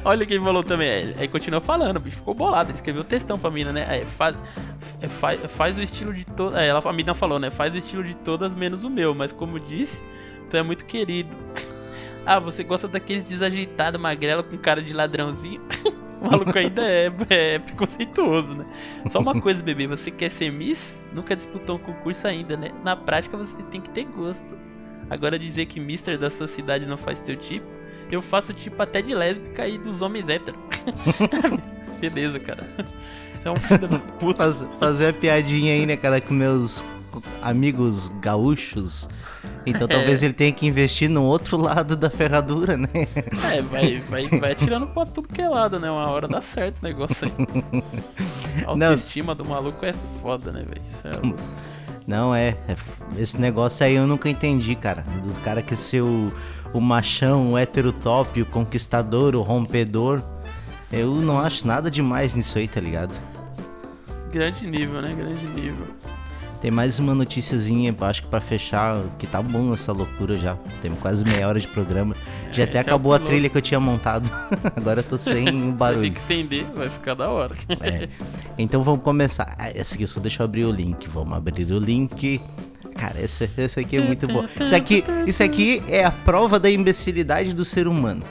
Olha 0.03 0.25
quem 0.25 0.39
falou 0.39 0.63
também. 0.63 1.13
Aí 1.17 1.27
continua 1.27 1.61
falando, 1.61 1.97
o 1.97 1.99
bicho 1.99 2.17
ficou 2.17 2.33
bolado. 2.33 2.71
Ele 2.71 2.77
escreveu 2.77 3.03
textão 3.03 3.39
pra 3.39 3.49
mina, 3.49 3.71
né? 3.71 3.85
Aí 3.87 4.05
faz, 4.05 4.35
é, 5.01 5.07
faz, 5.07 5.39
faz 5.51 5.77
o 5.77 5.81
estilo 5.81 6.13
de 6.13 6.25
todas. 6.25 6.57
É, 6.57 6.67
ela, 6.67 6.81
a 6.83 6.93
mina 6.93 7.13
falou, 7.13 7.39
né? 7.39 7.49
Faz 7.49 7.73
o 7.73 7.77
estilo 7.77 8.03
de 8.03 8.15
todas 8.15 8.55
menos 8.55 8.83
o 8.83 8.89
meu. 8.89 9.13
Mas 9.13 9.31
como 9.31 9.59
disse, 9.59 10.01
tu 10.49 10.57
é 10.57 10.63
muito 10.63 10.85
querido. 10.85 11.35
Ah, 12.29 12.39
você 12.39 12.61
gosta 12.61 12.89
daquele 12.89 13.21
desajeitado 13.21 13.97
magrelo 13.97 14.43
com 14.43 14.57
cara 14.57 14.81
de 14.81 14.91
ladrãozinho? 14.91 15.61
O 16.21 16.29
maluco 16.29 16.57
ainda 16.57 16.81
é, 16.81 17.11
é 17.29 17.59
preconceituoso, 17.59 18.55
né? 18.55 18.65
Só 19.07 19.19
uma 19.19 19.39
coisa, 19.39 19.61
bebê, 19.61 19.87
você 19.87 20.09
quer 20.09 20.31
ser 20.31 20.51
Miss? 20.51 21.03
Nunca 21.13 21.35
disputou 21.35 21.75
um 21.75 21.79
concurso 21.79 22.27
ainda, 22.27 22.57
né? 22.57 22.71
Na 22.83 22.95
prática 22.95 23.37
você 23.37 23.55
tem 23.63 23.81
que 23.81 23.89
ter 23.89 24.05
gosto. 24.05 24.57
Agora 25.09 25.37
dizer 25.39 25.67
que 25.67 25.79
Mister 25.79 26.17
da 26.17 26.29
sua 26.29 26.47
cidade 26.47 26.85
não 26.85 26.97
faz 26.97 27.19
teu 27.19 27.35
tipo, 27.35 27.65
eu 28.11 28.21
faço 28.21 28.53
tipo 28.53 28.81
até 28.81 29.01
de 29.01 29.13
lésbica 29.13 29.67
e 29.67 29.77
dos 29.77 30.01
homens 30.01 30.27
héteros. 30.27 30.59
Beleza, 31.99 32.39
cara. 32.39 32.63
Você 33.41 33.47
é 33.47 33.51
um 33.51 33.99
puta. 34.19 34.37
Faz, 34.37 34.65
fazer 34.79 35.05
uma 35.05 35.13
piadinha 35.13 35.73
aí, 35.73 35.85
né, 35.85 35.97
cara, 35.97 36.19
com 36.19 36.33
meus 36.33 36.83
amigos 37.41 38.09
gaúchos 38.21 39.07
então 39.67 39.85
talvez 39.87 40.23
ele 40.23 40.33
tenha 40.33 40.51
que 40.51 40.65
investir 40.65 41.09
no 41.09 41.23
outro 41.23 41.57
lado 41.59 41.95
da 41.95 42.09
ferradura, 42.09 42.77
né? 42.77 42.87
É, 43.51 43.61
vai, 43.61 43.99
vai, 44.09 44.27
vai 44.27 44.55
tirando 44.55 44.87
pra 44.87 45.05
tudo 45.05 45.27
que 45.27 45.41
é 45.41 45.49
lado, 45.49 45.79
né? 45.79 45.91
Uma 45.91 46.09
hora 46.09 46.27
dá 46.27 46.41
certo 46.41 46.79
o 46.79 46.83
negócio 46.83 47.27
aí. 47.27 47.83
A 48.65 48.71
autoestima 48.71 49.35
Não. 49.35 49.43
do 49.43 49.49
maluco 49.49 49.85
é 49.85 49.93
foda, 50.21 50.51
né, 50.51 50.63
velho? 50.67 50.81
É 51.03 51.33
Não, 52.07 52.33
é, 52.33 52.55
é, 52.67 52.75
Esse 53.17 53.39
negócio 53.39 53.85
aí 53.85 53.95
eu 53.95 54.07
nunca 54.07 54.29
entendi, 54.29 54.75
cara. 54.75 55.03
Do 55.23 55.33
cara 55.41 55.61
que 55.61 55.75
ser 55.75 56.01
o, 56.01 56.33
o 56.73 56.79
machão, 56.81 57.51
o 57.53 57.57
hétero 57.57 57.91
top, 57.91 58.41
o 58.41 58.45
conquistador, 58.45 59.35
o 59.35 59.41
rompedor. 59.41 60.21
Eu 60.91 61.15
não 61.15 61.39
acho 61.39 61.67
nada 61.67 61.91
demais 61.91 62.33
nisso 62.33 62.57
aí, 62.57 62.67
tá 62.67 62.79
ligado? 62.79 63.13
Grande 64.31 64.65
nível, 64.65 65.01
né? 65.01 65.13
Grande 65.13 65.45
nível. 65.47 65.85
Tem 66.61 66.71
mais 66.71 66.97
uma 66.97 67.13
noticiazinha, 67.13 67.93
acho 68.01 68.23
que 68.23 68.27
pra 68.29 68.41
fechar, 68.41 68.99
que 69.19 69.27
tá 69.27 69.43
bom 69.43 69.73
essa 69.73 69.91
loucura 69.91 70.35
já. 70.35 70.55
Temos 70.81 70.99
quase 70.99 71.23
meia 71.23 71.47
hora 71.47 71.59
de 71.59 71.67
programa. 71.67 72.15
É, 72.47 72.53
já 72.53 72.63
até 72.63 72.79
acabou 72.79 73.13
a 73.13 73.19
trilha 73.19 73.49
que 73.49 73.57
eu 73.57 73.61
tinha 73.61 73.79
montado. 73.79 74.31
Agora 74.73 75.01
eu 75.01 75.03
tô 75.03 75.17
sem 75.17 75.69
barulho. 75.75 76.03
Ter 76.03 76.11
que 76.11 76.19
estender, 76.19 76.65
vai 76.73 76.89
ficar 76.89 77.13
da 77.13 77.29
hora. 77.29 77.55
É. 77.81 78.07
Então 78.57 78.81
vamos 78.81 79.03
começar. 79.03 79.53
Ah, 79.59 79.69
essa 79.69 79.95
aqui 79.95 80.07
só 80.07 80.19
deixa 80.21 80.41
eu 80.41 80.45
abrir 80.45 80.63
o 80.63 80.71
link. 80.71 81.07
Vamos 81.09 81.37
abrir 81.37 81.69
o 81.71 81.77
link. 81.77 82.39
Cara, 82.95 83.21
esse, 83.21 83.49
esse 83.57 83.79
aqui 83.81 83.97
é 83.97 84.01
muito 84.01 84.27
bom. 84.27 84.45
Isso 84.59 84.73
aqui, 84.73 85.03
isso 85.27 85.43
aqui 85.43 85.83
é 85.89 86.05
a 86.05 86.11
prova 86.11 86.57
da 86.57 86.71
imbecilidade 86.71 87.53
do 87.53 87.65
ser 87.65 87.85
humano. 87.85 88.23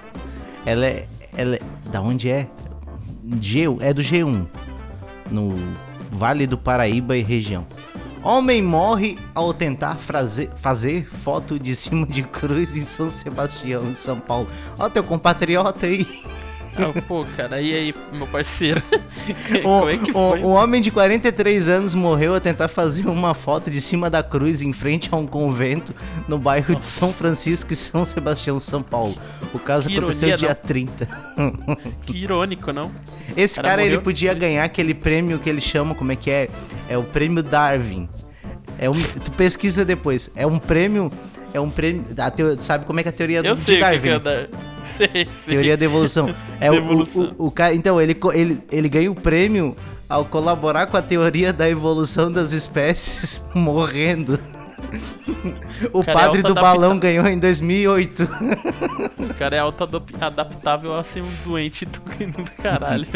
Ela 0.65 0.87
é. 0.87 1.07
Ela 1.37 1.57
é, 1.57 1.61
da 1.93 2.01
onde 2.01 2.31
é? 2.31 2.49
G, 3.41 3.65
é 3.81 3.93
do 3.93 4.03
G1. 4.03 4.47
No 5.31 5.55
Vale 6.11 6.47
do 6.47 6.57
Paraíba 6.57 7.17
e 7.17 7.23
região. 7.23 7.67
Homem 8.27 8.61
morre 8.61 9.17
ao 9.33 9.55
tentar 9.55 9.95
fazer, 9.95 10.51
fazer 10.57 11.07
foto 11.07 11.61
de 11.61 11.77
cima 11.77 12.05
de 12.05 12.25
cruz 12.25 12.75
em 12.75 12.83
São 12.83 13.09
Sebastião, 13.09 13.89
em 13.89 13.95
São 13.95 14.19
Paulo. 14.19 14.49
Ó, 14.77 14.89
teu 14.89 15.05
compatriota 15.05 15.87
aí. 15.87 16.05
Ah, 16.77 17.01
pô, 17.07 17.25
cara, 17.37 17.61
e 17.61 17.73
aí, 17.73 17.95
meu 18.13 18.27
parceiro? 18.27 18.83
Como 19.63 19.89
é 19.89 19.97
que 19.97 20.13
foi? 20.13 20.41
Um 20.43 20.49
homem 20.49 20.83
de 20.83 20.91
43 20.91 21.69
anos 21.69 21.95
morreu 21.95 22.35
a 22.35 22.41
tentar 22.41 22.67
fazer 22.67 23.07
uma 23.07 23.33
foto 23.33 23.71
de 23.71 23.81
cima 23.81 24.11
da 24.11 24.25
cruz 24.25 24.61
em 24.61 24.73
frente 24.73 25.09
a 25.13 25.17
um 25.17 25.27
convento 25.27 25.95
no 26.27 26.37
bairro 26.37 26.75
Nossa. 26.75 26.85
de 26.85 26.91
São 26.91 27.13
Francisco 27.13 27.73
e 27.73 27.77
São 27.77 28.05
Sebastião, 28.05 28.59
São 28.59 28.83
Paulo. 28.83 29.15
O 29.55 29.59
caso 29.61 29.89
que 29.89 29.97
aconteceu 29.97 30.29
ironia, 30.31 30.49
dia 30.49 30.59
não. 30.61 30.69
30. 30.69 31.09
Que 32.05 32.19
irônico, 32.19 32.73
não? 32.73 32.91
Esse 33.37 33.57
cara, 33.57 33.69
cara 33.69 33.85
ele 33.85 33.99
podia 33.99 34.33
ganhar 34.33 34.65
aquele 34.65 34.95
prêmio 34.95 35.39
que 35.39 35.49
eles 35.49 35.63
chamam, 35.63 35.95
como 35.95 36.13
é 36.13 36.17
que 36.17 36.31
é? 36.31 36.49
É 36.89 36.97
o 36.97 37.03
prêmio 37.03 37.43
Darwin. 37.43 38.09
É 38.79 38.89
um, 38.89 38.95
tu 39.25 39.31
pesquisa 39.33 39.85
depois. 39.85 40.31
É 40.35 40.47
um 40.47 40.59
prêmio. 40.59 41.11
É 41.53 41.61
um 41.61 41.71
prêmio. 41.71 42.05
A 42.19 42.31
teo, 42.31 42.61
sabe 42.61 42.85
como 42.87 43.01
é 43.01 43.03
que 43.03 43.09
é 43.09 43.13
a 43.13 43.15
teoria 43.15 43.39
Eu 43.39 43.55
do 43.55 43.61
sei 43.61 43.79
Darwin? 43.79 44.01
Que 44.01 44.09
é 44.09 44.19
da... 44.19 44.47
sei, 44.97 45.09
sei. 45.13 45.27
Teoria 45.47 45.77
da 45.77 45.85
evolução. 45.85 46.35
É 46.61 46.67
evolução. 46.69 47.35
O, 47.39 47.45
o, 47.45 47.47
o, 47.47 47.51
cara. 47.51 47.75
Então, 47.75 48.01
ele, 48.01 48.17
ele, 48.35 48.59
ele 48.71 48.89
ganha 48.89 49.11
o 49.11 49.15
prêmio 49.15 49.77
ao 50.09 50.25
colaborar 50.25 50.87
com 50.87 50.97
a 50.97 51.03
teoria 51.03 51.53
da 51.53 51.69
evolução 51.69 52.31
das 52.31 52.53
espécies 52.53 53.43
morrendo. 53.55 54.39
O 55.93 56.05
cara 56.05 56.19
é 56.19 56.23
padre 56.23 56.41
é 56.41 56.43
do 56.43 56.55
balão 56.55 56.99
ganhou 56.99 57.27
em 57.27 57.39
2008. 57.39 58.29
O 59.19 59.35
cara 59.35 59.57
é 59.57 59.59
auto-adaptável 59.59 60.99
a 60.99 61.05
ser 61.05 61.23
um 61.23 61.31
doente 61.45 61.85
do, 61.87 62.01
do 62.33 62.51
caralho. 62.63 63.07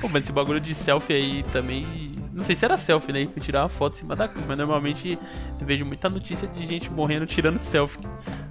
Pô, 0.00 0.08
mas 0.08 0.24
esse 0.24 0.32
bagulho 0.32 0.60
de 0.60 0.74
selfie 0.74 1.12
aí 1.12 1.44
também 1.52 1.86
não 2.38 2.44
sei 2.44 2.54
se 2.54 2.64
era 2.64 2.76
selfie, 2.76 3.12
né? 3.12 3.26
Que 3.26 3.40
tirar 3.40 3.64
uma 3.64 3.68
foto 3.68 3.94
em 3.94 3.98
cima 3.98 4.14
da 4.14 4.28
cruz, 4.28 4.46
mas 4.46 4.56
normalmente 4.56 5.18
eu 5.60 5.66
vejo 5.66 5.84
muita 5.84 6.08
notícia 6.08 6.46
de 6.46 6.64
gente 6.64 6.88
morrendo 6.88 7.26
tirando 7.26 7.60
selfie. 7.60 7.98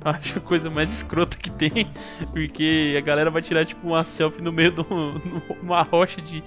Eu 0.04 0.12
acho 0.12 0.38
a 0.38 0.42
coisa 0.42 0.70
mais 0.70 0.92
escrota 0.92 1.38
que 1.38 1.50
tem, 1.50 1.88
porque 2.32 2.96
a 2.98 3.02
galera 3.02 3.32
vai 3.32 3.42
tirar 3.42 3.66
tipo 3.66 3.88
uma 3.88 4.04
selfie 4.04 4.42
no 4.42 4.52
meio 4.52 4.72
de 4.72 4.82
uma 5.64 5.82
rocha 5.84 6.22
de 6.22 6.44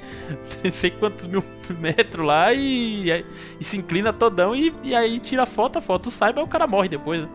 não 0.62 0.70
sei 0.70 0.90
quantos 0.90 1.26
mil 1.26 1.42
metros 1.78 2.26
lá 2.26 2.52
e, 2.52 3.10
e 3.58 3.64
se 3.64 3.78
inclina 3.78 4.12
todão 4.12 4.54
e, 4.54 4.74
e, 4.82 4.94
aí 4.94 5.18
tira 5.18 5.44
a 5.44 5.46
foto, 5.46 5.78
a 5.78 5.80
foto 5.80 6.10
sai, 6.10 6.34
mas 6.34 6.44
o 6.44 6.48
cara 6.48 6.66
morre 6.66 6.90
depois, 6.90 7.22
né? 7.22 7.28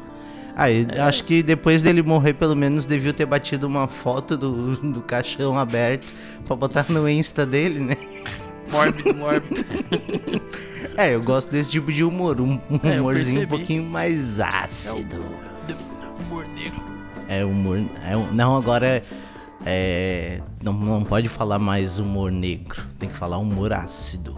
Aí, 0.56 0.86
é. 0.90 1.02
acho 1.02 1.24
que 1.24 1.42
depois 1.42 1.82
dele 1.82 2.02
morrer, 2.04 2.34
pelo 2.34 2.56
menos 2.56 2.86
devia 2.86 3.12
ter 3.12 3.26
batido 3.26 3.66
uma 3.66 3.88
foto 3.88 4.38
do, 4.38 4.78
do 4.78 5.02
caixão 5.02 5.58
aberto 5.58 6.14
pra 6.46 6.56
botar 6.56 6.86
no 6.90 7.10
Insta 7.10 7.46
dele, 7.46 7.80
né? 7.80 7.98
Mórbido, 8.72 9.14
mórbido. 9.14 9.66
é, 10.98 11.16
eu 11.16 11.22
gosto 11.22 11.52
desse 11.52 11.70
tipo 11.70 11.92
de 11.92 12.04
humor. 12.04 12.40
Um, 12.42 12.60
um 12.70 12.80
é, 12.84 13.00
humorzinho 13.00 13.44
um 13.44 13.48
pouquinho 13.48 13.84
mais 13.84 14.40
ácido. 14.40 15.18
É 15.68 16.24
humor 16.24 16.48
negro. 16.48 16.84
É 17.28 17.46
humor. 17.46 17.78
É, 18.04 18.34
não, 18.34 18.56
agora 18.56 19.04
é. 19.66 20.42
Não, 20.64 20.74
não 20.74 21.04
pode 21.04 21.30
falar 21.30 21.60
mais 21.60 22.00
humor 22.00 22.32
negro. 22.32 22.84
Tem 23.00 23.10
que 23.10 23.16
falar 23.16 23.38
humor 23.38 23.74
ácido. 23.74 24.36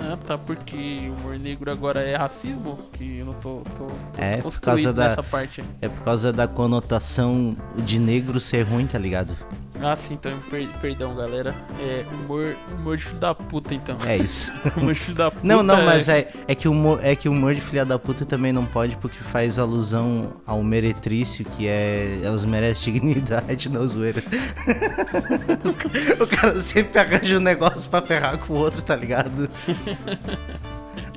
Ah, 0.00 0.16
tá, 0.26 0.38
porque 0.38 1.08
o 1.08 1.12
humor 1.14 1.38
negro 1.38 1.70
agora 1.72 2.00
é 2.00 2.14
racismo? 2.14 2.78
Que 2.92 3.18
eu 3.18 3.26
não 3.26 3.34
tô, 3.34 3.62
tô, 3.76 3.86
tô 3.86 3.92
é 4.16 4.36
por 4.36 4.60
causa 4.60 4.92
da, 4.92 5.20
parte. 5.24 5.64
É 5.82 5.88
por 5.88 6.04
causa 6.04 6.32
da 6.32 6.46
conotação 6.46 7.56
de 7.76 7.98
negro 7.98 8.38
ser 8.38 8.62
ruim, 8.62 8.86
tá 8.86 8.98
ligado? 8.98 9.36
Ah, 9.82 9.94
sim, 9.94 10.14
então, 10.14 10.32
per 10.50 10.68
perdão, 10.80 11.14
galera. 11.14 11.54
É 11.80 12.04
humor, 12.12 12.56
humor 12.72 12.96
de 12.96 13.04
filho 13.04 13.18
da 13.18 13.34
puta, 13.34 13.74
então. 13.74 13.96
É 14.04 14.16
isso. 14.16 14.52
humor 14.76 14.94
de 14.94 15.00
filho 15.00 15.16
da 15.16 15.30
puta. 15.30 15.46
Não, 15.46 15.62
não, 15.62 15.78
é... 15.78 15.84
mas 15.84 16.08
é, 16.08 16.30
é, 16.46 16.54
que 16.54 16.68
humor, 16.68 17.00
é 17.02 17.14
que 17.14 17.28
humor 17.28 17.54
de 17.54 17.60
filha 17.60 17.84
da 17.84 17.98
puta 17.98 18.24
também 18.24 18.52
não 18.52 18.64
pode, 18.64 18.96
porque 18.96 19.18
faz 19.18 19.58
alusão 19.58 20.32
ao 20.46 20.62
meretrício, 20.62 21.44
que 21.44 21.68
é. 21.68 22.20
Elas 22.22 22.44
merecem 22.44 22.92
dignidade, 22.92 23.68
não 23.68 23.86
zoeira. 23.86 24.22
o 26.20 26.26
cara 26.26 26.60
sempre 26.60 26.98
arranja 26.98 27.36
um 27.36 27.40
negócio 27.40 27.88
pra 27.88 28.02
ferrar 28.02 28.38
com 28.38 28.54
o 28.54 28.56
outro, 28.56 28.82
tá 28.82 28.96
ligado? 28.96 29.48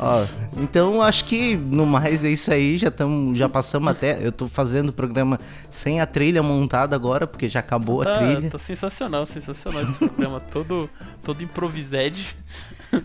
Ó, 0.03 0.25
então 0.57 0.99
acho 0.99 1.25
que 1.25 1.55
no 1.55 1.85
mais 1.85 2.25
é 2.25 2.29
isso 2.29 2.51
aí, 2.51 2.75
já 2.75 2.87
estamos, 2.87 3.37
já 3.37 3.47
passamos 3.47 3.87
até, 3.87 4.17
eu 4.25 4.31
tô 4.31 4.47
fazendo 4.49 4.89
o 4.89 4.93
programa 4.93 5.39
sem 5.69 6.01
a 6.01 6.07
trilha 6.07 6.41
montada 6.41 6.95
agora, 6.95 7.27
porque 7.27 7.47
já 7.47 7.59
acabou 7.59 8.01
a 8.01 8.05
ah, 8.05 8.17
trilha. 8.17 8.49
Tá 8.49 8.57
sensacional, 8.57 9.27
sensacional 9.27 9.83
esse 9.83 9.99
programa, 9.99 10.41
todo 10.51 10.89
todo 11.21 11.43
improvised. 11.43 12.35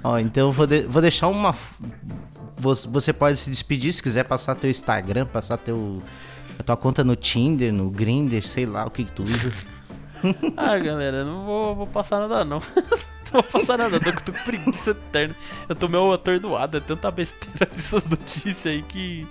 Ó, 0.02 0.18
então 0.18 0.48
eu 0.48 0.52
vou, 0.52 0.66
de, 0.66 0.87
vou 0.87 1.02
deixar 1.02 1.28
uma 1.28 1.54
você 2.59 3.12
pode 3.12 3.38
se 3.38 3.50
despedir 3.50 3.92
se 3.92 4.02
quiser 4.02 4.24
passar 4.24 4.54
teu 4.54 4.70
Instagram, 4.70 5.26
passar 5.26 5.59
teu 5.59 6.02
a 6.59 6.62
tua 6.62 6.78
conta 6.78 7.04
no 7.04 7.14
Tinder, 7.14 7.74
no 7.74 7.90
Grindr, 7.90 8.46
sei 8.48 8.64
lá 8.64 8.87
o 8.87 8.90
que, 8.90 9.04
que 9.04 9.12
tu 9.12 9.22
usa. 9.22 9.52
ah, 10.56 10.78
galera, 10.78 11.26
não 11.26 11.44
vou, 11.44 11.76
vou 11.76 11.87
passar 11.87 12.20
nada 12.20 12.42
não. 12.42 12.62
não 13.37 13.42
vou 13.42 13.42
passar 13.42 13.79
nada, 13.79 14.01
tô, 14.01 14.12
tô 14.12 14.33
com 14.33 14.44
preguiça 14.44 14.90
eterna. 14.90 15.37
Eu 15.69 15.77
tô 15.77 15.88
meio 15.88 16.13
atordoado, 16.13 16.79
é 16.79 16.81
tanta 16.81 17.10
besteira 17.10 17.67
dessas 17.75 18.04
notícias 18.04 18.67
aí 18.67 18.83
que. 18.83 19.27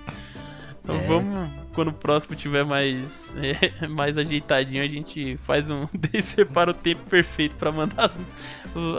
Então 0.84 0.96
é. 0.98 1.08
vamos, 1.08 1.50
quando 1.74 1.88
o 1.88 1.94
próximo 1.94 2.36
tiver 2.36 2.64
mais, 2.64 3.04
é, 3.38 3.88
mais 3.88 4.20
ajeitadinho, 4.20 4.84
a 4.84 4.88
gente 4.88 5.38
faz 5.38 5.70
um. 5.70 5.88
separa 6.36 6.72
o 6.72 6.74
tempo 6.74 7.02
perfeito 7.10 7.56
pra 7.56 7.72
mandar 7.72 8.06
as, 8.06 8.12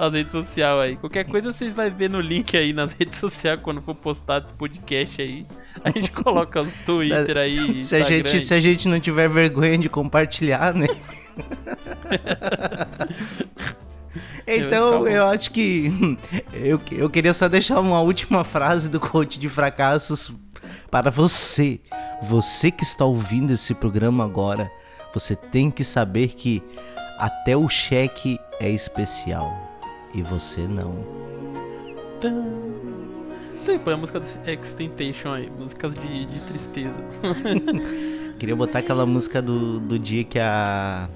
as 0.02 0.12
redes 0.12 0.32
sociais 0.32 0.80
aí. 0.80 0.96
Qualquer 0.96 1.24
coisa 1.24 1.52
vocês 1.52 1.74
vão 1.74 1.88
ver 1.90 2.10
no 2.10 2.20
link 2.20 2.56
aí 2.56 2.72
nas 2.72 2.92
redes 2.92 3.18
sociais 3.18 3.60
quando 3.60 3.80
for 3.80 3.94
postado 3.94 4.46
esse 4.46 4.54
podcast 4.54 5.22
aí. 5.22 5.46
A 5.84 5.90
gente 5.90 6.10
coloca 6.22 6.60
os 6.60 6.82
Twitter 6.82 7.36
aí. 7.36 7.80
Se 7.80 7.94
a, 7.94 8.02
gente, 8.02 8.40
se 8.40 8.52
a 8.52 8.60
gente 8.60 8.88
não 8.88 8.98
tiver 8.98 9.28
vergonha 9.28 9.78
de 9.78 9.88
compartilhar, 9.88 10.74
né? 10.74 10.88
Então, 14.46 15.08
eu 15.08 15.24
acho 15.26 15.50
que 15.50 16.18
eu, 16.52 16.80
eu 16.92 17.10
queria 17.10 17.34
só 17.34 17.48
deixar 17.48 17.80
uma 17.80 18.00
última 18.00 18.44
frase 18.44 18.88
do 18.88 19.00
coach 19.00 19.40
de 19.40 19.48
fracassos 19.48 20.30
para 20.90 21.10
você. 21.10 21.80
Você 22.22 22.70
que 22.70 22.84
está 22.84 23.04
ouvindo 23.04 23.52
esse 23.52 23.74
programa 23.74 24.24
agora, 24.24 24.70
você 25.12 25.34
tem 25.34 25.70
que 25.70 25.82
saber 25.82 26.28
que 26.28 26.62
até 27.18 27.56
o 27.56 27.68
cheque 27.68 28.38
é 28.60 28.70
especial 28.70 29.66
e 30.14 30.22
você 30.22 30.62
não. 30.62 31.04
Tem, 33.64 33.78
põe 33.78 33.94
a 33.94 33.96
música 33.96 34.20
do 34.20 34.26
Extentation 34.48 35.32
aí, 35.32 35.50
músicas 35.50 35.94
de, 35.94 36.26
de 36.26 36.40
tristeza. 36.40 36.94
Queria 38.38 38.54
botar 38.54 38.78
aquela 38.78 39.04
música 39.04 39.42
do, 39.42 39.80
do 39.80 39.98
dia 39.98 40.22
que 40.22 40.38
a. 40.38 41.08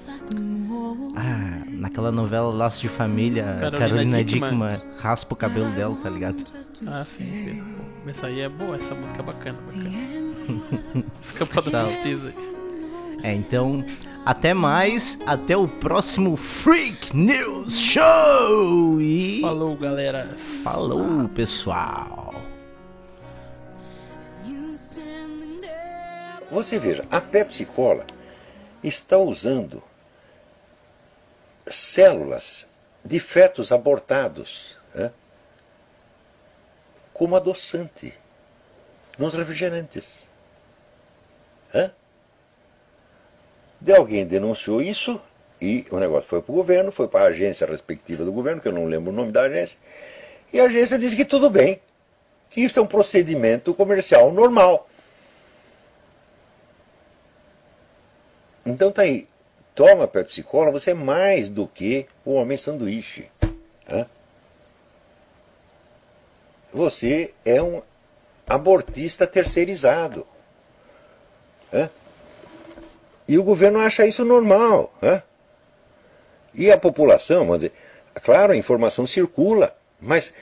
Ah, 1.15 1.60
naquela 1.81 2.11
novela 2.11 2.53
Laço 2.53 2.79
de 2.79 2.89
Família, 2.89 3.43
Carolina, 3.43 3.77
Carolina 3.79 4.23
Dickman. 4.23 4.49
Dickman 4.49 4.81
raspa 4.99 5.33
o 5.33 5.35
cabelo 5.35 5.71
dela, 5.71 5.97
tá 6.01 6.09
ligado? 6.11 6.45
Ah, 6.85 7.03
sim. 7.03 7.59
Essa 8.05 8.27
aí 8.27 8.39
é 8.39 8.47
boa, 8.47 8.77
essa 8.77 8.93
música 8.93 9.19
é 9.19 9.23
bacana, 9.23 9.57
bacana. 9.65 11.05
Escapa 11.19 11.61
da 11.63 11.85
tristeza. 11.85 12.33
É, 13.23 13.33
então, 13.33 13.83
até 14.23 14.53
mais, 14.53 15.19
até 15.25 15.57
o 15.57 15.67
próximo 15.67 16.37
Freak 16.37 17.15
News 17.17 17.79
Show! 17.79 19.01
E... 19.01 19.41
Falou, 19.41 19.75
galera! 19.75 20.35
Falou, 20.63 21.27
pessoal! 21.29 22.35
Você 26.51 26.77
veja, 26.77 27.03
a 27.09 27.19
Pepsi 27.19 27.65
Cola 27.65 28.05
está 28.83 29.17
usando 29.17 29.81
células 31.67 32.67
de 33.03 33.19
fetos 33.19 33.71
abortados 33.71 34.77
né, 34.93 35.11
como 37.13 37.35
adoçante 37.35 38.13
nos 39.17 39.33
refrigerantes. 39.33 40.29
De 43.81 43.91
alguém 43.91 44.27
denunciou 44.27 44.79
isso 44.79 45.19
e 45.59 45.87
o 45.89 45.99
negócio 45.99 46.29
foi 46.29 46.41
para 46.41 46.51
o 46.51 46.55
governo, 46.55 46.91
foi 46.91 47.07
para 47.07 47.25
a 47.25 47.29
agência 47.29 47.65
respectiva 47.65 48.23
do 48.23 48.31
governo, 48.31 48.61
que 48.61 48.67
eu 48.67 48.71
não 48.71 48.85
lembro 48.85 49.11
o 49.11 49.15
nome 49.15 49.31
da 49.31 49.41
agência, 49.41 49.79
e 50.53 50.59
a 50.59 50.65
agência 50.65 50.99
disse 50.99 51.15
que 51.15 51.25
tudo 51.25 51.49
bem, 51.49 51.81
que 52.49 52.61
isso 52.61 52.77
é 52.77 52.81
um 52.81 52.87
procedimento 52.87 53.73
comercial 53.73 54.31
normal. 54.31 54.87
Então 58.63 58.91
tá 58.91 59.01
aí, 59.01 59.27
toma 59.75 60.07
Pepsi 60.07 60.43
Cola, 60.43 60.71
você 60.71 60.91
é 60.91 60.93
mais 60.93 61.49
do 61.49 61.67
que 61.67 62.05
o 62.25 62.33
homem 62.33 62.57
sanduíche. 62.57 63.29
Tá? 63.85 64.05
Você 66.73 67.33
é 67.43 67.61
um 67.61 67.81
abortista 68.47 69.27
terceirizado. 69.27 70.25
Tá? 71.69 71.89
E 73.27 73.37
o 73.37 73.43
governo 73.43 73.79
acha 73.79 74.05
isso 74.05 74.25
normal. 74.25 74.93
Tá? 74.99 75.23
E 76.53 76.71
a 76.71 76.77
população, 76.77 77.45
vamos 77.45 77.59
dizer, 77.59 77.73
claro, 78.23 78.53
a 78.53 78.57
informação 78.57 79.07
circula, 79.07 79.75
mas 79.99 80.33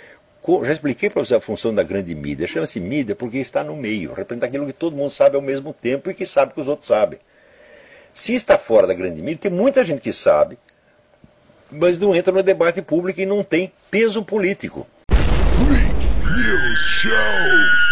já 0.64 0.72
expliquei 0.72 1.10
para 1.10 1.24
você 1.24 1.36
a 1.36 1.40
função 1.40 1.74
da 1.74 1.84
grande 1.84 2.16
mídia. 2.16 2.48
Chama-se 2.48 2.80
mídia 2.80 3.16
porque 3.16 3.38
está 3.38 3.64
no 3.64 3.76
meio, 3.76 4.14
representa 4.14 4.46
aquilo 4.48 4.66
que 4.66 4.74
todo 4.74 4.96
mundo 4.96 5.10
sabe 5.10 5.36
ao 5.36 5.42
mesmo 5.42 5.74
tempo 5.74 6.10
e 6.10 6.14
que 6.14 6.26
sabe 6.26 6.54
que 6.54 6.60
os 6.60 6.68
outros 6.68 6.88
sabem. 6.88 7.20
Se 8.20 8.36
está 8.36 8.58
fora 8.58 8.86
da 8.86 8.94
grande 8.94 9.22
mídia, 9.22 9.44
tem 9.44 9.52
muita 9.52 9.82
gente 9.86 10.02
que 10.02 10.12
sabe, 10.12 10.60
mas 11.72 11.98
não 11.98 12.14
entra 12.14 12.34
no 12.34 12.44
debate 12.44 12.82
público 12.82 13.22
e 13.22 13.26
não 13.26 13.46
tem 13.46 13.72
peso 13.90 14.22
político. 14.26 14.86
Freak 15.10 16.36
News 16.36 16.80
Show! 16.80 17.89